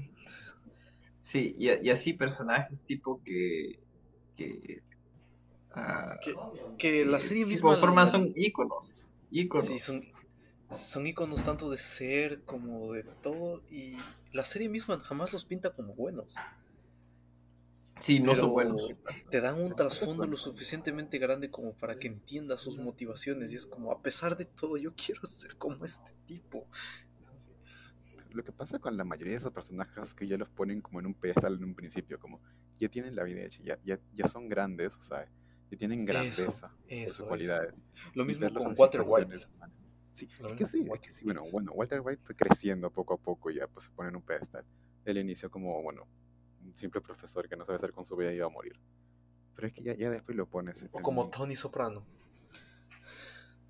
Sí, 1.19 1.53
y, 1.57 1.89
así 1.89 2.13
personajes 2.13 2.83
tipo 2.83 3.21
que. 3.23 3.79
que 4.35 4.81
ah, 5.73 6.19
Que, 6.23 6.35
que 6.77 7.05
la 7.05 7.19
serie 7.19 7.45
misma... 7.45 7.71
por 7.71 7.79
forma 7.79 8.07
son 8.07 8.33
íconos. 8.35 9.13
íconos. 9.31 9.67
Sí, 9.67 9.79
son, 9.79 10.01
son 10.71 11.07
iconos 11.07 11.45
tanto 11.45 11.69
de 11.69 11.77
ser 11.77 12.41
como 12.43 12.93
de 12.93 13.03
todo 13.03 13.61
y 13.69 13.97
la 14.33 14.43
serie 14.43 14.69
misma 14.69 14.99
jamás 14.99 15.31
los 15.33 15.45
pinta 15.45 15.69
como 15.71 15.93
buenos. 15.93 16.35
Sí, 18.01 18.19
no 18.19 18.35
son 18.35 18.49
buenos. 18.49 18.89
Te 19.29 19.41
dan 19.41 19.61
un 19.61 19.75
trasfondo 19.75 20.25
lo 20.25 20.35
suficientemente 20.35 21.19
grande 21.19 21.51
como 21.51 21.73
para 21.73 21.97
que 21.99 22.07
entiendas 22.07 22.59
sus 22.59 22.77
motivaciones 22.77 23.51
y 23.51 23.55
es 23.55 23.67
como, 23.67 23.91
a 23.91 24.01
pesar 24.01 24.35
de 24.35 24.45
todo, 24.45 24.75
yo 24.77 24.93
quiero 24.95 25.23
ser 25.25 25.55
como 25.55 25.85
este 25.85 26.11
tipo. 26.25 26.65
lo 28.31 28.43
que 28.43 28.51
pasa 28.51 28.79
con 28.79 28.97
la 28.97 29.03
mayoría 29.03 29.33
de 29.33 29.37
esos 29.39 29.51
personajes 29.51 30.03
es 30.03 30.13
que 30.15 30.25
ya 30.25 30.37
los 30.37 30.49
ponen 30.49 30.81
como 30.81 30.99
en 30.99 31.05
un 31.05 31.13
pedestal 31.13 31.55
en 31.55 31.63
un 31.63 31.75
principio, 31.75 32.19
como 32.19 32.41
ya 32.79 32.89
tienen 32.89 33.15
la 33.15 33.23
vida 33.23 33.43
hecha, 33.43 33.61
ya, 33.61 33.77
ya, 33.83 33.99
ya 34.13 34.27
son 34.27 34.49
grandes, 34.49 34.95
o 34.95 35.01
sea, 35.01 35.29
ya 35.69 35.77
tienen 35.77 36.03
grandeza 36.03 36.69
por 36.69 36.91
eso, 36.91 37.07
sus 37.07 37.15
eso. 37.15 37.27
cualidades. 37.27 37.75
Lo 38.15 38.23
y 38.23 38.27
mismo 38.27 38.51
con 38.51 38.73
Walter 38.75 39.03
White. 39.05 39.37
Sí, 40.11 40.27
Lo 40.39 40.49
es 40.49 40.53
que 40.55 40.65
sí, 40.65 40.81
es 40.81 40.89
Walter 40.89 41.07
que 41.07 41.11
sí, 41.13 41.23
bueno, 41.25 41.43
bueno, 41.51 41.71
Walter 41.73 42.01
White 42.01 42.21
fue 42.23 42.35
creciendo 42.35 42.89
poco 42.89 43.13
a 43.13 43.17
poco 43.17 43.51
y 43.51 43.55
ya 43.55 43.67
pues 43.67 43.85
se 43.85 43.91
pone 43.91 44.09
en 44.09 44.15
un 44.15 44.23
pedestal. 44.23 44.65
Él 45.05 45.17
inició 45.17 45.51
como, 45.51 45.81
bueno, 45.83 46.07
simple 46.73 47.01
profesor 47.01 47.47
que 47.47 47.55
no 47.55 47.65
sabe 47.65 47.77
hacer 47.77 47.91
con 47.93 48.05
su 48.05 48.15
vida 48.15 48.31
y 48.33 48.37
iba 48.37 48.45
a 48.47 48.49
morir. 48.49 48.79
Pero 49.55 49.67
es 49.67 49.73
que 49.73 49.83
ya, 49.83 49.93
ya 49.95 50.09
después 50.09 50.35
lo 50.37 50.47
pones. 50.47 50.81
O 50.91 50.97
en- 50.97 51.03
como 51.03 51.29
Tony 51.29 51.55
Soprano. 51.55 52.05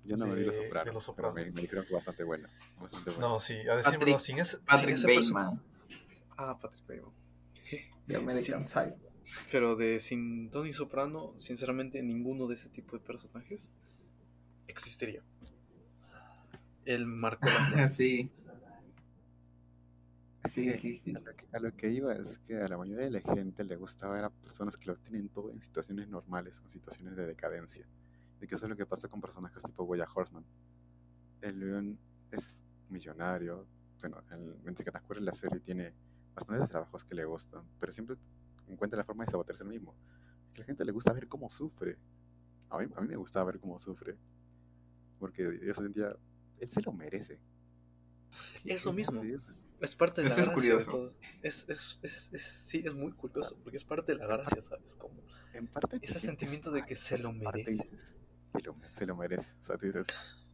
Yo 0.04 0.16
no 0.16 0.26
me 0.26 0.34
vi 0.34 0.44
Los 0.44 0.54
de- 0.56 0.62
de 0.62 0.66
Sopranos, 0.68 0.94
Los 0.94 1.10
pero 1.14 1.32
me, 1.32 1.44
me 1.52 1.60
dijeron 1.60 1.84
que 1.86 1.94
bastante 1.94 2.24
buena. 2.24 2.48
Bastante 2.80 3.10
buena. 3.10 3.26
No, 3.28 3.38
sí, 3.38 3.54
a 3.68 3.76
decir 3.76 3.98
Patrick- 3.98 4.18
sin 4.18 4.38
ese, 4.40 4.56
sin 4.56 4.64
Patrick 4.66 4.94
ese 4.94 5.06
perso- 5.06 5.32
Bateman 5.34 5.62
Ah, 6.36 6.58
Patrick 6.60 6.86
Bateman. 6.88 7.12
de 8.06 8.16
American 8.16 8.66
Psycho. 8.66 8.96
Pero 9.52 9.76
de 9.76 10.00
sin 10.00 10.50
Tony 10.50 10.72
Soprano, 10.72 11.34
sinceramente, 11.38 12.02
ninguno 12.02 12.48
de 12.48 12.56
ese 12.56 12.68
tipo 12.68 12.98
de 12.98 13.04
personajes 13.04 13.70
existiría. 14.66 15.22
Él 16.84 17.06
marcó 17.06 17.46
las. 17.46 17.94
Sí, 17.96 18.30
sí, 20.44 20.64
que 20.64 20.72
sí, 20.72 20.94
sí. 20.94 21.12
A 21.14 21.20
lo, 21.20 21.32
que, 21.32 21.56
a 21.56 21.60
lo 21.60 21.76
que 21.76 21.90
iba 21.90 22.12
es 22.14 22.38
que 22.38 22.56
a 22.56 22.68
la 22.68 22.76
mayoría 22.76 23.04
de 23.04 23.10
la 23.10 23.20
gente 23.20 23.64
le 23.64 23.76
gusta 23.76 24.08
ver 24.08 24.24
a 24.24 24.30
personas 24.30 24.76
que 24.76 24.86
lo 24.86 24.96
tienen 24.96 25.28
todo 25.28 25.50
en 25.50 25.60
situaciones 25.60 26.08
normales 26.08 26.60
o 26.60 26.64
en 26.64 26.70
situaciones 26.70 27.16
de 27.16 27.26
decadencia. 27.26 27.86
Y 28.40 28.46
que 28.46 28.54
eso 28.56 28.66
es 28.66 28.70
lo 28.70 28.76
que 28.76 28.86
pasa 28.86 29.08
con 29.08 29.20
personajes 29.20 29.62
tipo 29.62 29.86
Boya 29.86 30.06
Horseman. 30.12 30.44
El 31.40 31.60
león 31.60 31.98
es 32.30 32.56
millonario. 32.88 33.66
Bueno, 34.00 34.22
el 34.32 34.56
mente 34.62 34.82
que 34.82 34.90
acuerdas 34.90 35.24
la 35.24 35.32
serie 35.32 35.60
tiene 35.60 35.94
bastantes 36.34 36.68
trabajos 36.68 37.04
que 37.04 37.14
le 37.14 37.24
gustan, 37.24 37.64
pero 37.78 37.92
siempre 37.92 38.16
encuentra 38.66 38.98
la 38.98 39.04
forma 39.04 39.24
de 39.24 39.30
sabotearse 39.30 39.62
el 39.62 39.70
mismo. 39.70 39.94
Que 40.52 40.60
a 40.60 40.62
la 40.62 40.66
gente 40.66 40.84
le 40.84 40.92
gusta 40.92 41.12
ver 41.12 41.28
cómo 41.28 41.48
sufre. 41.48 41.98
A 42.70 42.78
mí, 42.78 42.86
a 42.96 43.00
mí 43.00 43.08
me 43.08 43.16
gustaba 43.16 43.46
ver 43.46 43.60
cómo 43.60 43.78
sufre. 43.78 44.16
Porque 45.18 45.60
yo 45.62 45.74
sentía, 45.74 46.16
él 46.58 46.68
se 46.68 46.82
lo 46.82 46.92
merece. 46.92 47.38
Eso 48.64 48.92
mismo. 48.92 49.20
sí, 49.20 49.36
Es 49.82 49.96
parte 49.96 50.22
de 50.22 50.28
la 50.28 50.32
Eso 50.32 50.40
es 50.42 50.46
gracia 50.46 50.62
de 50.62 50.74
curioso. 50.76 50.90
todo. 50.92 51.12
Es, 51.42 51.68
es, 51.68 51.98
es, 52.02 52.30
es- 52.32 52.42
sí, 52.42 52.82
es 52.86 52.94
muy 52.94 53.12
curioso, 53.12 53.56
porque 53.62 53.76
es 53.76 53.84
parte 53.84 54.12
de 54.12 54.18
la 54.18 54.26
gracia, 54.26 54.60
¿sabes? 54.60 54.94
Como 54.94 55.20
en 55.52 55.66
parte 55.66 55.98
te 55.98 56.06
ese 56.06 56.20
sentimiento 56.20 56.70
de 56.70 56.84
que 56.86 56.96
se 56.96 57.18
lo 57.18 57.32
merece. 57.32 57.72
dices, 57.72 58.18
"Se 58.54 58.62
lo, 58.62 58.76
se 58.92 59.06
lo 59.06 59.16
merece. 59.16 59.54
O 59.60 59.64
sea, 59.64 59.76
tú 59.76 59.86
dices, 59.86 60.06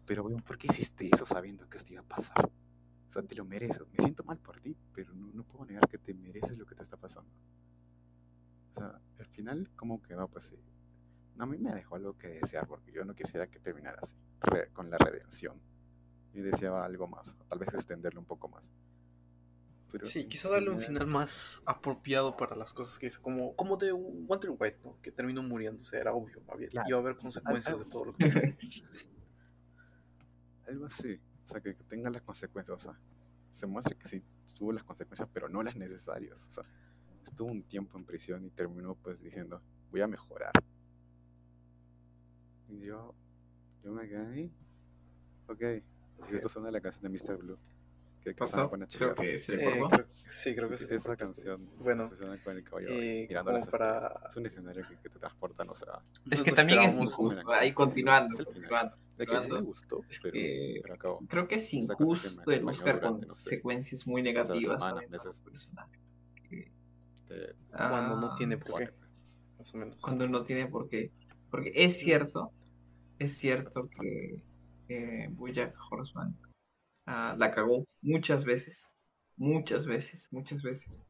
pero 0.06 0.24
weón, 0.24 0.40
¿por 0.42 0.56
qué 0.56 0.68
hiciste 0.70 1.08
eso 1.12 1.26
sabiendo 1.26 1.68
que 1.68 1.76
esto 1.78 1.92
iba 1.92 2.00
a 2.02 2.04
pasar? 2.08 2.46
O 2.46 3.10
sea, 3.10 3.22
te 3.22 3.34
lo 3.34 3.44
mereces. 3.44 3.82
Me 3.90 3.98
siento 3.98 4.24
mal 4.24 4.38
por 4.38 4.60
ti, 4.60 4.74
pero 4.94 5.12
no, 5.14 5.30
no 5.32 5.44
puedo 5.44 5.66
negar 5.66 5.86
que 5.88 5.98
te 5.98 6.14
mereces 6.14 6.56
lo 6.58 6.64
que 6.66 6.74
te 6.74 6.82
está 6.82 6.96
pasando. 6.96 7.30
O 8.74 8.80
sea, 8.80 9.00
al 9.18 9.26
final, 9.26 9.70
¿cómo 9.76 10.00
quedó? 10.02 10.28
Pues 10.28 10.44
sí. 10.44 10.56
No, 11.36 11.44
a 11.44 11.46
mí 11.46 11.58
me 11.58 11.72
dejó 11.74 11.96
algo 11.96 12.16
que 12.16 12.28
desear, 12.40 12.66
porque 12.66 12.92
yo 12.92 13.04
no 13.04 13.14
quisiera 13.14 13.46
que 13.48 13.58
terminara 13.60 13.98
así, 14.02 14.16
re- 14.40 14.70
con 14.72 14.90
la 14.90 14.98
redención. 14.98 15.60
Yo 16.32 16.42
deseaba 16.42 16.84
algo 16.84 17.06
más, 17.08 17.36
o 17.40 17.44
tal 17.44 17.58
vez 17.58 17.72
extenderlo 17.74 18.20
un 18.20 18.26
poco 18.26 18.48
más. 18.48 18.70
Pero 19.90 20.06
Sí, 20.06 20.26
quizá 20.26 20.50
darle 20.50 20.70
un 20.70 20.80
final 20.80 21.06
más 21.06 21.62
apropiado 21.64 22.36
para 22.36 22.54
las 22.54 22.72
cosas 22.74 22.98
que 22.98 23.06
hizo, 23.06 23.22
como, 23.22 23.56
como 23.56 23.76
de 23.76 23.92
Walter 23.92 24.50
White, 24.50 24.80
¿no? 24.84 24.98
Que 25.00 25.10
terminó 25.10 25.42
muriéndose, 25.42 25.98
era 25.98 26.12
obvio, 26.12 26.42
había, 26.48 26.68
Claro. 26.68 26.88
iba 26.88 26.98
a 26.98 27.00
haber 27.00 27.16
consecuencias 27.16 27.78
de 27.78 27.84
todo 27.86 28.06
lo 28.06 28.14
que 28.14 28.26
pasó. 28.26 28.38
Algo 30.68 30.86
así. 30.86 31.18
O 31.44 31.48
sea, 31.48 31.60
que, 31.62 31.72
tenga 31.74 32.10
las 32.10 32.22
consecuencias. 32.22 32.76
O 32.76 32.80
sea, 32.80 33.00
se 33.48 33.66
muestra 33.66 33.96
que 33.96 34.06
sí 34.06 34.22
tuvo 34.58 34.72
las 34.72 34.84
consecuencias, 34.84 35.28
pero 35.32 35.48
no 35.48 35.62
las 35.62 35.76
necesarias. 35.76 36.46
O 36.46 36.50
sea, 36.50 36.64
estuvo 37.22 37.50
un 37.50 37.62
tiempo 37.62 37.96
en 37.96 38.04
prisión 38.04 38.44
y 38.44 38.50
terminó 38.50 38.94
pues 38.96 39.22
diciendo, 39.22 39.62
voy 39.90 40.02
a 40.02 40.06
mejorar. 40.06 40.52
Y 42.70 42.80
yo, 42.80 43.14
yo 43.82 43.92
me 43.92 44.06
quedé 44.06 44.26
ahí. 44.26 44.52
Ok. 45.46 45.62
Esto 46.30 46.48
suena 46.50 46.70
la 46.70 46.80
canción 46.82 47.02
de 47.02 47.08
Mr. 47.08 47.38
Blue. 47.38 47.58
Que, 48.30 48.34
que 48.34 48.38
¿Pasó? 48.40 48.70
Creo 48.70 49.14
que 49.14 49.38
se 49.38 49.54
Eh, 49.54 49.58
creo- 49.88 50.06
sí, 50.08 50.54
creo 50.54 50.68
que 50.68 50.78
sí. 50.78 50.86
Esa 50.90 51.16
canción 51.16 51.68
Bueno, 51.78 52.06
se 52.08 52.24
con 52.42 52.56
el 52.56 52.64
caballo 52.64 52.88
eh, 52.90 53.26
mirando 53.28 53.52
las 53.52 53.66
para-. 53.68 54.20
Es 54.28 54.36
un 54.36 54.46
escenario 54.46 54.86
que, 54.88 54.96
que 54.96 55.08
te 55.08 55.18
transporta, 55.18 55.64
no 55.64 55.74
sé. 55.74 55.84
a- 55.90 56.02
Es 56.30 56.42
que 56.42 56.50
no 56.50 56.56
también 56.56 56.80
es 56.82 56.98
injusto. 56.98 57.50
Ahí 57.52 57.68
es 57.68 57.74
continuando, 57.74 58.36
el 58.38 58.46
final. 58.46 58.52
continuando. 58.54 58.96
De 59.18 59.24
que 59.24 59.30
sí 59.30 59.32
me 59.34 59.38
continuando. 59.40 59.66
gustó, 59.66 60.04
Es 60.08 60.20
pero, 60.20 60.32
que 60.32 60.78
pero 60.82 60.94
acabó. 60.94 61.18
creo 61.28 61.48
que 61.48 61.54
es 61.56 61.74
injusto 61.74 62.50
el 62.52 62.64
buscar 62.64 63.00
durante, 63.00 63.26
no 63.26 63.34
sé, 63.34 63.42
consecuencias 63.60 64.06
muy 64.06 64.22
negativas 64.22 64.82
semanas, 64.82 65.10
meses. 65.10 65.40
personaje. 65.40 65.98
Que, 66.48 66.70
Eh, 67.30 67.54
Cuando 67.70 68.16
no 68.20 68.26
ah, 68.28 68.34
tiene 68.38 68.56
por 68.58 68.66
sí, 68.68 68.84
qué. 68.86 68.92
más 69.58 69.74
o 69.74 69.76
menos. 69.78 69.96
Cuando 70.00 70.28
no 70.28 70.44
tiene 70.44 70.66
por 70.66 70.86
qué. 70.88 71.10
Porque 71.50 71.72
es 71.74 71.98
cierto, 71.98 72.52
es 73.18 73.36
cierto 73.36 73.88
que 73.90 74.36
eh, 74.88 75.28
Bojack 75.32 75.74
Horseman 75.90 76.34
ah, 77.08 77.36
la 77.38 77.52
cagó 77.52 77.86
muchas 78.02 78.46
veces, 78.46 78.96
muchas 79.36 79.86
veces, 79.88 80.28
muchas 80.32 80.62
veces. 80.62 81.08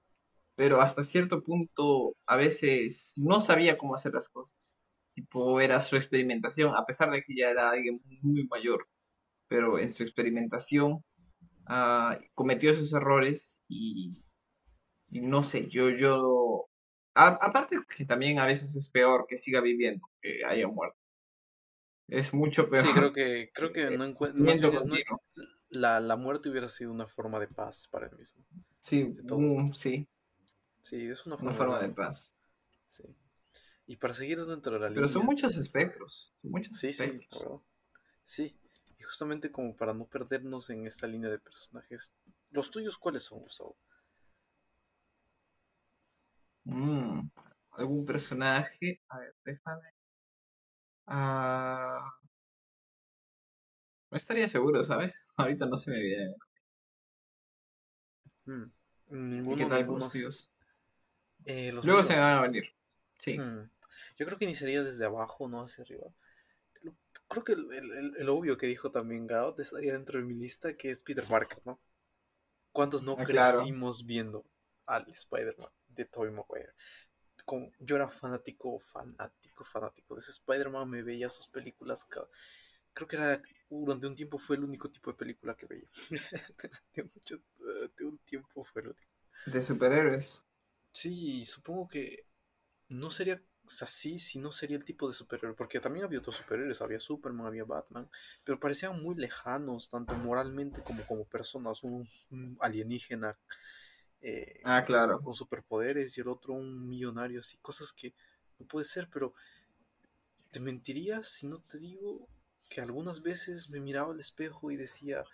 Pero 0.57 0.81
hasta 0.83 1.05
cierto 1.05 1.43
punto 1.45 2.17
a 2.27 2.37
veces 2.37 3.15
no 3.17 3.41
sabía 3.41 3.79
cómo 3.79 3.95
hacer 3.95 4.15
las 4.15 4.29
cosas. 4.29 4.79
Tipo, 5.15 5.61
era 5.61 5.81
su 5.81 5.97
experimentación, 5.97 6.75
a 6.77 6.87
pesar 6.87 7.11
de 7.13 7.23
que 7.23 7.35
ya 7.37 7.51
era 7.51 7.71
alguien 7.71 8.01
muy 8.23 8.47
mayor. 8.49 8.89
Pero 9.49 9.79
en 9.79 9.91
su 9.93 10.03
experimentación 10.05 11.05
ah, 11.67 12.19
cometió 12.35 12.71
esos 12.73 12.93
errores 12.95 13.63
y, 13.69 14.25
y 15.11 15.21
no 15.21 15.43
sé, 15.43 15.69
yo, 15.69 15.91
yo 15.91 16.69
A- 17.15 17.39
aparte 17.43 17.77
que 17.97 18.05
también 18.07 18.39
a 18.39 18.47
veces 18.47 18.77
es 18.77 18.89
peor 18.91 19.27
que 19.29 19.39
siga 19.39 19.61
viviendo 19.61 20.09
que 20.21 20.45
haya 20.47 20.69
muerto. 20.69 20.99
Es 22.09 22.35
mucho 22.35 22.69
peor. 22.69 22.87
Sí, 22.87 22.95
creo 22.95 23.13
que, 23.13 23.51
creo 23.53 23.73
que 23.73 23.91
no 23.91 24.05
encuentro. 24.05 24.45
Continuo. 24.75 25.21
La, 25.71 26.01
la 26.01 26.17
muerte 26.17 26.49
hubiera 26.49 26.69
sido 26.69 26.93
una 26.93 27.07
forma 27.07 27.39
de 27.41 27.49
paz 27.49 27.89
para 27.89 28.07
él 28.07 28.17
mismo. 28.17 28.43
Sí, 28.83 29.03
de 29.05 29.23
todo. 29.23 29.39
mm, 29.39 29.73
sí, 29.75 30.09
Sí, 30.81 31.07
es 31.07 31.27
una 31.27 31.37
forma, 31.37 31.51
una 31.51 31.59
forma 31.59 31.79
de 31.81 31.91
paz. 31.91 32.35
Sí. 32.87 33.03
Y 33.87 33.97
para 33.97 34.15
seguir 34.15 34.43
dentro 34.47 34.73
de 34.73 34.79
la 34.81 34.89
Pero 34.95 35.09
son 35.09 35.23
línea- 35.23 35.27
muchos 35.35 35.57
espectros. 35.59 36.33
Son 36.37 36.51
muchos 36.51 36.79
Sí, 36.79 36.93
sí, 36.95 36.99
la 37.07 37.13
espectros. 37.13 37.43
verdad. 37.43 37.61
Sí. 38.25 38.57
Y 38.99 39.03
justamente 39.03 39.53
como 39.53 39.77
para 39.77 39.93
no 39.93 40.07
perdernos 40.07 40.71
en 40.71 40.87
esta 40.87 41.07
línea 41.07 41.29
de 41.31 41.39
personajes. 41.39 42.13
¿Los 42.51 42.71
tuyos 42.71 42.97
cuáles 42.99 43.23
son, 43.25 43.41
Gustavo? 43.41 43.77
Mm, 46.65 47.29
¿Algún 47.73 48.05
personaje? 48.07 49.01
A 49.09 49.19
ver, 49.19 49.35
déjame. 49.45 49.89
Ah, 51.07 52.13
no 54.11 54.17
estaría 54.17 54.49
seguro, 54.49 54.83
¿sabes? 54.85 55.29
Ahorita 55.37 55.67
no 55.67 55.77
se 55.77 55.91
me 55.91 56.01
viene. 56.01 56.35
Mm, 58.47 58.65
¿Y 59.53 59.57
qué 59.57 59.67
tal 59.67 59.69
con 59.69 59.79
ninguno 59.79 59.99
los 59.99 60.07
es- 60.07 60.13
tuyos? 60.13 60.53
eh, 61.45 61.73
los 61.73 61.85
Luego 61.85 61.99
míos. 62.01 62.07
se 62.07 62.15
me 62.15 62.21
van 62.21 62.39
a 62.39 62.43
venir. 62.43 62.65
Sí. 63.19 63.39
Mm, 63.39 63.71
Yo 64.17 64.27
creo 64.27 64.39
que 64.39 64.45
iniciaría 64.45 64.83
desde 64.83 65.05
abajo, 65.05 65.49
no 65.49 65.63
hacia 65.63 65.83
arriba. 65.85 66.07
Creo 67.29 67.45
que 67.45 67.53
el, 67.53 67.73
el- 67.73 68.17
el- 68.17 68.29
obvio 68.29 68.57
que 68.57 68.67
dijo 68.67 68.91
también 68.91 69.27
Gao 69.27 69.55
estaría 69.59 69.93
dentro 69.93 70.19
de 70.19 70.25
mi 70.25 70.35
lista, 70.35 70.77
que 70.77 70.91
es 70.91 71.03
Peter 71.03 71.25
Parker, 71.25 71.61
¿no? 71.65 71.79
¿Cuántos 72.73 73.03
no 73.03 73.17
Ah, 73.19 73.25
claro. 73.25 73.59
crecimos 73.59 74.07
viendo 74.07 74.45
al 74.87 75.07
Spider-Man 75.11 75.71
de 75.89 76.05
Tobey 76.07 76.31
Maguire? 76.31 76.73
Con, 77.45 77.73
yo 77.81 77.97
era 77.97 78.09
fanático, 78.09 78.79
fanático, 78.79 79.65
fanático 79.65 80.15
de 80.15 80.21
ese 80.21 80.31
Spider-Man, 80.33 80.89
me 80.89 81.03
veía 81.03 81.29
sus 81.31 81.49
películas 81.49 82.05
cada... 82.05 82.29
Creo 82.95 83.09
que 83.09 83.17
era, 83.17 83.43
durante 83.71 84.07
un 84.07 84.15
tiempo 84.15 84.39
fue 84.39 84.57
el 84.57 84.65
único 84.65 84.91
tipo 84.91 85.11
de 85.11 85.17
película 85.17 85.57
que 85.57 85.67
veía. 85.67 85.89
durante, 86.95 87.03
mucho, 87.15 87.41
durante 87.59 88.05
un 88.05 88.19
tiempo 88.19 88.65
fue 88.65 88.83
el 88.83 88.89
único. 88.89 89.11
De 89.47 89.65
superhéroes. 89.65 90.45
Sí, 90.93 91.45
supongo 91.45 91.89
que 91.89 92.27
no 92.89 93.11
sería 93.11 93.43
así 93.83 94.19
si 94.19 94.39
no 94.39 94.53
sería 94.53 94.77
el 94.79 94.85
tipo 94.85 95.09
de 95.09 95.15
superhéroe, 95.15 95.57
porque 95.57 95.81
también 95.81 96.05
había 96.07 96.21
otros 96.21 96.37
superhéroes, 96.37 96.83
había 96.83 97.01
Superman, 97.01 97.47
había 97.47 97.65
Batman, 97.65 98.11
pero 98.45 98.61
parecían 98.61 99.03
muy 99.03 99.15
lejanos, 99.17 99.91
tanto 99.91 100.15
moralmente 100.17 100.83
como 100.83 101.05
como 101.07 101.25
personas, 101.27 101.85
un, 101.85 102.07
un 102.33 102.59
alienígena 102.61 103.39
eh, 104.23 104.63
Ah, 104.65 104.85
claro. 104.85 105.21
con 105.23 105.35
superpoderes 105.35 106.17
y 106.19 106.23
el 106.23 106.29
otro 106.29 106.55
un 106.55 106.89
millonario, 106.89 107.41
así, 107.41 107.59
cosas 107.59 107.93
que 107.93 108.15
no 108.59 108.67
puede 108.67 108.87
ser, 108.87 109.09
pero 109.11 109.35
te 110.51 110.61
mentiría 110.61 111.23
si 111.23 111.47
no 111.47 111.61
te 111.61 111.79
digo 111.79 112.29
que 112.69 112.81
algunas 112.81 113.23
veces 113.23 113.71
me 113.71 113.81
miraba 113.81 114.13
al 114.13 114.21
espejo 114.21 114.71
y 114.71 114.77
decía, 114.77 115.25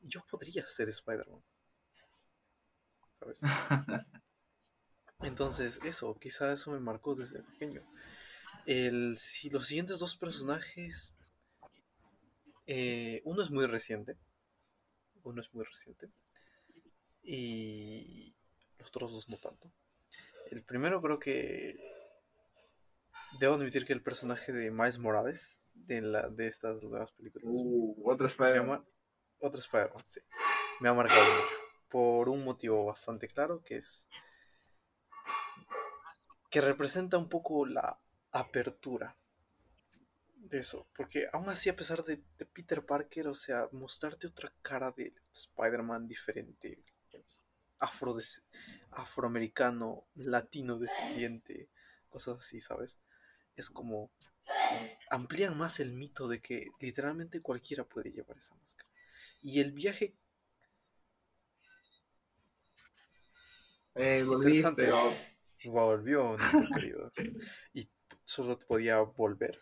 yo 0.00 0.24
podría 0.30 0.66
ser 0.66 0.88
Spider-Man. 0.88 1.42
¿Sabes? 3.18 3.40
Entonces, 5.20 5.80
eso, 5.84 6.14
quizá 6.18 6.52
eso 6.52 6.70
me 6.70 6.80
marcó 6.80 7.14
desde 7.14 7.42
pequeño. 7.42 7.82
El, 8.66 9.16
si 9.16 9.48
los 9.50 9.66
siguientes 9.66 9.98
dos 9.98 10.16
personajes, 10.16 11.16
eh, 12.66 13.22
uno 13.24 13.42
es 13.42 13.50
muy 13.50 13.66
reciente, 13.66 14.18
uno 15.22 15.40
es 15.40 15.54
muy 15.54 15.64
reciente, 15.64 16.10
y 17.22 18.34
los 18.78 18.88
otros 18.88 19.12
dos 19.12 19.28
no 19.28 19.38
tanto. 19.38 19.72
El 20.50 20.62
primero 20.62 21.00
creo 21.00 21.18
que 21.18 21.76
debo 23.40 23.54
admitir 23.54 23.84
que 23.84 23.92
el 23.92 24.02
personaje 24.02 24.52
de 24.52 24.70
Miles 24.70 24.98
Morales, 24.98 25.60
de, 25.86 26.00
la, 26.02 26.28
de 26.28 26.48
estas 26.48 26.82
nuevas 26.84 27.12
películas, 27.12 27.46
Uh, 27.48 28.10
otro 28.10 28.26
Spider-Man. 28.26 28.82
otro 29.38 29.60
Spider-Man, 29.60 30.04
sí, 30.06 30.20
me 30.80 30.88
ha 30.88 30.94
marcado 30.94 31.22
mucho, 31.22 31.54
por 31.88 32.28
un 32.28 32.44
motivo 32.44 32.84
bastante 32.84 33.28
claro, 33.28 33.62
que 33.62 33.76
es 33.76 34.06
que 36.50 36.60
representa 36.60 37.18
un 37.18 37.28
poco 37.28 37.66
la 37.66 37.98
apertura 38.32 39.16
de 40.36 40.58
eso, 40.58 40.86
porque 40.94 41.28
aún 41.32 41.48
así 41.48 41.68
a 41.68 41.76
pesar 41.76 42.04
de, 42.04 42.22
de 42.38 42.46
Peter 42.46 42.84
Parker, 42.84 43.28
o 43.28 43.34
sea, 43.34 43.68
mostrarte 43.72 44.26
otra 44.28 44.52
cara 44.62 44.92
de 44.92 45.12
Spider-Man 45.32 46.06
diferente, 46.06 46.82
afro 47.78 48.16
afroamericano, 48.90 50.06
latino 50.14 50.78
descendiente, 50.78 51.68
cosas 52.08 52.40
así, 52.40 52.60
¿sabes? 52.60 52.98
Es 53.56 53.70
como 53.70 54.10
amplían 55.10 55.56
más 55.56 55.80
el 55.80 55.92
mito 55.92 56.28
de 56.28 56.40
que 56.40 56.68
literalmente 56.80 57.40
cualquiera 57.40 57.84
puede 57.84 58.10
llevar 58.12 58.36
esa 58.38 58.54
máscara. 58.56 58.88
Y 59.42 59.60
el 59.60 59.72
viaje 59.72 60.14
Eh. 63.98 64.22
Interesante. 64.26 64.90
volvió 65.64 66.36
nuestro 66.36 66.68
querido. 66.74 67.10
Y 67.72 67.88
solo 68.24 68.58
podía 68.58 68.98
volver 69.00 69.56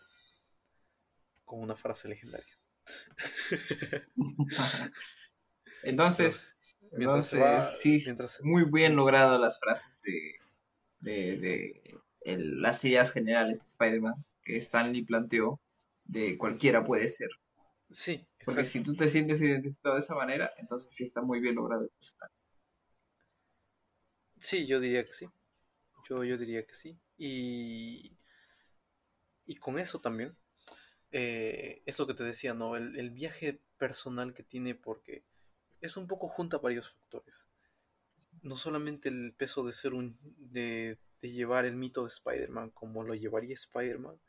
con 1.45 1.61
una 1.61 1.75
frase 1.77 2.09
legendaria. 2.09 2.45
Entonces, 5.83 6.57
entonces 6.91 7.39
va- 7.41 7.61
sí, 7.61 7.99
mientras- 8.05 8.41
muy 8.43 8.65
bien 8.65 8.95
logrado 8.95 9.37
las 9.37 9.59
frases 9.59 10.01
de, 10.01 10.35
de, 10.99 11.37
de 11.37 11.99
el- 12.21 12.61
las 12.61 12.83
ideas 12.85 13.11
generales 13.11 13.59
de 13.59 13.65
Spider-Man 13.67 14.25
que 14.45 14.57
Stan 14.59 14.93
Lee 14.93 15.03
planteó 15.05 15.61
de 16.05 16.37
cualquiera 16.37 16.85
puede 16.85 17.09
ser. 17.09 17.29
Sí, 17.89 18.27
Porque 18.45 18.63
si 18.63 18.81
tú 18.81 18.95
te 18.95 19.09
sientes 19.09 19.41
identificado 19.41 19.95
de 19.95 20.01
esa 20.01 20.15
manera, 20.15 20.49
entonces 20.57 20.93
sí 20.93 21.03
está 21.03 21.21
muy 21.21 21.41
bien 21.41 21.55
logrado 21.55 21.83
el 21.83 21.89
personaje. 21.89 22.33
Sí, 24.39 24.65
yo 24.67 24.79
diría 24.79 25.05
que 25.05 25.13
sí. 25.13 25.27
Yo, 26.09 26.23
yo 26.23 26.37
diría 26.37 26.65
que 26.65 26.75
sí. 26.75 26.99
Y, 27.17 28.17
y 29.45 29.55
con 29.57 29.79
eso 29.79 29.99
también, 29.99 30.35
eh, 31.11 31.81
es 31.85 31.99
lo 31.99 32.07
que 32.07 32.13
te 32.13 32.23
decía, 32.23 32.53
¿no? 32.53 32.75
El, 32.75 32.97
el 32.99 33.11
viaje 33.11 33.61
personal 33.77 34.33
que 34.33 34.43
tiene 34.43 34.75
porque 34.75 35.25
es 35.81 35.97
un 35.97 36.07
poco 36.07 36.27
junta 36.29 36.59
varios 36.59 36.89
factores. 36.91 37.49
No 38.41 38.55
solamente 38.55 39.09
el 39.09 39.33
peso 39.35 39.65
de 39.65 39.73
ser 39.73 39.93
un... 39.93 40.17
de, 40.37 40.99
de 41.21 41.31
llevar 41.31 41.65
el 41.65 41.75
mito 41.75 42.03
de 42.03 42.09
Spider-Man 42.09 42.71
como 42.71 43.03
lo 43.03 43.15
llevaría 43.15 43.55
Spider-Man, 43.55 44.19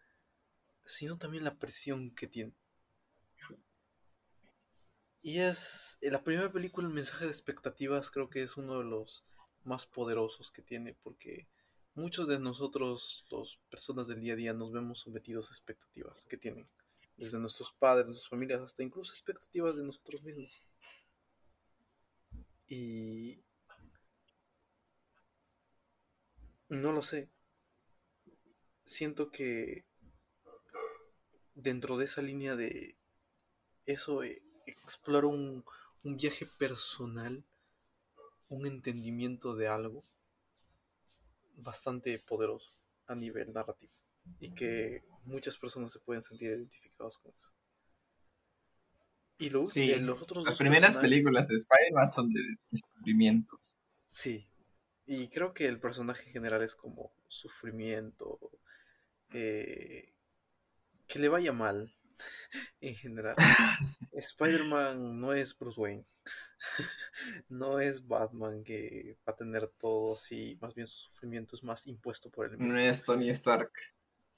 sino 0.87 1.19
también 1.19 1.45
la 1.45 1.59
presión 1.59 2.15
que 2.15 2.27
tiene. 2.27 2.55
Y 5.23 5.41
es 5.41 5.99
en 6.01 6.13
la 6.13 6.23
primera 6.23 6.53
película, 6.53 6.87
el 6.87 6.95
mensaje 6.95 7.25
de 7.25 7.31
expectativas 7.31 8.11
creo 8.11 8.31
que 8.31 8.43
es 8.43 8.57
uno 8.57 8.79
de 8.79 8.85
los 8.85 9.25
más 9.65 9.87
poderosos 9.87 10.51
que 10.53 10.63
tiene, 10.63 10.95
porque 11.03 11.49
muchos 11.95 12.29
de 12.29 12.39
nosotros, 12.39 13.27
las 13.31 13.59
personas 13.69 14.07
del 14.07 14.21
día 14.21 14.35
a 14.35 14.37
día, 14.37 14.53
nos 14.55 14.73
vemos 14.73 15.01
sometidos 15.01 15.49
a 15.49 15.55
expectativas 15.55 16.27
que 16.27 16.37
tienen, 16.37 16.69
desde 17.17 17.39
nuestros 17.39 17.73
padres, 17.73 18.07
nuestras 18.07 18.29
familias, 18.29 18.61
hasta 18.61 18.85
incluso 18.85 19.13
expectativas 19.13 19.77
de 19.77 19.85
nosotros 19.85 20.23
mismos. 20.23 20.63
Y 22.69 23.43
no 26.69 26.93
lo 26.93 27.03
sé. 27.03 27.31
Siento 28.85 29.31
que 29.31 29.85
dentro 31.57 31.97
de 31.97 32.05
esa 32.05 32.23
línea 32.23 32.55
de 32.55 32.97
eso 33.87 34.23
eh, 34.23 34.43
un, 35.25 35.65
un 36.05 36.17
viaje 36.17 36.47
personal, 36.59 37.45
un 38.49 38.67
entendimiento 38.67 39.57
de 39.57 39.67
algo 39.67 40.05
bastante 41.57 42.19
poderoso 42.19 42.71
a 43.07 43.15
nivel 43.15 43.53
narrativo 43.53 43.93
y 44.39 44.51
que 44.51 45.03
muchas 45.25 45.57
personas 45.57 45.93
se 45.93 46.01
pueden 46.01 46.23
sentir 46.23 46.49
identificados 46.49 47.19
con 47.19 47.33
eso. 47.35 47.51
Y 49.39 49.51
lo, 49.51 49.67
Sí, 49.67 49.91
eh, 49.91 49.99
los 49.99 50.21
otros 50.23 50.45
Las 50.45 50.59
primeras 50.59 50.97
películas 50.97 51.49
de 51.49 51.57
Spider-Man 51.57 52.09
son 52.09 52.33
de 52.33 52.41
descubrimiento. 52.71 53.61
Sí, 54.07 54.49
y 55.05 55.29
creo 55.29 55.53
que 55.53 55.67
el 55.67 55.79
personaje 55.79 56.27
en 56.27 56.33
general 56.33 56.63
es 56.63 56.75
como 56.75 57.13
sufrimiento, 57.29 58.39
eh, 59.33 60.16
que 61.07 61.19
le 61.19 61.29
vaya 61.29 61.53
mal 61.53 61.93
en 62.81 62.95
general. 62.95 63.37
Spider-Man 64.13 65.21
no 65.21 65.33
es 65.33 65.57
Bruce 65.57 65.81
Wayne, 65.81 66.05
no 67.49 67.81
es 67.81 68.07
Batman 68.07 68.65
que 68.65 69.19
va 69.27 69.33
a 69.33 69.37
tener 69.37 69.69
todo 69.79 70.15
así, 70.15 70.59
más 70.61 70.75
bien 70.75 70.87
su 70.87 70.99
sufrimiento 70.99 71.57
es 71.57 71.63
más 71.63 71.87
impuesto 71.87 72.31
por 72.31 72.47
él 72.47 72.59
mismo. 72.59 72.73
No 72.73 72.79
es 72.81 73.05
Tony 73.05 73.31
Stark. 73.31 73.73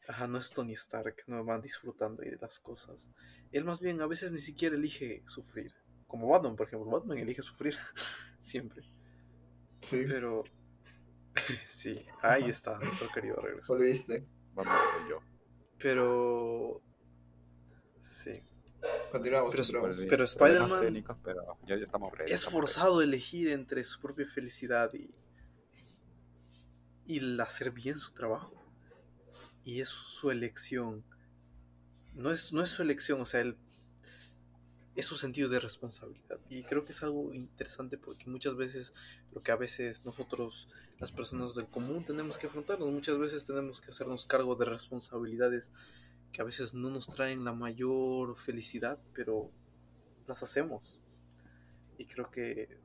Ajá, 0.09 0.27
no 0.27 0.39
es 0.39 0.49
Tony 0.51 0.73
Stark, 0.73 1.17
no 1.27 1.45
va 1.45 1.61
disfrutando 1.61 2.23
ahí 2.23 2.31
de 2.31 2.39
las 2.39 2.59
cosas. 2.59 3.09
Él 3.53 3.65
más 3.65 3.79
bien 3.79 4.01
a 4.01 4.07
veces 4.07 4.33
ni 4.33 4.41
siquiera 4.41 4.75
elige 4.75 5.23
sufrir, 5.27 5.75
como 6.07 6.29
Batman, 6.29 6.57
por 6.57 6.67
ejemplo. 6.67 6.91
Batman 6.91 7.19
elige 7.19 7.43
sufrir 7.43 7.77
siempre. 8.41 8.83
Sí. 9.81 10.03
Pero 10.09 10.45
Sí, 11.67 12.07
ahí 12.23 12.49
está 12.49 12.79
nuestro 12.79 13.09
querido 13.11 13.37
regreso. 13.37 13.75
Volviste. 13.75 14.27
Batman 14.55 14.79
soy 14.85 15.11
yo. 15.11 15.21
Pero. 15.79 16.81
Sí. 18.01 18.33
Continuamos, 19.13 19.51
Pero- 19.53 19.63
continuamos. 19.65 20.05
Pero 20.09 20.25
Spider-Man 20.25 20.81
técnicos, 20.81 21.17
pero 21.25 21.59
ya, 21.67 21.77
ya 21.77 21.83
estamos 21.83 22.13
ready, 22.17 22.31
Es 22.31 22.41
estamos 22.43 22.61
forzado 22.61 23.03
elegir 23.03 23.49
entre 23.49 23.83
su 23.85 24.01
propia 24.01 24.27
felicidad 24.27 24.93
y. 24.95 25.15
y 27.07 27.19
el 27.19 27.41
hacer 27.41 27.71
bien 27.73 27.99
su 27.99 28.13
trabajo. 28.13 28.53
Y 29.65 29.81
es 29.81 29.89
su 29.89 30.31
elección. 30.31 31.05
No 32.15 32.31
es, 32.31 32.53
no 32.53 32.63
es 32.63 32.71
su 32.71 32.83
elección, 32.83 33.21
o 33.21 33.27
sea, 33.27 33.41
él. 33.41 33.57
Es 34.99 35.07
su 35.07 35.17
sentido 35.17 35.49
de 35.49 35.61
responsabilidad. 35.61 36.41
Y 36.51 36.65
creo 36.65 36.83
que 36.83 36.91
es 36.91 37.05
algo 37.05 37.33
interesante 37.33 37.99
porque 37.99 38.29
muchas 38.29 38.57
veces 38.57 38.93
lo 39.31 39.41
que 39.41 39.53
a 39.53 39.57
veces 39.57 40.05
nosotros, 40.05 40.67
las 40.99 41.13
personas 41.13 41.55
del 41.55 41.67
común, 41.67 42.05
tenemos 42.05 42.37
que 42.37 42.49
afrontarnos. 42.49 42.91
Muchas 42.91 43.17
veces 43.17 43.45
tenemos 43.45 43.81
que 43.81 43.93
hacernos 43.93 44.27
cargo 44.27 44.57
de 44.57 44.65
responsabilidades 44.65 45.71
que 46.33 46.43
a 46.43 46.45
veces 46.45 46.75
no 46.75 46.91
nos 46.91 47.07
traen 47.07 47.45
la 47.45 47.53
mayor 47.53 48.37
felicidad, 48.37 48.99
pero 49.15 49.53
las 50.27 50.43
hacemos. 50.43 50.99
Y 51.97 52.05
creo 52.07 52.29
que... 52.29 52.81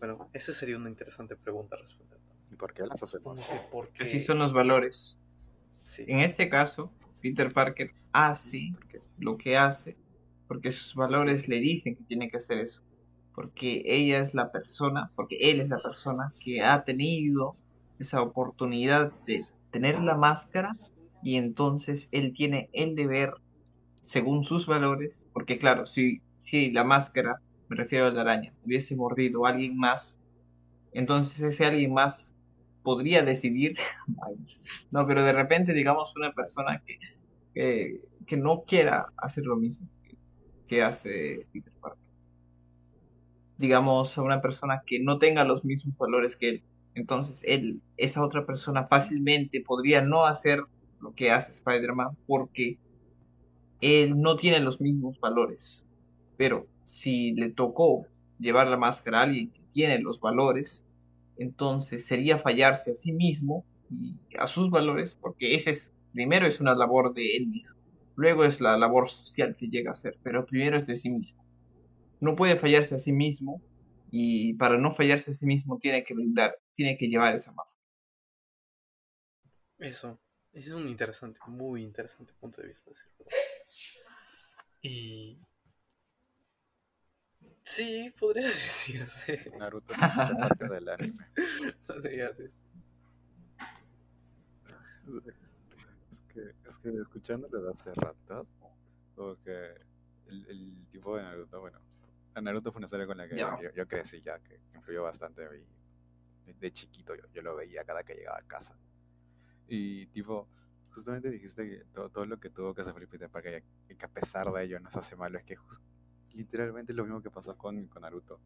Bueno, 0.00 0.28
esa 0.34 0.52
sería 0.52 0.76
una 0.76 0.90
interesante 0.90 1.34
pregunta 1.34 1.76
a 1.76 1.78
responder. 1.78 2.20
¿Y 2.52 2.56
por 2.56 2.74
qué 2.74 2.82
las 2.82 3.02
hacemos? 3.02 3.40
Como 3.40 3.62
que 3.62 3.68
¿por 3.68 3.88
qué? 3.88 4.02
Así 4.02 4.20
son 4.20 4.38
los 4.38 4.52
valores. 4.52 5.18
Sí. 5.86 6.04
En 6.06 6.18
este 6.18 6.50
caso, 6.50 6.92
Peter 7.22 7.50
Parker 7.50 7.94
hace 8.12 8.70
lo 9.18 9.38
que 9.38 9.56
hace 9.56 9.96
porque 10.50 10.72
sus 10.72 10.96
valores 10.96 11.46
le 11.46 11.60
dicen 11.60 11.94
que 11.94 12.02
tiene 12.02 12.28
que 12.28 12.38
hacer 12.38 12.58
eso. 12.58 12.82
Porque 13.36 13.84
ella 13.84 14.18
es 14.18 14.34
la 14.34 14.50
persona, 14.50 15.08
porque 15.14 15.36
él 15.42 15.60
es 15.60 15.68
la 15.68 15.78
persona 15.78 16.32
que 16.42 16.60
ha 16.60 16.82
tenido 16.82 17.52
esa 18.00 18.20
oportunidad 18.20 19.12
de 19.28 19.44
tener 19.70 20.00
la 20.00 20.16
máscara 20.16 20.76
y 21.22 21.36
entonces 21.36 22.08
él 22.10 22.32
tiene 22.32 22.68
el 22.72 22.96
deber, 22.96 23.34
según 24.02 24.42
sus 24.42 24.66
valores, 24.66 25.28
porque 25.32 25.56
claro, 25.56 25.86
si, 25.86 26.20
si 26.36 26.72
la 26.72 26.82
máscara, 26.82 27.40
me 27.68 27.76
refiero 27.76 28.06
a 28.06 28.10
la 28.10 28.22
araña, 28.22 28.52
hubiese 28.64 28.96
mordido 28.96 29.46
a 29.46 29.50
alguien 29.50 29.76
más, 29.76 30.18
entonces 30.90 31.40
ese 31.44 31.64
alguien 31.64 31.92
más 31.92 32.34
podría 32.82 33.22
decidir, 33.22 33.76
no, 34.90 35.06
pero 35.06 35.22
de 35.22 35.32
repente 35.32 35.72
digamos 35.72 36.16
una 36.16 36.32
persona 36.32 36.82
que, 36.84 36.98
que, 37.54 38.00
que 38.26 38.36
no 38.36 38.64
quiera 38.66 39.06
hacer 39.16 39.46
lo 39.46 39.54
mismo 39.54 39.86
que, 40.70 40.82
hace 40.82 41.46
Peter 41.52 41.72
Parker. 41.80 41.98
Digamos 43.58 44.16
a 44.16 44.22
una 44.22 44.40
persona 44.40 44.82
que 44.86 45.00
no 45.00 45.18
tenga 45.18 45.44
los 45.44 45.64
mismos 45.64 45.96
valores 45.98 46.36
que 46.36 46.48
él. 46.48 46.62
Entonces 46.94 47.42
él, 47.46 47.82
esa 47.96 48.24
otra 48.24 48.46
persona 48.46 48.86
fácilmente 48.86 49.60
podría 49.60 50.02
no 50.02 50.24
hacer 50.24 50.62
lo 51.00 51.12
que 51.14 51.30
hace 51.30 51.52
Spider-Man 51.52 52.16
porque 52.26 52.78
él 53.80 54.20
no 54.20 54.36
tiene 54.36 54.60
los 54.60 54.80
mismos 54.80 55.18
valores. 55.18 55.86
Pero 56.36 56.66
si 56.82 57.32
le 57.32 57.50
tocó 57.50 58.06
llevar 58.38 58.68
la 58.68 58.76
máscara 58.76 59.20
a 59.20 59.22
alguien 59.24 59.50
que 59.50 59.62
tiene 59.70 59.98
los 60.00 60.20
valores, 60.20 60.86
entonces 61.36 62.06
sería 62.06 62.38
fallarse 62.38 62.92
a 62.92 62.94
sí 62.94 63.12
mismo 63.12 63.64
y 63.88 64.14
a 64.38 64.46
sus 64.46 64.70
valores, 64.70 65.16
porque 65.20 65.54
ese 65.54 65.70
es, 65.70 65.92
primero 66.12 66.46
es 66.46 66.60
una 66.60 66.74
labor 66.74 67.12
de 67.12 67.36
él 67.36 67.48
mismo, 67.48 67.79
luego 68.16 68.44
es 68.44 68.60
la 68.60 68.76
labor 68.76 69.08
social 69.08 69.54
que 69.56 69.68
llega 69.68 69.90
a 69.90 69.92
hacer, 69.92 70.18
pero 70.22 70.46
primero 70.46 70.76
es 70.76 70.86
de 70.86 70.96
sí 70.96 71.10
mismo. 71.10 71.44
No 72.20 72.36
puede 72.36 72.56
fallarse 72.56 72.94
a 72.94 72.98
sí 72.98 73.12
mismo 73.12 73.62
y 74.10 74.54
para 74.54 74.78
no 74.78 74.90
fallarse 74.90 75.30
a 75.30 75.34
sí 75.34 75.46
mismo 75.46 75.78
tiene 75.78 76.04
que 76.04 76.14
brindar, 76.14 76.58
tiene 76.72 76.96
que 76.96 77.08
llevar 77.08 77.34
esa 77.34 77.52
máscara. 77.52 77.86
Eso. 79.78 80.20
Ese 80.52 80.70
es 80.70 80.74
un 80.74 80.88
interesante, 80.88 81.40
muy 81.46 81.82
interesante 81.82 82.34
punto 82.34 82.60
de 82.60 82.68
vista. 82.68 82.90
verdad. 82.90 83.32
Y... 84.82 85.38
Sí, 87.62 88.12
podría 88.18 88.48
decirse. 88.48 89.52
Naruto 89.58 89.92
es 89.92 89.98
parte 89.98 90.68
del 90.68 90.88
anime. 90.88 91.26
Podría 91.86 92.30
decir. 92.30 92.60
Es 96.30 96.34
que, 96.34 96.68
es 96.68 96.78
que 96.78 96.90
escuchándolo 96.90 97.60
de 97.60 97.70
hace 97.70 97.92
rato, 97.92 98.46
como 99.16 99.34
que 99.42 99.74
el, 100.28 100.46
el 100.46 100.86
tipo 100.90 101.16
de 101.16 101.22
Naruto, 101.24 101.60
bueno, 101.60 101.80
Naruto 102.40 102.70
fue 102.72 102.78
una 102.78 102.88
serie 102.88 103.06
con 103.06 103.16
la 103.18 103.28
que 103.28 103.36
yo, 103.36 103.70
yo 103.74 103.88
crecí 103.88 104.20
ya, 104.20 104.38
que 104.38 104.60
influyó 104.74 105.02
bastante 105.02 105.42
y 105.42 105.66
de, 106.46 106.54
de 106.54 106.72
chiquito 106.72 107.14
yo, 107.16 107.22
yo 107.32 107.42
lo 107.42 107.56
veía 107.56 107.84
cada 107.84 108.04
que 108.04 108.14
llegaba 108.14 108.38
a 108.38 108.42
casa. 108.42 108.76
Y 109.66 110.06
tipo, 110.06 110.48
justamente 110.92 111.30
dijiste 111.30 111.68
que 111.68 111.84
todo, 111.92 112.10
todo 112.10 112.26
lo 112.26 112.38
que 112.38 112.50
tuvo 112.50 112.74
que 112.74 112.84
sufrir 112.84 113.08
Peter 113.08 113.28
Parker 113.28 113.64
y 113.88 113.94
que 113.96 114.06
a 114.06 114.08
pesar 114.08 114.52
de 114.52 114.62
ello 114.64 114.78
no 114.80 114.90
se 114.90 115.00
hace 115.00 115.16
malo, 115.16 115.38
es 115.38 115.44
que 115.44 115.56
jus- 115.56 115.82
literalmente 116.32 116.92
es 116.92 116.96
lo 116.96 117.04
mismo 117.04 117.20
que 117.22 117.30
pasó 117.30 117.56
con, 117.56 117.86
con 117.88 118.02
Naruto. 118.02 118.40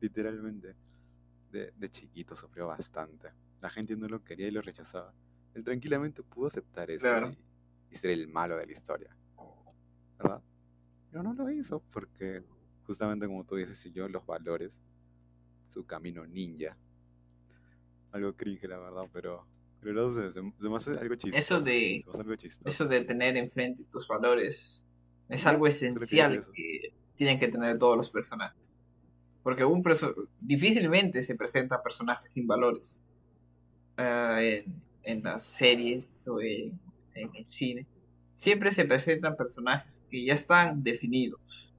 Literalmente, 0.00 0.76
de, 1.50 1.72
de 1.76 1.88
chiquito 1.88 2.36
sufrió 2.36 2.66
bastante. 2.66 3.32
La 3.60 3.70
gente 3.70 3.96
no 3.96 4.06
lo 4.08 4.22
quería 4.22 4.48
y 4.48 4.50
lo 4.50 4.60
rechazaba. 4.62 5.14
Él 5.54 5.64
tranquilamente 5.64 6.22
pudo 6.22 6.46
aceptar 6.46 6.90
eso 6.90 7.06
Claro. 7.06 7.30
y, 7.90 7.94
y 7.94 7.96
ser 7.96 8.10
el 8.10 8.28
malo 8.28 8.56
de 8.56 8.66
la 8.66 8.72
historia. 8.72 9.16
¿Verdad? 10.18 10.42
Pero 11.10 11.22
no 11.22 11.32
lo 11.34 11.50
hizo 11.50 11.82
porque, 11.92 12.42
justamente 12.86 13.26
como 13.26 13.44
tú 13.44 13.56
dices, 13.56 13.78
siguió 13.78 14.08
los 14.08 14.24
valores, 14.24 14.80
su 15.70 15.84
camino 15.84 16.26
ninja. 16.26 16.76
Algo 18.12 18.34
cringe, 18.36 18.64
la 18.68 18.78
verdad, 18.78 19.08
pero, 19.12 19.46
pero 19.80 19.94
no 19.94 20.12
sé, 20.12 20.32
se, 20.32 20.40
se 20.60 20.68
me 20.68 20.76
hace 20.76 20.92
algo 20.98 21.14
chistoso. 21.14 21.60
de- 21.60 22.02
se 22.02 22.04
me 22.06 22.10
hace 22.10 22.20
algo 22.22 22.36
chistoso. 22.36 22.68
Eso 22.68 22.86
de 22.86 23.00
tener 23.02 23.36
enfrente 23.36 23.84
tus 23.84 24.06
valores 24.08 24.86
es 25.28 25.46
algo 25.46 25.64
Creo 25.64 25.64
que 25.64 25.68
es 25.68 25.82
esencial 25.82 26.34
eso. 26.36 26.50
que 26.52 26.92
tienen 27.14 27.38
que 27.38 27.48
tener 27.48 27.78
todos 27.78 27.96
los 27.96 28.10
personajes. 28.10 28.82
Porque 29.42 29.64
un 29.64 29.82
difícilmente 30.40 31.22
se 31.22 31.34
presentan 31.34 31.82
personajes 31.82 32.30
sin 32.32 32.46
valores 32.46 33.02
en, 33.96 34.64
en 35.02 35.22
las 35.22 35.44
series 35.44 36.26
o 36.28 36.40
en, 36.40 36.78
el 37.14 37.46
cine. 37.46 37.86
Siempre 38.32 38.72
se 38.72 38.84
presentan 38.84 39.36
personajes 39.36 40.02
que 40.08 40.24
ya 40.24 40.34
están 40.34 40.82
definidos. 40.82 41.74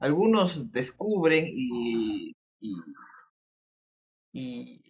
Algunos 0.00 0.70
descubren 0.72 1.46
y, 1.48 2.34
y, 2.58 2.76
y, 4.32 4.80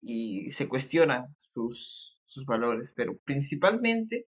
y 0.00 0.52
se 0.52 0.68
cuestionan 0.68 1.34
sus, 1.36 2.20
sus 2.24 2.46
valores, 2.46 2.92
pero 2.96 3.18
principalmente 3.24 4.26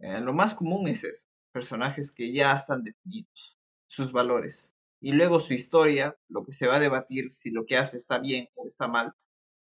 eh, 0.00 0.20
lo 0.20 0.32
más 0.32 0.54
común 0.54 0.88
es 0.88 1.04
eso, 1.04 1.28
personajes 1.52 2.10
que 2.10 2.32
ya 2.32 2.52
están 2.54 2.82
definidos, 2.82 3.58
sus 3.86 4.12
valores. 4.12 4.74
Y 5.00 5.12
luego 5.12 5.40
su 5.40 5.54
historia, 5.54 6.16
lo 6.28 6.44
que 6.44 6.52
se 6.52 6.66
va 6.66 6.76
a 6.76 6.80
debatir 6.80 7.30
si 7.32 7.50
lo 7.50 7.66
que 7.66 7.76
hace 7.76 7.98
está 7.98 8.18
bien 8.18 8.48
o 8.56 8.66
está 8.66 8.88
mal, 8.88 9.12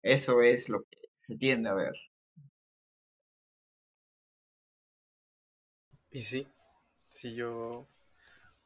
eso 0.01 0.41
es 0.41 0.70
lo 0.70 0.84
que 0.84 0.97
se 1.12 1.38
tiende 1.38 1.70
a 1.70 1.74
ver. 1.74 1.93
Y 6.14 6.22
sí, 6.22 6.47
sí 7.09 7.34
yo... 7.34 7.88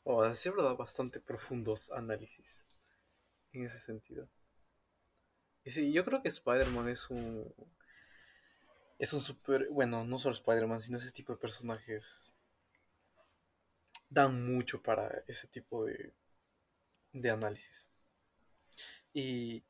O 0.04 0.22
a 0.22 0.30
decir 0.30 0.52
verdad, 0.52 0.76
bastante 0.76 1.22
profundos 1.22 1.90
análisis 1.92 2.66
en 3.54 3.66
ese 3.66 3.80
sentido. 3.80 4.28
Y 5.64 5.72
sí, 5.72 5.94
yo 5.94 6.04
creo 6.04 6.22
que 6.22 6.28
Spider-Man 6.28 6.90
es 6.90 7.10
un... 7.10 7.54
Es 9.00 9.14
un 9.14 9.22
super... 9.22 9.70
Bueno, 9.72 10.04
no 10.04 10.20
solo 10.20 10.36
Spider-Man, 10.36 10.82
sino 10.82 10.98
ese 10.98 11.12
tipo 11.12 11.32
de 11.32 11.40
personajes 11.40 12.34
dan 14.10 14.46
mucho 14.46 14.82
para 14.82 15.24
ese 15.28 15.48
tipo 15.48 15.86
de, 15.86 16.14
de 17.14 17.30
análisis. 17.30 17.92
Y... 19.14 19.64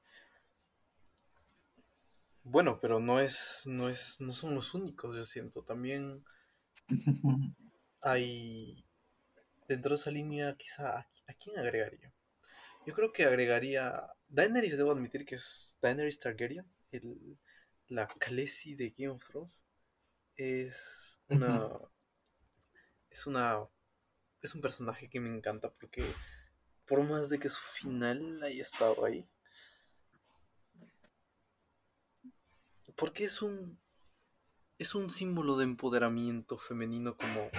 Bueno, 2.43 2.79
pero 2.81 2.99
no 2.99 3.19
es, 3.19 3.63
no 3.65 3.87
es, 3.87 4.19
no 4.19 4.33
son 4.33 4.55
los 4.55 4.73
únicos, 4.73 5.15
yo 5.15 5.25
siento. 5.25 5.63
También 5.63 6.23
hay 8.01 8.85
dentro 9.67 9.89
de 9.91 9.95
esa 9.95 10.11
línea 10.11 10.55
quizá 10.55 10.99
a, 10.99 11.11
a 11.27 11.33
quién 11.33 11.57
agregaría 11.57 12.13
yo 12.85 12.93
creo 12.93 13.11
que 13.11 13.25
agregaría 13.25 14.07
Daenerys 14.29 14.77
debo 14.77 14.91
admitir 14.91 15.25
que 15.25 15.35
es 15.35 15.77
Daenerys 15.81 16.19
Targaryen 16.19 16.65
el, 16.91 17.37
la 17.87 18.07
Khaleesi 18.07 18.75
de 18.75 18.93
Game 18.97 19.13
of 19.13 19.27
Thrones 19.27 19.65
es 20.35 21.21
una 21.27 21.69
es 23.09 23.27
una 23.27 23.67
es 24.41 24.55
un 24.55 24.61
personaje 24.61 25.09
que 25.09 25.19
me 25.19 25.29
encanta 25.29 25.71
porque 25.73 26.03
por 26.85 27.03
más 27.03 27.29
de 27.29 27.39
que 27.39 27.49
su 27.49 27.61
final 27.61 28.41
haya 28.43 28.61
estado 28.61 29.05
ahí 29.05 29.29
porque 32.95 33.25
es 33.25 33.41
un 33.41 33.79
es 34.77 34.93
un 34.95 35.09
símbolo 35.09 35.57
de 35.57 35.63
empoderamiento 35.63 36.57
femenino 36.57 37.17
como 37.17 37.49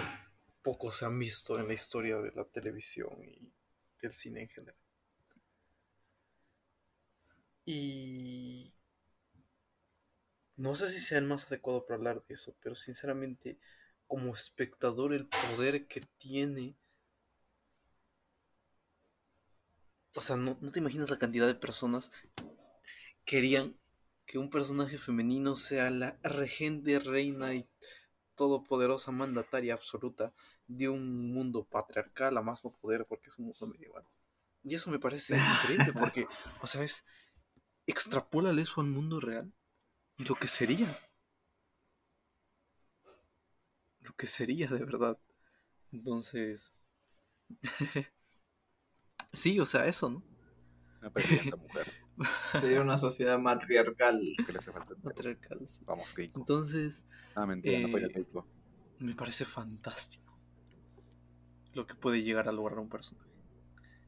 pocos 0.63 0.97
se 0.99 1.07
han 1.07 1.19
visto 1.19 1.59
en 1.59 1.69
la 1.69 1.75
historia 1.75 2.19
de 2.19 2.33
la 2.33 2.45
televisión 2.45 3.23
y 3.25 3.53
del 4.01 4.13
cine 4.13 4.43
en 4.43 4.49
general. 4.49 4.77
Y 7.67 8.73
no 10.57 10.75
sé 10.75 10.89
si 10.91 11.01
sea 11.01 11.17
el 11.19 11.25
más 11.25 11.47
adecuado 11.47 11.87
para 11.87 11.97
hablar 11.97 12.23
de 12.27 12.35
eso, 12.35 12.55
pero 12.61 12.75
sinceramente, 12.75 13.59
como 14.07 14.35
espectador, 14.35 15.15
el 15.15 15.27
poder 15.27 15.87
que 15.87 16.03
tiene. 16.19 16.77
O 20.15 20.21
sea, 20.21 20.37
no, 20.37 20.59
no 20.61 20.71
te 20.71 20.81
imaginas 20.81 21.11
la 21.11 21.19
cantidad 21.19 21.47
de 21.47 21.55
personas 21.55 22.11
que 22.11 22.29
querían 23.25 23.77
que 24.27 24.39
un 24.39 24.51
personaje 24.51 24.99
femenino 24.99 25.57
sea 25.57 25.91
la 25.91 26.19
regente, 26.23 26.99
reina 26.99 27.55
y 27.55 27.69
todopoderosa 28.39 29.11
mandataria 29.11 29.75
absoluta 29.75 30.33
de 30.69 30.89
un 30.89 31.35
mundo 31.35 31.65
patriarcal 31.65 32.39
a 32.39 32.43
más 32.43 32.65
no 32.65 32.71
poder 32.71 33.05
porque 33.05 33.29
es 33.29 33.39
un 33.39 33.47
mundo 33.47 33.67
medieval. 33.67 34.05
Y 34.63 34.77
eso 34.77 34.91
me 34.91 35.01
parece 35.01 35.37
increíble 35.37 35.93
porque, 36.01 36.27
o 36.63 36.67
sea, 36.67 36.85
es 36.85 37.05
extrapólale 37.87 38.63
eso 38.63 38.81
al 38.81 38.87
mundo 38.87 39.19
real 39.19 39.53
y 40.17 40.25
lo 40.25 40.37
que 40.37 40.47
sería. 40.47 40.87
Lo 44.01 44.15
que 44.15 44.27
sería 44.27 44.69
de 44.69 44.85
verdad. 44.85 45.19
Entonces. 45.91 46.79
sí, 49.33 49.59
o 49.59 49.65
sea, 49.65 49.87
eso, 49.87 50.11
¿no? 50.11 50.23
Una 51.01 51.11
presidenta 51.11 51.57
mujer. 51.57 52.08
Sería 52.61 52.81
una 52.81 52.99
sociedad 52.99 53.39
matriarcal. 53.39 54.21
¿Qué 54.45 54.53
le 54.53 54.59
hace 54.59 54.73
falta? 54.73 54.95
Patriarcal, 54.97 55.69
sí. 55.69 55.85
Vamos, 55.85 56.13
Keiko. 56.15 56.41
Entonces, 56.41 57.05
Ah, 57.35 57.47
mentira, 57.47 57.79
no 57.79 57.89
apoya 57.89 58.07
a 58.07 58.09
eh, 58.09 58.13
Keiko. 58.13 58.47
me 58.99 59.15
parece 59.15 59.45
fantástico 59.45 60.39
lo 61.75 61.87
que 61.87 61.95
puede 61.95 62.23
llegar 62.23 62.49
a 62.49 62.53
lograr 62.53 62.79
un 62.79 62.89
personaje. 62.89 63.29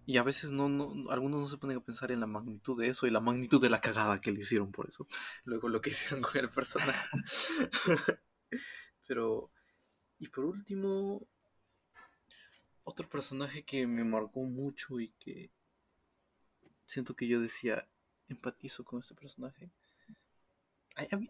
Y 0.06 0.16
a 0.16 0.24
veces 0.24 0.50
no, 0.50 0.68
no, 0.68 1.10
algunos 1.10 1.40
no 1.40 1.46
se 1.46 1.58
ponen 1.58 1.76
a 1.76 1.84
pensar 1.84 2.10
en 2.10 2.20
la 2.20 2.26
magnitud 2.26 2.80
de 2.80 2.88
eso 2.88 3.06
y 3.06 3.10
la 3.10 3.20
magnitud 3.20 3.62
de 3.62 3.70
la 3.70 3.80
cagada 3.80 4.20
que 4.20 4.32
le 4.32 4.40
hicieron 4.40 4.72
por 4.72 4.88
eso. 4.88 5.06
Luego 5.44 5.68
lo 5.68 5.80
que 5.80 5.90
hicieron 5.90 6.22
con 6.22 6.36
el 6.38 6.50
personaje. 6.50 7.08
Pero, 9.06 9.52
y 10.18 10.28
por 10.28 10.46
último, 10.46 11.28
otro 12.82 13.08
personaje 13.08 13.64
que 13.64 13.86
me 13.86 14.04
marcó 14.04 14.42
mucho 14.42 14.98
y 14.98 15.10
que 15.20 15.52
siento 16.86 17.14
que 17.14 17.28
yo 17.28 17.40
decía, 17.40 17.88
empatizo 18.32 18.84
con 18.84 19.00
este 19.00 19.14
personaje. 19.14 19.70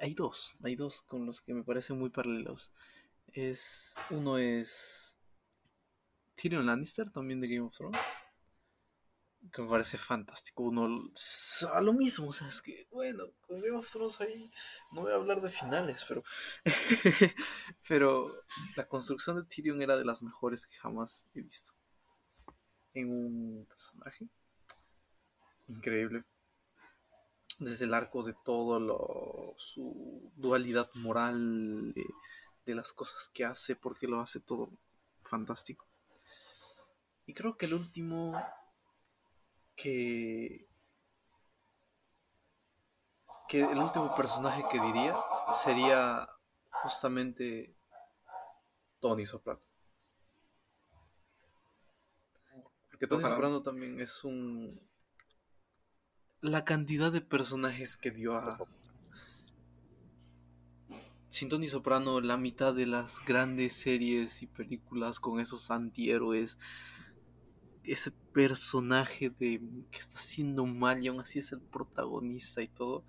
Hay, 0.00 0.14
dos, 0.14 0.56
hay 0.64 0.74
dos 0.74 1.02
con 1.02 1.26
los 1.26 1.42
que 1.42 1.54
me 1.54 1.62
parecen 1.62 1.98
muy 1.98 2.10
paralelos. 2.10 2.72
Es, 3.32 3.94
uno 4.10 4.38
es 4.38 5.18
Tyrion 6.34 6.66
Lannister, 6.66 7.10
también 7.10 7.40
de 7.40 7.48
Game 7.48 7.66
of 7.66 7.76
Thrones. 7.76 8.00
Que 9.52 9.62
me 9.62 9.68
parece 9.68 9.96
fantástico. 9.96 10.64
Uno 10.64 11.10
a 11.72 11.80
lo 11.80 11.92
mismo, 11.92 12.28
o 12.28 12.32
sea, 12.32 12.48
es 12.48 12.60
que, 12.60 12.88
bueno, 12.90 13.24
con 13.40 13.60
Game 13.60 13.76
of 13.76 13.90
Thrones 13.90 14.20
ahí 14.20 14.50
no 14.92 15.02
voy 15.02 15.12
a 15.12 15.16
hablar 15.16 15.40
de 15.40 15.50
finales, 15.50 16.04
pero. 16.08 16.22
pero 17.88 18.42
la 18.76 18.86
construcción 18.86 19.36
de 19.36 19.44
Tyrion 19.44 19.80
era 19.82 19.96
de 19.96 20.04
las 20.04 20.22
mejores 20.22 20.66
que 20.66 20.76
jamás 20.76 21.28
he 21.34 21.42
visto. 21.42 21.72
En 22.92 23.10
un 23.10 23.66
personaje. 23.66 24.28
Increíble. 25.68 26.24
Desde 27.60 27.84
el 27.84 27.94
arco 27.94 28.24
de 28.24 28.34
todo 28.44 28.80
lo, 28.80 29.54
su 29.56 30.32
dualidad 30.34 30.90
moral, 30.94 31.92
de, 31.92 32.04
de 32.66 32.74
las 32.74 32.92
cosas 32.92 33.30
que 33.32 33.44
hace, 33.44 33.76
porque 33.76 34.08
lo 34.08 34.20
hace 34.20 34.40
todo 34.40 34.70
fantástico. 35.22 35.86
Y 37.26 37.34
creo 37.34 37.56
que 37.56 37.66
el 37.66 37.74
último 37.74 38.34
que 39.76 40.66
que 43.50 43.62
el 43.62 43.78
último 43.78 44.14
personaje 44.14 44.64
que 44.70 44.80
diría 44.80 45.16
sería 45.52 46.28
justamente 46.70 47.76
Tony 49.00 49.26
Soprano. 49.26 49.60
Porque 52.90 53.06
Tony 53.08 53.22
Ojalá. 53.22 53.34
Soprano 53.34 53.62
también 53.62 54.00
es 54.00 54.22
un 54.22 54.89
la 56.40 56.64
cantidad 56.64 57.12
de 57.12 57.20
personajes 57.20 57.96
que 57.96 58.10
dio 58.10 58.36
a 58.36 58.58
sin 61.28 61.48
Tony 61.48 61.68
Soprano 61.68 62.20
la 62.20 62.36
mitad 62.36 62.74
de 62.74 62.86
las 62.86 63.24
grandes 63.24 63.74
series 63.74 64.42
y 64.42 64.46
películas 64.46 65.20
con 65.20 65.38
esos 65.38 65.70
antihéroes 65.70 66.58
ese 67.84 68.10
personaje 68.10 69.30
de 69.30 69.60
que 69.90 69.98
está 69.98 70.16
haciendo 70.16 70.66
mal 70.66 71.02
y 71.02 71.08
aún 71.08 71.20
así 71.20 71.38
es 71.38 71.52
el 71.52 71.60
protagonista 71.60 72.62
y 72.62 72.68
todo, 72.68 73.04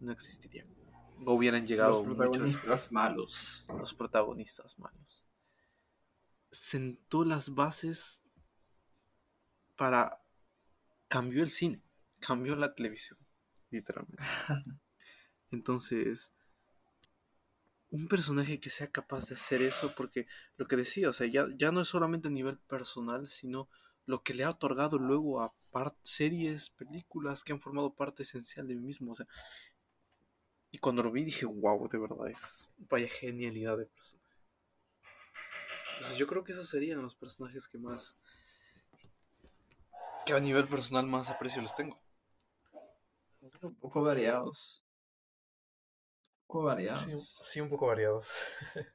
no 0.00 0.12
existiría. 0.12 0.66
No 1.18 1.32
hubieran 1.32 1.66
llegado 1.66 1.98
Los 1.98 2.06
muchos 2.06 2.16
protagonistas 2.16 2.92
malos. 2.92 3.68
los 3.78 3.94
protagonistas 3.94 4.78
malos. 4.78 5.28
Sentó 6.50 7.24
las 7.24 7.54
bases 7.54 8.22
para 9.76 10.22
cambió 11.08 11.42
el 11.42 11.50
cine, 11.50 11.82
cambió 12.26 12.56
la 12.56 12.74
televisión, 12.74 13.18
literalmente. 13.70 14.22
Entonces, 15.50 16.32
un 17.90 18.08
personaje 18.08 18.58
que 18.58 18.70
sea 18.70 18.90
capaz 18.90 19.28
de 19.28 19.36
hacer 19.36 19.62
eso, 19.62 19.94
porque 19.94 20.26
lo 20.56 20.66
que 20.66 20.76
decía, 20.76 21.08
o 21.08 21.12
sea, 21.12 21.26
ya, 21.26 21.46
ya 21.56 21.70
no 21.70 21.82
es 21.82 21.88
solamente 21.88 22.28
a 22.28 22.30
nivel 22.30 22.58
personal, 22.58 23.28
sino 23.28 23.68
lo 24.06 24.22
que 24.22 24.34
le 24.34 24.44
ha 24.44 24.50
otorgado 24.50 24.98
luego 24.98 25.40
a 25.40 25.54
series, 26.02 26.70
películas 26.70 27.42
que 27.42 27.52
han 27.52 27.60
formado 27.60 27.94
parte 27.94 28.22
esencial 28.22 28.66
de 28.66 28.74
mí 28.74 28.82
mismo. 28.82 29.12
O 29.12 29.14
sea, 29.14 29.26
y 30.70 30.78
cuando 30.78 31.02
lo 31.02 31.10
vi 31.10 31.24
dije, 31.24 31.46
wow, 31.46 31.88
de 31.88 31.98
verdad, 31.98 32.28
es 32.28 32.68
vaya 32.76 33.08
genialidad 33.08 33.78
de 33.78 33.86
personaje. 33.86 34.34
Entonces 35.92 36.18
yo 36.18 36.26
creo 36.26 36.44
que 36.44 36.52
esos 36.52 36.68
serían 36.68 37.02
los 37.02 37.14
personajes 37.14 37.68
que 37.68 37.78
más, 37.78 38.18
que 40.26 40.32
a 40.32 40.40
nivel 40.40 40.66
personal 40.66 41.06
más 41.06 41.28
aprecio 41.28 41.62
les 41.62 41.74
tengo. 41.74 42.03
Un 43.44 43.74
poco 43.74 44.02
variados. 44.02 44.86
Un 46.42 46.46
poco 46.46 46.62
variados. 46.64 47.00
Sí, 47.00 47.12
sí, 47.42 47.60
un 47.60 47.68
poco 47.68 47.86
variados. 47.86 48.38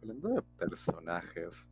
Hablando 0.00 0.28
de 0.30 0.42
personajes, 0.56 1.68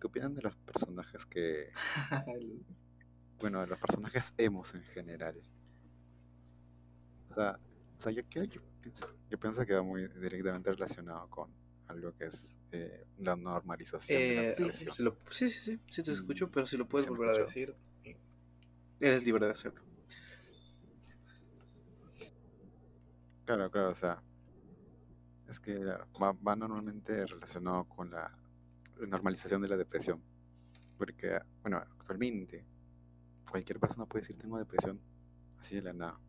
¿qué 0.00 0.06
opinan 0.08 0.34
de 0.34 0.42
los 0.42 0.56
personajes 0.56 1.26
que. 1.26 1.70
Bueno, 3.38 3.62
de 3.62 3.68
los 3.68 3.78
personajes 3.78 4.34
emos 4.36 4.74
en 4.74 4.82
general? 4.82 5.40
O 7.30 7.34
sea, 7.34 7.58
o 7.96 8.00
sea 8.00 8.12
yo, 8.12 8.22
yo, 8.28 8.44
yo 8.44 8.60
pienso, 8.82 9.06
yo 9.30 9.38
pienso 9.40 9.64
que 9.64 9.74
va 9.74 9.82
muy 9.82 10.06
directamente 10.08 10.70
relacionado 10.70 11.28
con 11.30 11.50
algo 11.90 12.14
que 12.14 12.24
es 12.26 12.60
eh, 12.72 13.04
la 13.18 13.36
normalización 13.36 14.18
de 14.20 14.34
la 14.34 14.42
Eh, 14.42 14.54
depresión. 14.56 14.94
si 14.94 15.02
lo- 15.02 15.16
sí, 15.30 15.50
sí, 15.50 15.60
sí, 15.60 15.80
sí 15.88 16.02
te 16.02 16.12
escucho, 16.12 16.46
Mm, 16.46 16.50
pero 16.50 16.66
si 16.66 16.76
lo 16.76 16.88
puedes 16.88 17.08
volver 17.08 17.30
a 17.30 17.38
decir, 17.44 17.74
eres 19.00 19.24
libre 19.24 19.46
de 19.46 19.52
hacerlo. 19.52 19.82
Claro, 23.44 23.70
claro, 23.70 23.90
o 23.90 23.94
sea, 23.94 24.22
es 25.48 25.58
que 25.58 25.76
va, 25.84 26.32
va 26.32 26.56
normalmente 26.56 27.26
relacionado 27.26 27.84
con 27.88 28.10
la, 28.10 28.30
la 29.00 29.06
normalización 29.06 29.60
de 29.62 29.68
la 29.68 29.76
depresión. 29.76 30.22
Porque, 30.96 31.38
bueno, 31.62 31.78
actualmente 31.78 32.64
cualquier 33.50 33.80
persona 33.80 34.06
puede 34.06 34.22
decir 34.22 34.36
tengo 34.36 34.58
depresión 34.58 35.00
así 35.58 35.74
de 35.76 35.82
la 35.82 35.92
nada. 35.92 36.20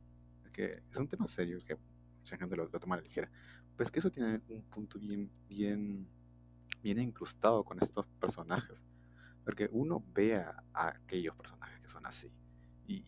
Es 0.46 0.52
que 0.52 0.82
es 0.90 0.98
un 0.98 1.08
tema 1.08 1.28
serio 1.28 1.60
que 1.64 1.78
mucha 2.18 2.38
gente 2.38 2.56
lo, 2.56 2.66
lo 2.66 2.80
toma 2.80 2.96
a 2.96 2.98
la 3.00 3.04
ligera. 3.04 3.30
Pues 3.76 3.92
que 3.92 4.00
eso 4.00 4.12
tiene 4.12 4.42
un 4.50 4.62
punto 4.64 5.00
bien, 5.00 5.32
bien, 5.50 6.08
bien 6.84 7.00
incrustado 7.00 7.64
con 7.64 7.82
estos 7.82 8.06
personajes. 8.20 8.86
Porque 9.44 9.70
uno 9.72 10.04
ve 10.14 10.36
a, 10.36 10.64
aquellos 10.74 11.36
personajes 11.36 11.80
que 11.80 11.88
son 11.88 12.06
así 12.06 12.32
y 12.86 13.04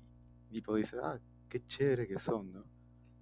tipo 0.52 0.76
dice, 0.76 0.98
ah, 1.04 1.20
qué 1.50 1.66
chévere 1.66 2.08
que 2.08 2.20
son, 2.20 2.52
¿no? 2.52 2.66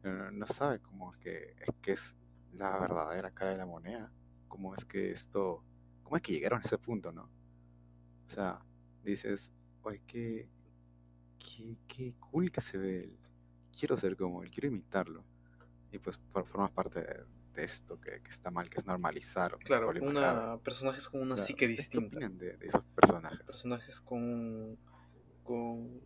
Pero 0.01 0.31
no, 0.31 0.45
sabe 0.45 0.79
cómo 0.79 1.13
es 1.13 1.19
que 1.19 1.55
es 1.59 1.75
que 1.81 1.91
es 1.91 2.17
la 2.53 2.77
verdadera 2.79 3.31
cara 3.31 3.51
de 3.51 3.57
la 3.57 3.65
moneda, 3.65 4.11
cómo 4.47 4.73
es 4.73 4.83
que 4.85 5.11
esto, 5.11 5.63
cómo 6.03 6.17
es 6.17 6.21
que 6.21 6.33
llegaron 6.33 6.59
a 6.59 6.63
ese 6.63 6.77
punto, 6.77 7.11
¿no? 7.11 7.29
O 8.25 8.29
sea, 8.29 8.59
dices, 9.03 9.53
oye, 9.83 10.01
qué, 10.07 10.49
qué, 11.39 11.77
qué 11.87 12.15
cool 12.19 12.51
que 12.51 12.61
se 12.61 12.77
ve 12.77 13.03
él, 13.03 13.19
quiero 13.77 13.95
ser 13.97 14.15
como 14.15 14.43
él, 14.43 14.51
quiero 14.51 14.67
imitarlo. 14.67 15.23
Y 15.91 15.99
pues 15.99 16.19
for- 16.29 16.45
formas 16.45 16.71
parte 16.71 17.01
de, 17.01 17.25
de 17.53 17.63
esto 17.63 17.99
que, 17.99 18.21
que 18.21 18.29
está 18.29 18.49
mal, 18.51 18.69
que 18.69 18.77
es 18.79 18.85
normalizar. 18.85 19.57
Claro, 19.59 19.91
una, 20.01 20.57
personajes 20.63 21.09
con 21.09 21.21
una 21.21 21.37
psique 21.37 21.65
¿ustedes 21.65 21.89
qué 21.89 21.97
distinta. 21.99 22.17
opinan 22.17 22.37
de, 22.37 22.57
de 22.57 22.67
esos 22.67 22.83
personajes? 22.95 23.39
Personajes 23.39 23.99
con, 24.01 24.77
con 25.43 26.01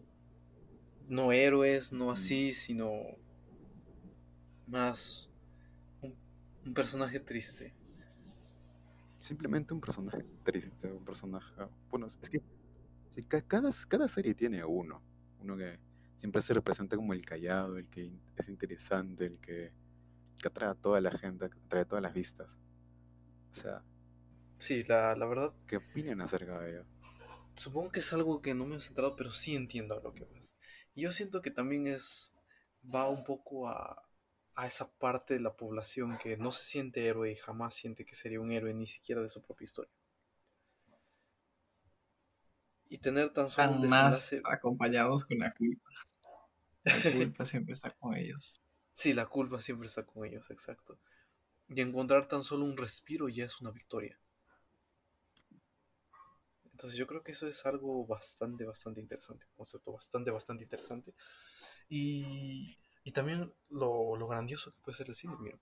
no 1.08 1.32
héroes, 1.32 1.92
no 1.92 2.10
así, 2.12 2.54
sino 2.54 2.92
más 4.68 5.30
un, 6.02 6.16
un 6.66 6.74
personaje 6.74 7.20
triste. 7.20 7.74
simplemente 9.18 9.74
un 9.74 9.82
personaje 9.82 10.24
triste, 10.44 10.92
un 10.92 11.04
personaje... 11.06 11.54
Bueno, 11.90 12.06
es 12.08 12.18
que 12.30 12.42
si 13.10 13.24
ca- 13.24 13.42
cada, 13.42 13.70
cada 13.88 14.08
serie 14.08 14.34
tiene 14.34 14.64
uno, 14.66 15.02
Uno 15.42 15.56
que 15.58 15.80
siempre 16.16 16.41
se 16.41 16.53
representa 16.53 16.95
como 16.95 17.13
el 17.13 17.26
callado, 17.26 17.78
el 17.78 17.89
que 17.89 18.11
es 18.38 18.49
interesante, 18.49 19.26
el 19.26 19.39
que, 19.39 19.74
que 20.41 20.47
atrae 20.49 20.70
a 20.72 20.76
toda 20.76 21.01
la 21.01 21.11
gente, 21.11 21.45
atrae 21.45 21.84
a 21.84 21.86
todas 21.88 22.03
las 22.03 22.13
vistas. 22.13 22.59
O 23.51 23.55
sea, 23.55 23.84
Sí, 24.57 24.84
la, 24.84 25.16
la 25.16 25.26
verdad, 25.26 25.53
¿qué 25.68 25.78
opinan 25.78 26.22
acerca 26.22 26.59
de 26.59 26.72
ello? 26.72 26.86
supongo 27.55 27.91
que 27.91 27.99
es 27.99 28.13
algo 28.13 28.41
que 28.41 28.53
no 28.53 28.66
me 28.66 28.78
he 28.78 28.82
centrado, 28.82 29.16
pero 29.16 29.32
sí 29.32 29.55
entiendo 29.55 29.95
a 29.97 30.01
lo 30.01 30.13
que 30.13 30.26
vas. 30.26 30.55
Y 30.93 31.01
yo 31.01 31.11
siento 31.11 31.41
que 31.41 31.51
también 31.51 31.88
es, 31.88 32.36
va 32.93 33.09
un 33.09 33.24
poco 33.24 33.68
a, 33.70 34.03
a 34.55 34.68
esa 34.68 34.91
parte 34.97 35.34
de 35.36 35.39
la 35.41 35.55
población 35.55 36.18
que 36.18 36.38
no 36.38 36.51
se 36.51 36.63
siente 36.63 37.05
héroe 37.07 37.32
y 37.32 37.36
jamás 37.36 37.76
siente 37.76 38.05
que 38.05 38.16
sería 38.16 38.41
un 38.41 38.51
héroe 38.51 38.74
ni 38.74 38.88
siquiera 38.88 39.22
de 39.22 39.30
su 39.30 39.41
propia 39.41 39.66
historia. 39.66 39.91
Y 42.88 43.00
tener 43.00 43.32
tan 43.32 43.50
solo 43.50 43.72
un 43.74 43.84
Están 43.84 43.90
más 43.90 44.30
desenlace, 44.30 44.42
acompañados 44.46 45.26
con 45.26 45.40
la 45.40 45.54
culpa. 45.54 45.90
La 46.86 46.96
culpa 47.12 47.46
siempre 47.46 47.74
está 47.74 47.92
con 47.92 48.16
ellos. 48.16 48.62
sí, 48.94 49.14
la 49.14 49.26
culpa 49.28 49.62
siempre 49.62 49.88
está 49.88 50.06
con 50.06 50.26
ellos, 50.26 50.50
exacto. 50.52 51.00
Y 51.68 51.82
encontrar 51.82 52.28
tan 52.28 52.44
solo 52.44 52.66
un 52.66 52.78
respiro 52.78 53.30
ya 53.30 53.46
es 53.46 53.62
una 53.62 53.72
victoria. 53.72 54.20
Entonces 56.72 56.98
yo 57.00 57.08
creo 57.08 57.22
que 57.22 57.32
eso 57.32 57.48
es 57.48 57.66
algo 57.66 58.06
bastante, 58.06 58.66
bastante 58.66 59.00
interesante, 59.02 59.46
un 59.50 59.56
concepto 59.56 59.94
bastante, 59.94 60.32
bastante 60.32 60.64
interesante. 60.64 61.14
Y, 61.90 62.78
y 63.04 63.12
también 63.12 63.54
lo, 63.70 64.16
lo 64.18 64.28
grandioso 64.28 64.72
que 64.74 64.82
puede 64.82 64.98
ser 64.98 65.10
el 65.10 65.16
cine, 65.16 65.36
mira. 65.40 65.60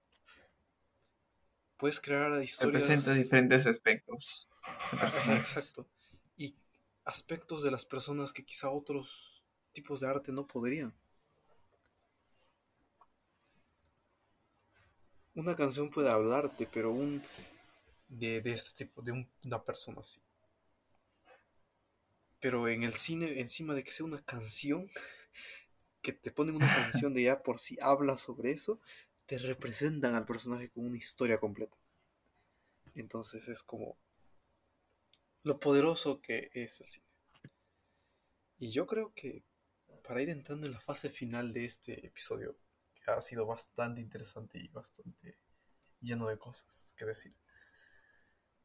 Puedes 1.78 2.00
crear 2.00 2.42
historias... 2.42 2.84
Representa 2.84 3.14
diferentes 3.14 3.68
aspectos 3.68 4.50
Ajá, 4.92 5.38
exacto. 5.38 5.88
Aspectos 7.06 7.64
de 7.64 7.72
las 7.72 7.86
personas 7.86 8.34
que 8.34 8.43
quizá 8.43 8.70
otros 8.70 9.41
tipos 9.72 10.01
de 10.01 10.08
arte 10.10 10.34
no 10.34 10.45
podrían. 10.47 10.93
Una 15.36 15.56
canción 15.56 15.91
puede 15.91 16.10
hablarte, 16.10 16.68
pero 16.74 16.89
un 16.91 17.22
de, 18.08 18.41
de 18.41 18.54
este 18.54 18.86
tipo, 18.86 19.01
de 19.01 19.14
un- 19.14 19.30
una 19.45 19.64
persona 19.64 20.01
así. 20.01 20.22
Pero 22.39 22.68
en 22.68 22.84
el 22.84 22.93
cine, 22.93 23.39
encima 23.39 23.74
de 23.74 23.84
que 23.84 23.91
sea 23.91 24.06
una 24.06 24.22
canción, 24.24 24.88
que 26.04 26.14
te 26.14 26.32
ponen 26.32 26.56
una 26.56 26.72
canción 26.72 27.14
de 27.16 27.24
ya 27.24 27.41
por 27.43 27.60
sí 27.60 27.78
habla 27.82 28.18
sobre 28.18 28.51
eso, 28.51 28.80
te 29.26 29.39
representan 29.39 30.16
al 30.16 30.26
personaje 30.26 30.70
con 30.70 30.86
una 30.86 30.97
historia 30.97 31.39
completa. 31.39 31.78
Entonces 32.95 33.47
es 33.49 33.62
como 33.62 33.97
lo 35.44 35.60
poderoso 35.60 36.22
que 36.22 36.50
es 36.54 36.80
el 36.82 36.88
cine. 36.88 37.08
Y 38.58 38.72
yo 38.72 38.88
creo 38.88 39.14
que 39.14 39.44
para 40.04 40.22
ir 40.22 40.30
entrando 40.30 40.66
en 40.66 40.74
la 40.74 40.80
fase 40.80 41.10
final 41.10 41.54
de 41.54 41.66
este 41.66 42.06
episodio, 42.06 42.58
que 43.04 43.12
ha 43.12 43.22
sido 43.22 43.46
bastante 43.46 44.02
interesante 44.02 44.60
y 44.60 44.70
bastante 44.70 45.38
lleno 46.02 46.28
de 46.28 46.38
cosas 46.38 46.94
que 46.96 47.06
decir, 47.06 47.36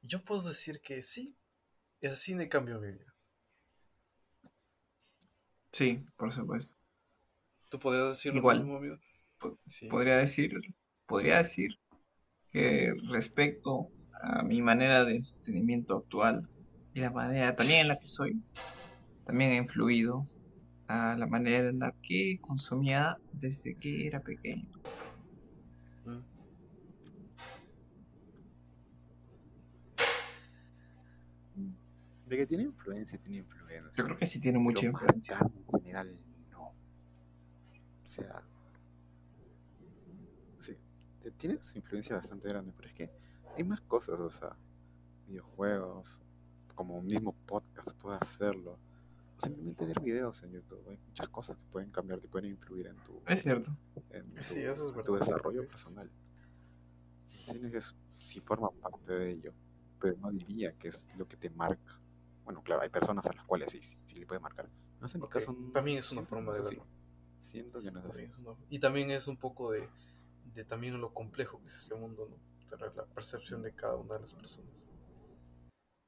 yo 0.02 0.24
puedo 0.24 0.42
decir 0.48 0.80
que 0.80 1.02
sí, 1.02 1.36
el 2.00 2.16
cine 2.16 2.48
cambió 2.48 2.80
mi 2.80 2.92
vida. 2.92 3.14
Sí, 5.72 6.04
por 6.16 6.32
supuesto. 6.32 6.76
¿Tú 7.68 7.78
podrías 7.78 8.08
decir 8.08 8.32
lo 8.32 8.38
Igual. 8.38 8.60
mismo, 8.60 8.76
amigo? 8.76 8.96
Sí. 9.66 9.88
Podría 9.88 10.16
decir, 10.16 10.52
podría 11.06 11.38
decir 11.38 11.78
que 12.50 12.94
respecto 13.10 13.90
a 14.22 14.42
mi 14.42 14.62
manera 14.62 15.04
de 15.04 15.16
entretenimiento 15.16 15.96
actual 15.98 16.48
y 16.94 17.00
la 17.00 17.10
manera 17.10 17.54
también 17.54 17.80
en 17.82 17.88
la 17.88 17.96
que 17.96 18.08
soy, 18.08 18.40
también 19.24 19.52
ha 19.52 19.56
influido 19.56 20.26
a 20.88 21.16
la 21.16 21.26
manera 21.26 21.68
en 21.68 21.78
la 21.80 21.94
que 22.02 22.38
consumía 22.40 23.16
desde 23.32 23.74
que 23.76 24.06
era 24.06 24.20
pequeño. 24.20 24.68
De 32.26 32.36
que 32.36 32.46
tiene 32.46 32.64
influencia, 32.64 33.18
tiene 33.18 33.38
influencia. 33.38 33.90
Yo 33.96 34.04
creo 34.04 34.16
que 34.16 34.26
sí 34.26 34.38
tiene 34.38 34.58
mucha 34.58 34.84
influencia. 34.84 35.38
en 35.40 35.80
general, 35.80 36.20
no. 36.50 36.64
O 36.68 36.74
sea, 38.02 38.42
sí, 40.58 40.76
te- 41.22 41.30
tiene 41.32 41.62
su 41.62 41.78
influencia 41.78 42.16
bastante 42.16 42.48
grande, 42.48 42.72
pero 42.76 42.88
es 42.88 42.94
que 42.94 43.10
hay 43.56 43.64
más 43.64 43.80
cosas, 43.80 44.20
o 44.20 44.28
sea, 44.28 44.56
videojuegos, 45.26 46.20
como 46.78 46.94
un 46.94 47.06
mismo 47.06 47.34
podcast 47.44 47.92
puede 48.00 48.18
hacerlo. 48.20 48.78
O 49.36 49.40
simplemente 49.40 49.84
ver 49.84 49.98
videos 50.00 50.40
en 50.44 50.52
YouTube. 50.52 50.80
Hay 50.88 50.96
muchas 51.08 51.28
cosas 51.28 51.56
que 51.56 51.64
pueden 51.72 51.90
cambiar, 51.90 52.20
que 52.20 52.28
pueden 52.28 52.50
influir 52.52 52.86
en 52.86 52.94
tu, 52.98 53.20
Es 53.26 53.42
cierto. 53.42 53.72
en 54.10 54.28
tu, 54.28 54.44
Sí, 54.44 54.60
eso 54.60 54.90
es 54.92 54.96
en 54.96 55.04
tu 55.04 55.12
verdad. 55.12 55.26
desarrollo 55.26 55.66
personal. 55.66 56.08
Tienes 57.26 57.72
que 57.72 57.80
sí 58.06 58.38
forma 58.38 58.70
parte 58.70 59.12
de 59.12 59.32
ello, 59.32 59.52
pero 60.00 60.16
no 60.18 60.30
diría 60.30 60.72
que 60.78 60.86
es 60.86 61.08
lo 61.18 61.26
que 61.26 61.36
te 61.36 61.50
marca. 61.50 61.98
Bueno, 62.44 62.62
claro, 62.62 62.82
hay 62.82 62.90
personas 62.90 63.26
a 63.26 63.32
las 63.34 63.44
cuales 63.44 63.72
sí, 63.72 63.82
sí, 63.82 63.98
sí 64.04 64.16
le 64.20 64.26
puede 64.26 64.40
marcar. 64.40 64.68
No 65.00 65.08
sé, 65.08 65.16
en 65.16 65.22
mi 65.22 65.26
Ok, 65.26 65.32
caso 65.32 65.52
no- 65.52 65.72
También 65.72 65.98
es 65.98 66.12
una 66.12 66.22
forma 66.24 66.52
de 66.52 66.60
verlo. 66.62 66.86
Siento 67.40 67.80
que 67.82 67.90
no 67.90 67.98
es 67.98 68.06
así. 68.06 68.12
También 68.22 68.30
es 68.30 68.38
una- 68.38 68.56
Y 68.70 68.78
también 68.78 69.10
es 69.10 69.26
un 69.26 69.36
poco 69.36 69.72
de, 69.72 69.88
de 70.54 70.64
también 70.64 71.00
lo 71.00 71.12
complejo 71.12 71.60
que 71.60 71.66
es 71.66 71.74
este 71.76 71.96
mundo, 71.96 72.28
¿no? 72.30 72.36
La 72.94 73.04
percepción 73.06 73.62
de 73.62 73.72
cada 73.72 73.96
una 73.96 74.14
de 74.14 74.20
las 74.20 74.34
personas. 74.34 74.70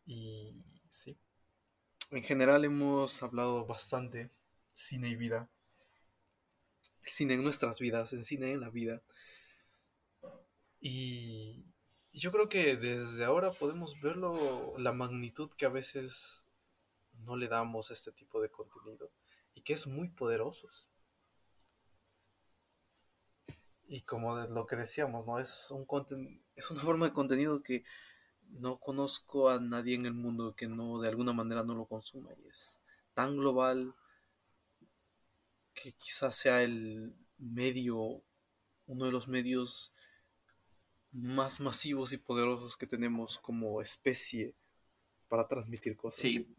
Y 0.06 0.54
sí. 0.90 1.16
En 2.10 2.22
general 2.22 2.64
hemos 2.64 3.22
hablado 3.22 3.66
bastante 3.66 4.30
cine 4.72 5.08
y 5.08 5.16
vida. 5.16 5.48
Cine 7.02 7.34
en 7.34 7.42
nuestras 7.42 7.78
vidas, 7.78 8.12
en 8.12 8.24
cine 8.24 8.52
en 8.52 8.60
la 8.60 8.70
vida. 8.70 9.02
Y 10.80 11.64
yo 12.12 12.32
creo 12.32 12.48
que 12.48 12.76
desde 12.76 13.24
ahora 13.24 13.52
podemos 13.52 14.00
verlo, 14.00 14.74
la 14.78 14.92
magnitud 14.92 15.50
que 15.56 15.66
a 15.66 15.70
veces 15.70 16.42
no 17.24 17.36
le 17.36 17.48
damos 17.48 17.90
a 17.90 17.94
este 17.94 18.12
tipo 18.12 18.40
de 18.40 18.50
contenido 18.50 19.10
y 19.54 19.60
que 19.60 19.74
es 19.74 19.86
muy 19.86 20.08
poderosos. 20.08 20.88
Y 23.86 24.02
como 24.02 24.36
lo 24.36 24.66
que 24.66 24.76
decíamos, 24.76 25.26
¿no? 25.26 25.38
Es 25.38 25.70
un 25.70 25.86
conten- 25.86 26.40
es 26.54 26.70
una 26.70 26.80
forma 26.80 27.06
de 27.06 27.12
contenido 27.12 27.62
que 27.62 27.84
no 28.58 28.78
conozco 28.78 29.48
a 29.48 29.60
nadie 29.60 29.94
en 29.94 30.06
el 30.06 30.14
mundo 30.14 30.54
que 30.54 30.66
no 30.66 31.00
de 31.00 31.08
alguna 31.08 31.32
manera 31.32 31.62
no 31.62 31.74
lo 31.74 31.86
consuma 31.86 32.30
y 32.34 32.48
es 32.48 32.80
tan 33.14 33.36
global 33.36 33.94
que 35.74 35.92
quizás 35.92 36.36
sea 36.36 36.62
el 36.62 37.14
medio, 37.38 38.22
uno 38.86 39.06
de 39.06 39.12
los 39.12 39.28
medios 39.28 39.92
más 41.12 41.60
masivos 41.60 42.12
y 42.12 42.18
poderosos 42.18 42.76
que 42.76 42.86
tenemos 42.86 43.38
como 43.38 43.80
especie 43.80 44.54
para 45.28 45.48
transmitir 45.48 45.96
cosas. 45.96 46.20
Sí, 46.20 46.54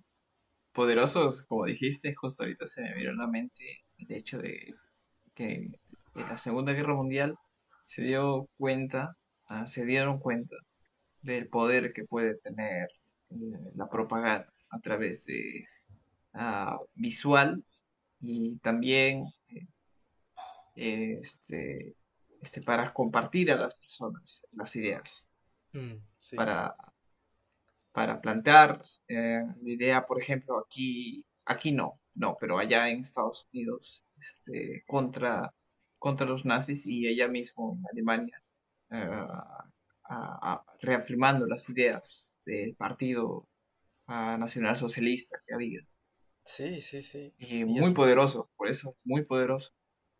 poderosos, 0.71 1.43
como 1.43 1.65
dijiste, 1.65 2.13
justo 2.13 2.43
ahorita 2.43 2.67
se 2.67 2.81
me 2.81 2.95
vino 2.95 3.11
a 3.11 3.15
la 3.15 3.27
mente 3.27 3.83
el 3.97 4.11
hecho 4.11 4.39
de 4.39 4.73
que 5.35 5.53
en 5.53 5.79
la 6.15 6.37
Segunda 6.37 6.73
Guerra 6.73 6.95
Mundial 6.95 7.37
se 7.83 8.01
dio 8.01 8.49
cuenta, 8.57 9.17
ah, 9.47 9.67
se 9.67 9.85
dieron 9.85 10.19
cuenta 10.19 10.55
del 11.21 11.47
poder 11.47 11.93
que 11.93 12.05
puede 12.05 12.35
tener 12.35 12.89
eh, 13.29 13.71
la 13.75 13.87
propaganda 13.89 14.53
a 14.69 14.79
través 14.79 15.25
de 15.25 15.67
ah, 16.33 16.79
visual 16.95 17.63
y 18.19 18.57
también 18.57 19.25
eh, 20.75 21.19
este, 21.21 21.95
este, 22.41 22.61
para 22.61 22.87
compartir 22.89 23.51
a 23.51 23.55
las 23.55 23.75
personas 23.75 24.45
las 24.51 24.75
ideas 24.75 25.27
Mm, 25.73 26.03
sí. 26.19 26.35
para, 26.35 26.75
para 27.91 28.19
plantear 28.21 28.83
eh, 29.07 29.41
la 29.61 29.69
idea, 29.69 30.05
por 30.05 30.19
ejemplo, 30.21 30.59
aquí, 30.59 31.25
aquí 31.45 31.71
no, 31.71 31.99
no, 32.13 32.37
pero 32.39 32.57
allá 32.57 32.89
en 32.89 33.01
Estados 33.01 33.47
Unidos, 33.53 34.05
este, 34.19 34.83
contra, 34.85 35.53
contra 35.97 36.25
los 36.25 36.45
nazis 36.45 36.85
y 36.85 37.07
ella 37.07 37.27
mismo 37.27 37.77
en 37.77 37.85
Alemania, 37.91 38.43
eh, 38.89 39.27
a- 40.11 40.53
a- 40.53 40.65
reafirmando 40.81 41.45
las 41.47 41.69
ideas 41.69 42.41
del 42.45 42.75
partido 42.75 43.47
nacional 44.07 44.77
socialista 44.77 45.37
que 45.47 45.53
había. 45.55 45.81
Sí, 46.43 46.81
sí, 46.81 47.01
sí. 47.01 47.33
Y 47.39 47.65
Y 47.65 47.79
muy 47.79 47.91
es- 47.91 47.93
poderoso, 47.93 48.49
por 48.55 48.69
eso, 48.69 48.93
muy 49.03 49.25
poderoso. 49.25 49.73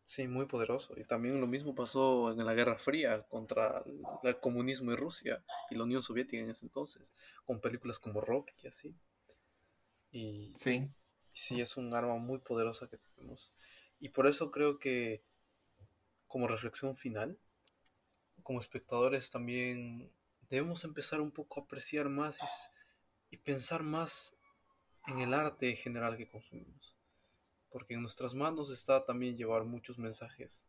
Sí, 0.06 0.28
muy 0.28 0.46
poderoso. 0.46 0.94
Y 0.98 1.06
también 1.06 1.40
lo 1.42 1.48
mismo 1.48 1.74
pasó 1.74 2.32
en 2.32 2.46
la 2.46 2.54
Guerra 2.54 2.78
Fría 2.78 3.24
contra 3.24 3.82
el, 3.86 4.02
el 4.24 4.40
comunismo 4.40 4.92
y 4.92 4.96
Rusia 4.96 5.44
y 5.72 5.76
la 5.76 5.84
Unión 5.86 6.04
Soviética 6.04 6.42
en 6.44 6.50
ese 6.52 6.66
entonces, 6.66 7.12
con 7.46 7.60
películas 7.62 7.98
como 8.00 8.22
Rocky 8.22 8.54
y 8.64 8.68
así. 8.68 8.96
Y 10.12 10.54
Sí, 10.56 10.90
sí, 11.30 11.62
es 11.62 11.78
un 11.78 11.94
arma 11.94 12.18
muy 12.18 12.40
poderosa 12.40 12.88
que 12.90 12.98
tenemos. 12.98 13.54
Y 14.00 14.10
por 14.10 14.28
eso 14.28 14.52
creo 14.52 14.80
que, 14.80 15.24
como 16.28 16.48
reflexión 16.48 16.96
final, 16.98 17.38
como 18.44 18.60
espectadores 18.60 19.30
también 19.30 20.12
debemos 20.50 20.84
empezar 20.84 21.22
un 21.22 21.32
poco 21.32 21.60
a 21.60 21.64
apreciar 21.64 22.10
más 22.10 22.40
y, 23.30 23.36
y 23.36 23.38
pensar 23.38 23.84
más 23.84 24.36
en 25.08 25.20
el 25.20 25.34
arte 25.34 25.70
en 25.70 25.76
general 25.76 26.18
que 26.18 26.28
consumimos. 26.28 26.96
porque 27.70 27.94
en 27.94 28.02
nuestras 28.02 28.36
manos 28.36 28.70
está 28.70 29.06
también 29.06 29.38
llevar 29.38 29.64
muchos 29.64 29.98
mensajes 29.98 30.68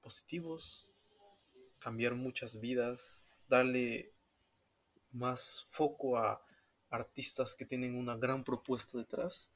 positivos, 0.00 0.88
cambiar 1.80 2.14
muchas 2.14 2.60
vidas, 2.60 3.28
darle 3.48 4.12
más 5.10 5.64
foco 5.68 6.16
a 6.16 6.44
artistas 6.90 7.54
que 7.54 7.66
tienen 7.66 7.96
una 7.96 8.16
gran 8.16 8.44
propuesta 8.44 8.98
detrás 8.98 9.50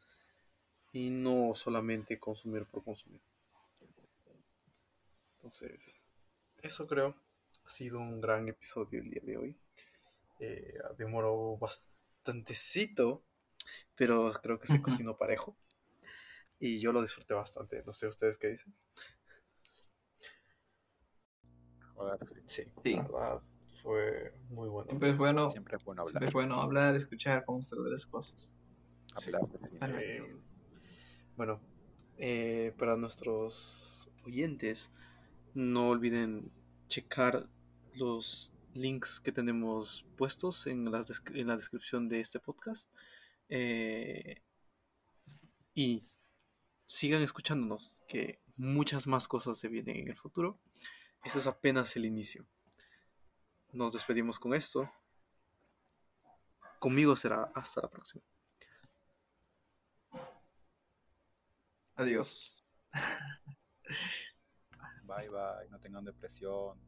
y 0.92 1.10
no 1.10 1.54
solamente 1.54 2.18
consumir 2.18 2.66
por 2.66 2.82
consumir. 2.82 3.20
Entonces, 5.36 6.07
eso 6.62 6.86
creo. 6.86 7.14
Ha 7.64 7.68
sido 7.68 7.98
un 7.98 8.20
gran 8.20 8.48
episodio 8.48 9.00
el 9.00 9.10
día 9.10 9.22
de 9.24 9.36
hoy. 9.36 9.56
Eh, 10.40 10.74
demoró 10.96 11.56
bastantecito, 11.58 13.22
pero 13.96 14.30
creo 14.42 14.58
que 14.58 14.66
se 14.68 14.82
cocinó 14.82 15.16
parejo. 15.16 15.56
Y 16.60 16.80
yo 16.80 16.92
lo 16.92 17.02
disfruté 17.02 17.34
bastante. 17.34 17.82
No 17.86 17.92
sé 17.92 18.06
ustedes 18.08 18.38
qué 18.38 18.48
dicen. 18.48 18.74
Joder, 21.94 22.18
sí. 22.26 22.40
Sí, 22.46 22.64
Sí. 22.84 22.94
la 22.96 23.02
verdad 23.02 23.42
fue 23.82 24.32
muy 24.50 24.68
bueno. 24.68 24.88
Siempre 24.88 25.10
es 25.10 25.16
bueno, 25.16 25.50
Siempre 25.50 25.76
es 25.76 25.84
bueno 25.84 26.04
siempre 26.04 26.18
hablar. 26.18 26.28
es 26.28 26.32
bueno 26.34 26.60
hablar, 26.62 26.94
escuchar, 26.96 27.44
cómo 27.44 27.62
se 27.62 27.76
de 27.76 27.90
las 27.90 28.06
cosas. 28.06 28.56
hablar. 29.16 29.42
Totalmente. 29.48 30.16
Eh, 30.18 30.36
bueno, 31.36 31.60
eh, 32.18 32.74
para 32.78 32.96
nuestros 32.96 34.10
oyentes, 34.24 34.90
no 35.58 35.88
olviden 35.88 36.52
checar 36.86 37.48
los 37.94 38.52
links 38.74 39.18
que 39.18 39.32
tenemos 39.32 40.06
puestos 40.16 40.68
en, 40.68 40.88
las 40.92 41.20
en 41.34 41.48
la 41.48 41.56
descripción 41.56 42.08
de 42.08 42.20
este 42.20 42.38
podcast. 42.38 42.88
Eh, 43.48 44.40
y 45.74 46.04
sigan 46.86 47.22
escuchándonos, 47.22 48.04
que 48.06 48.40
muchas 48.56 49.08
más 49.08 49.26
cosas 49.26 49.58
se 49.58 49.66
vienen 49.66 49.96
en 49.96 50.08
el 50.08 50.16
futuro. 50.16 50.60
Este 51.24 51.40
es 51.40 51.48
apenas 51.48 51.96
el 51.96 52.04
inicio. 52.04 52.46
Nos 53.72 53.92
despedimos 53.92 54.38
con 54.38 54.54
esto. 54.54 54.88
Conmigo 56.78 57.16
será 57.16 57.50
hasta 57.56 57.82
la 57.82 57.90
próxima. 57.90 58.22
Adiós. 61.96 62.64
Bye 65.08 65.28
bye, 65.30 65.68
no 65.70 65.78
tengan 65.80 66.04
depresión. 66.04 66.78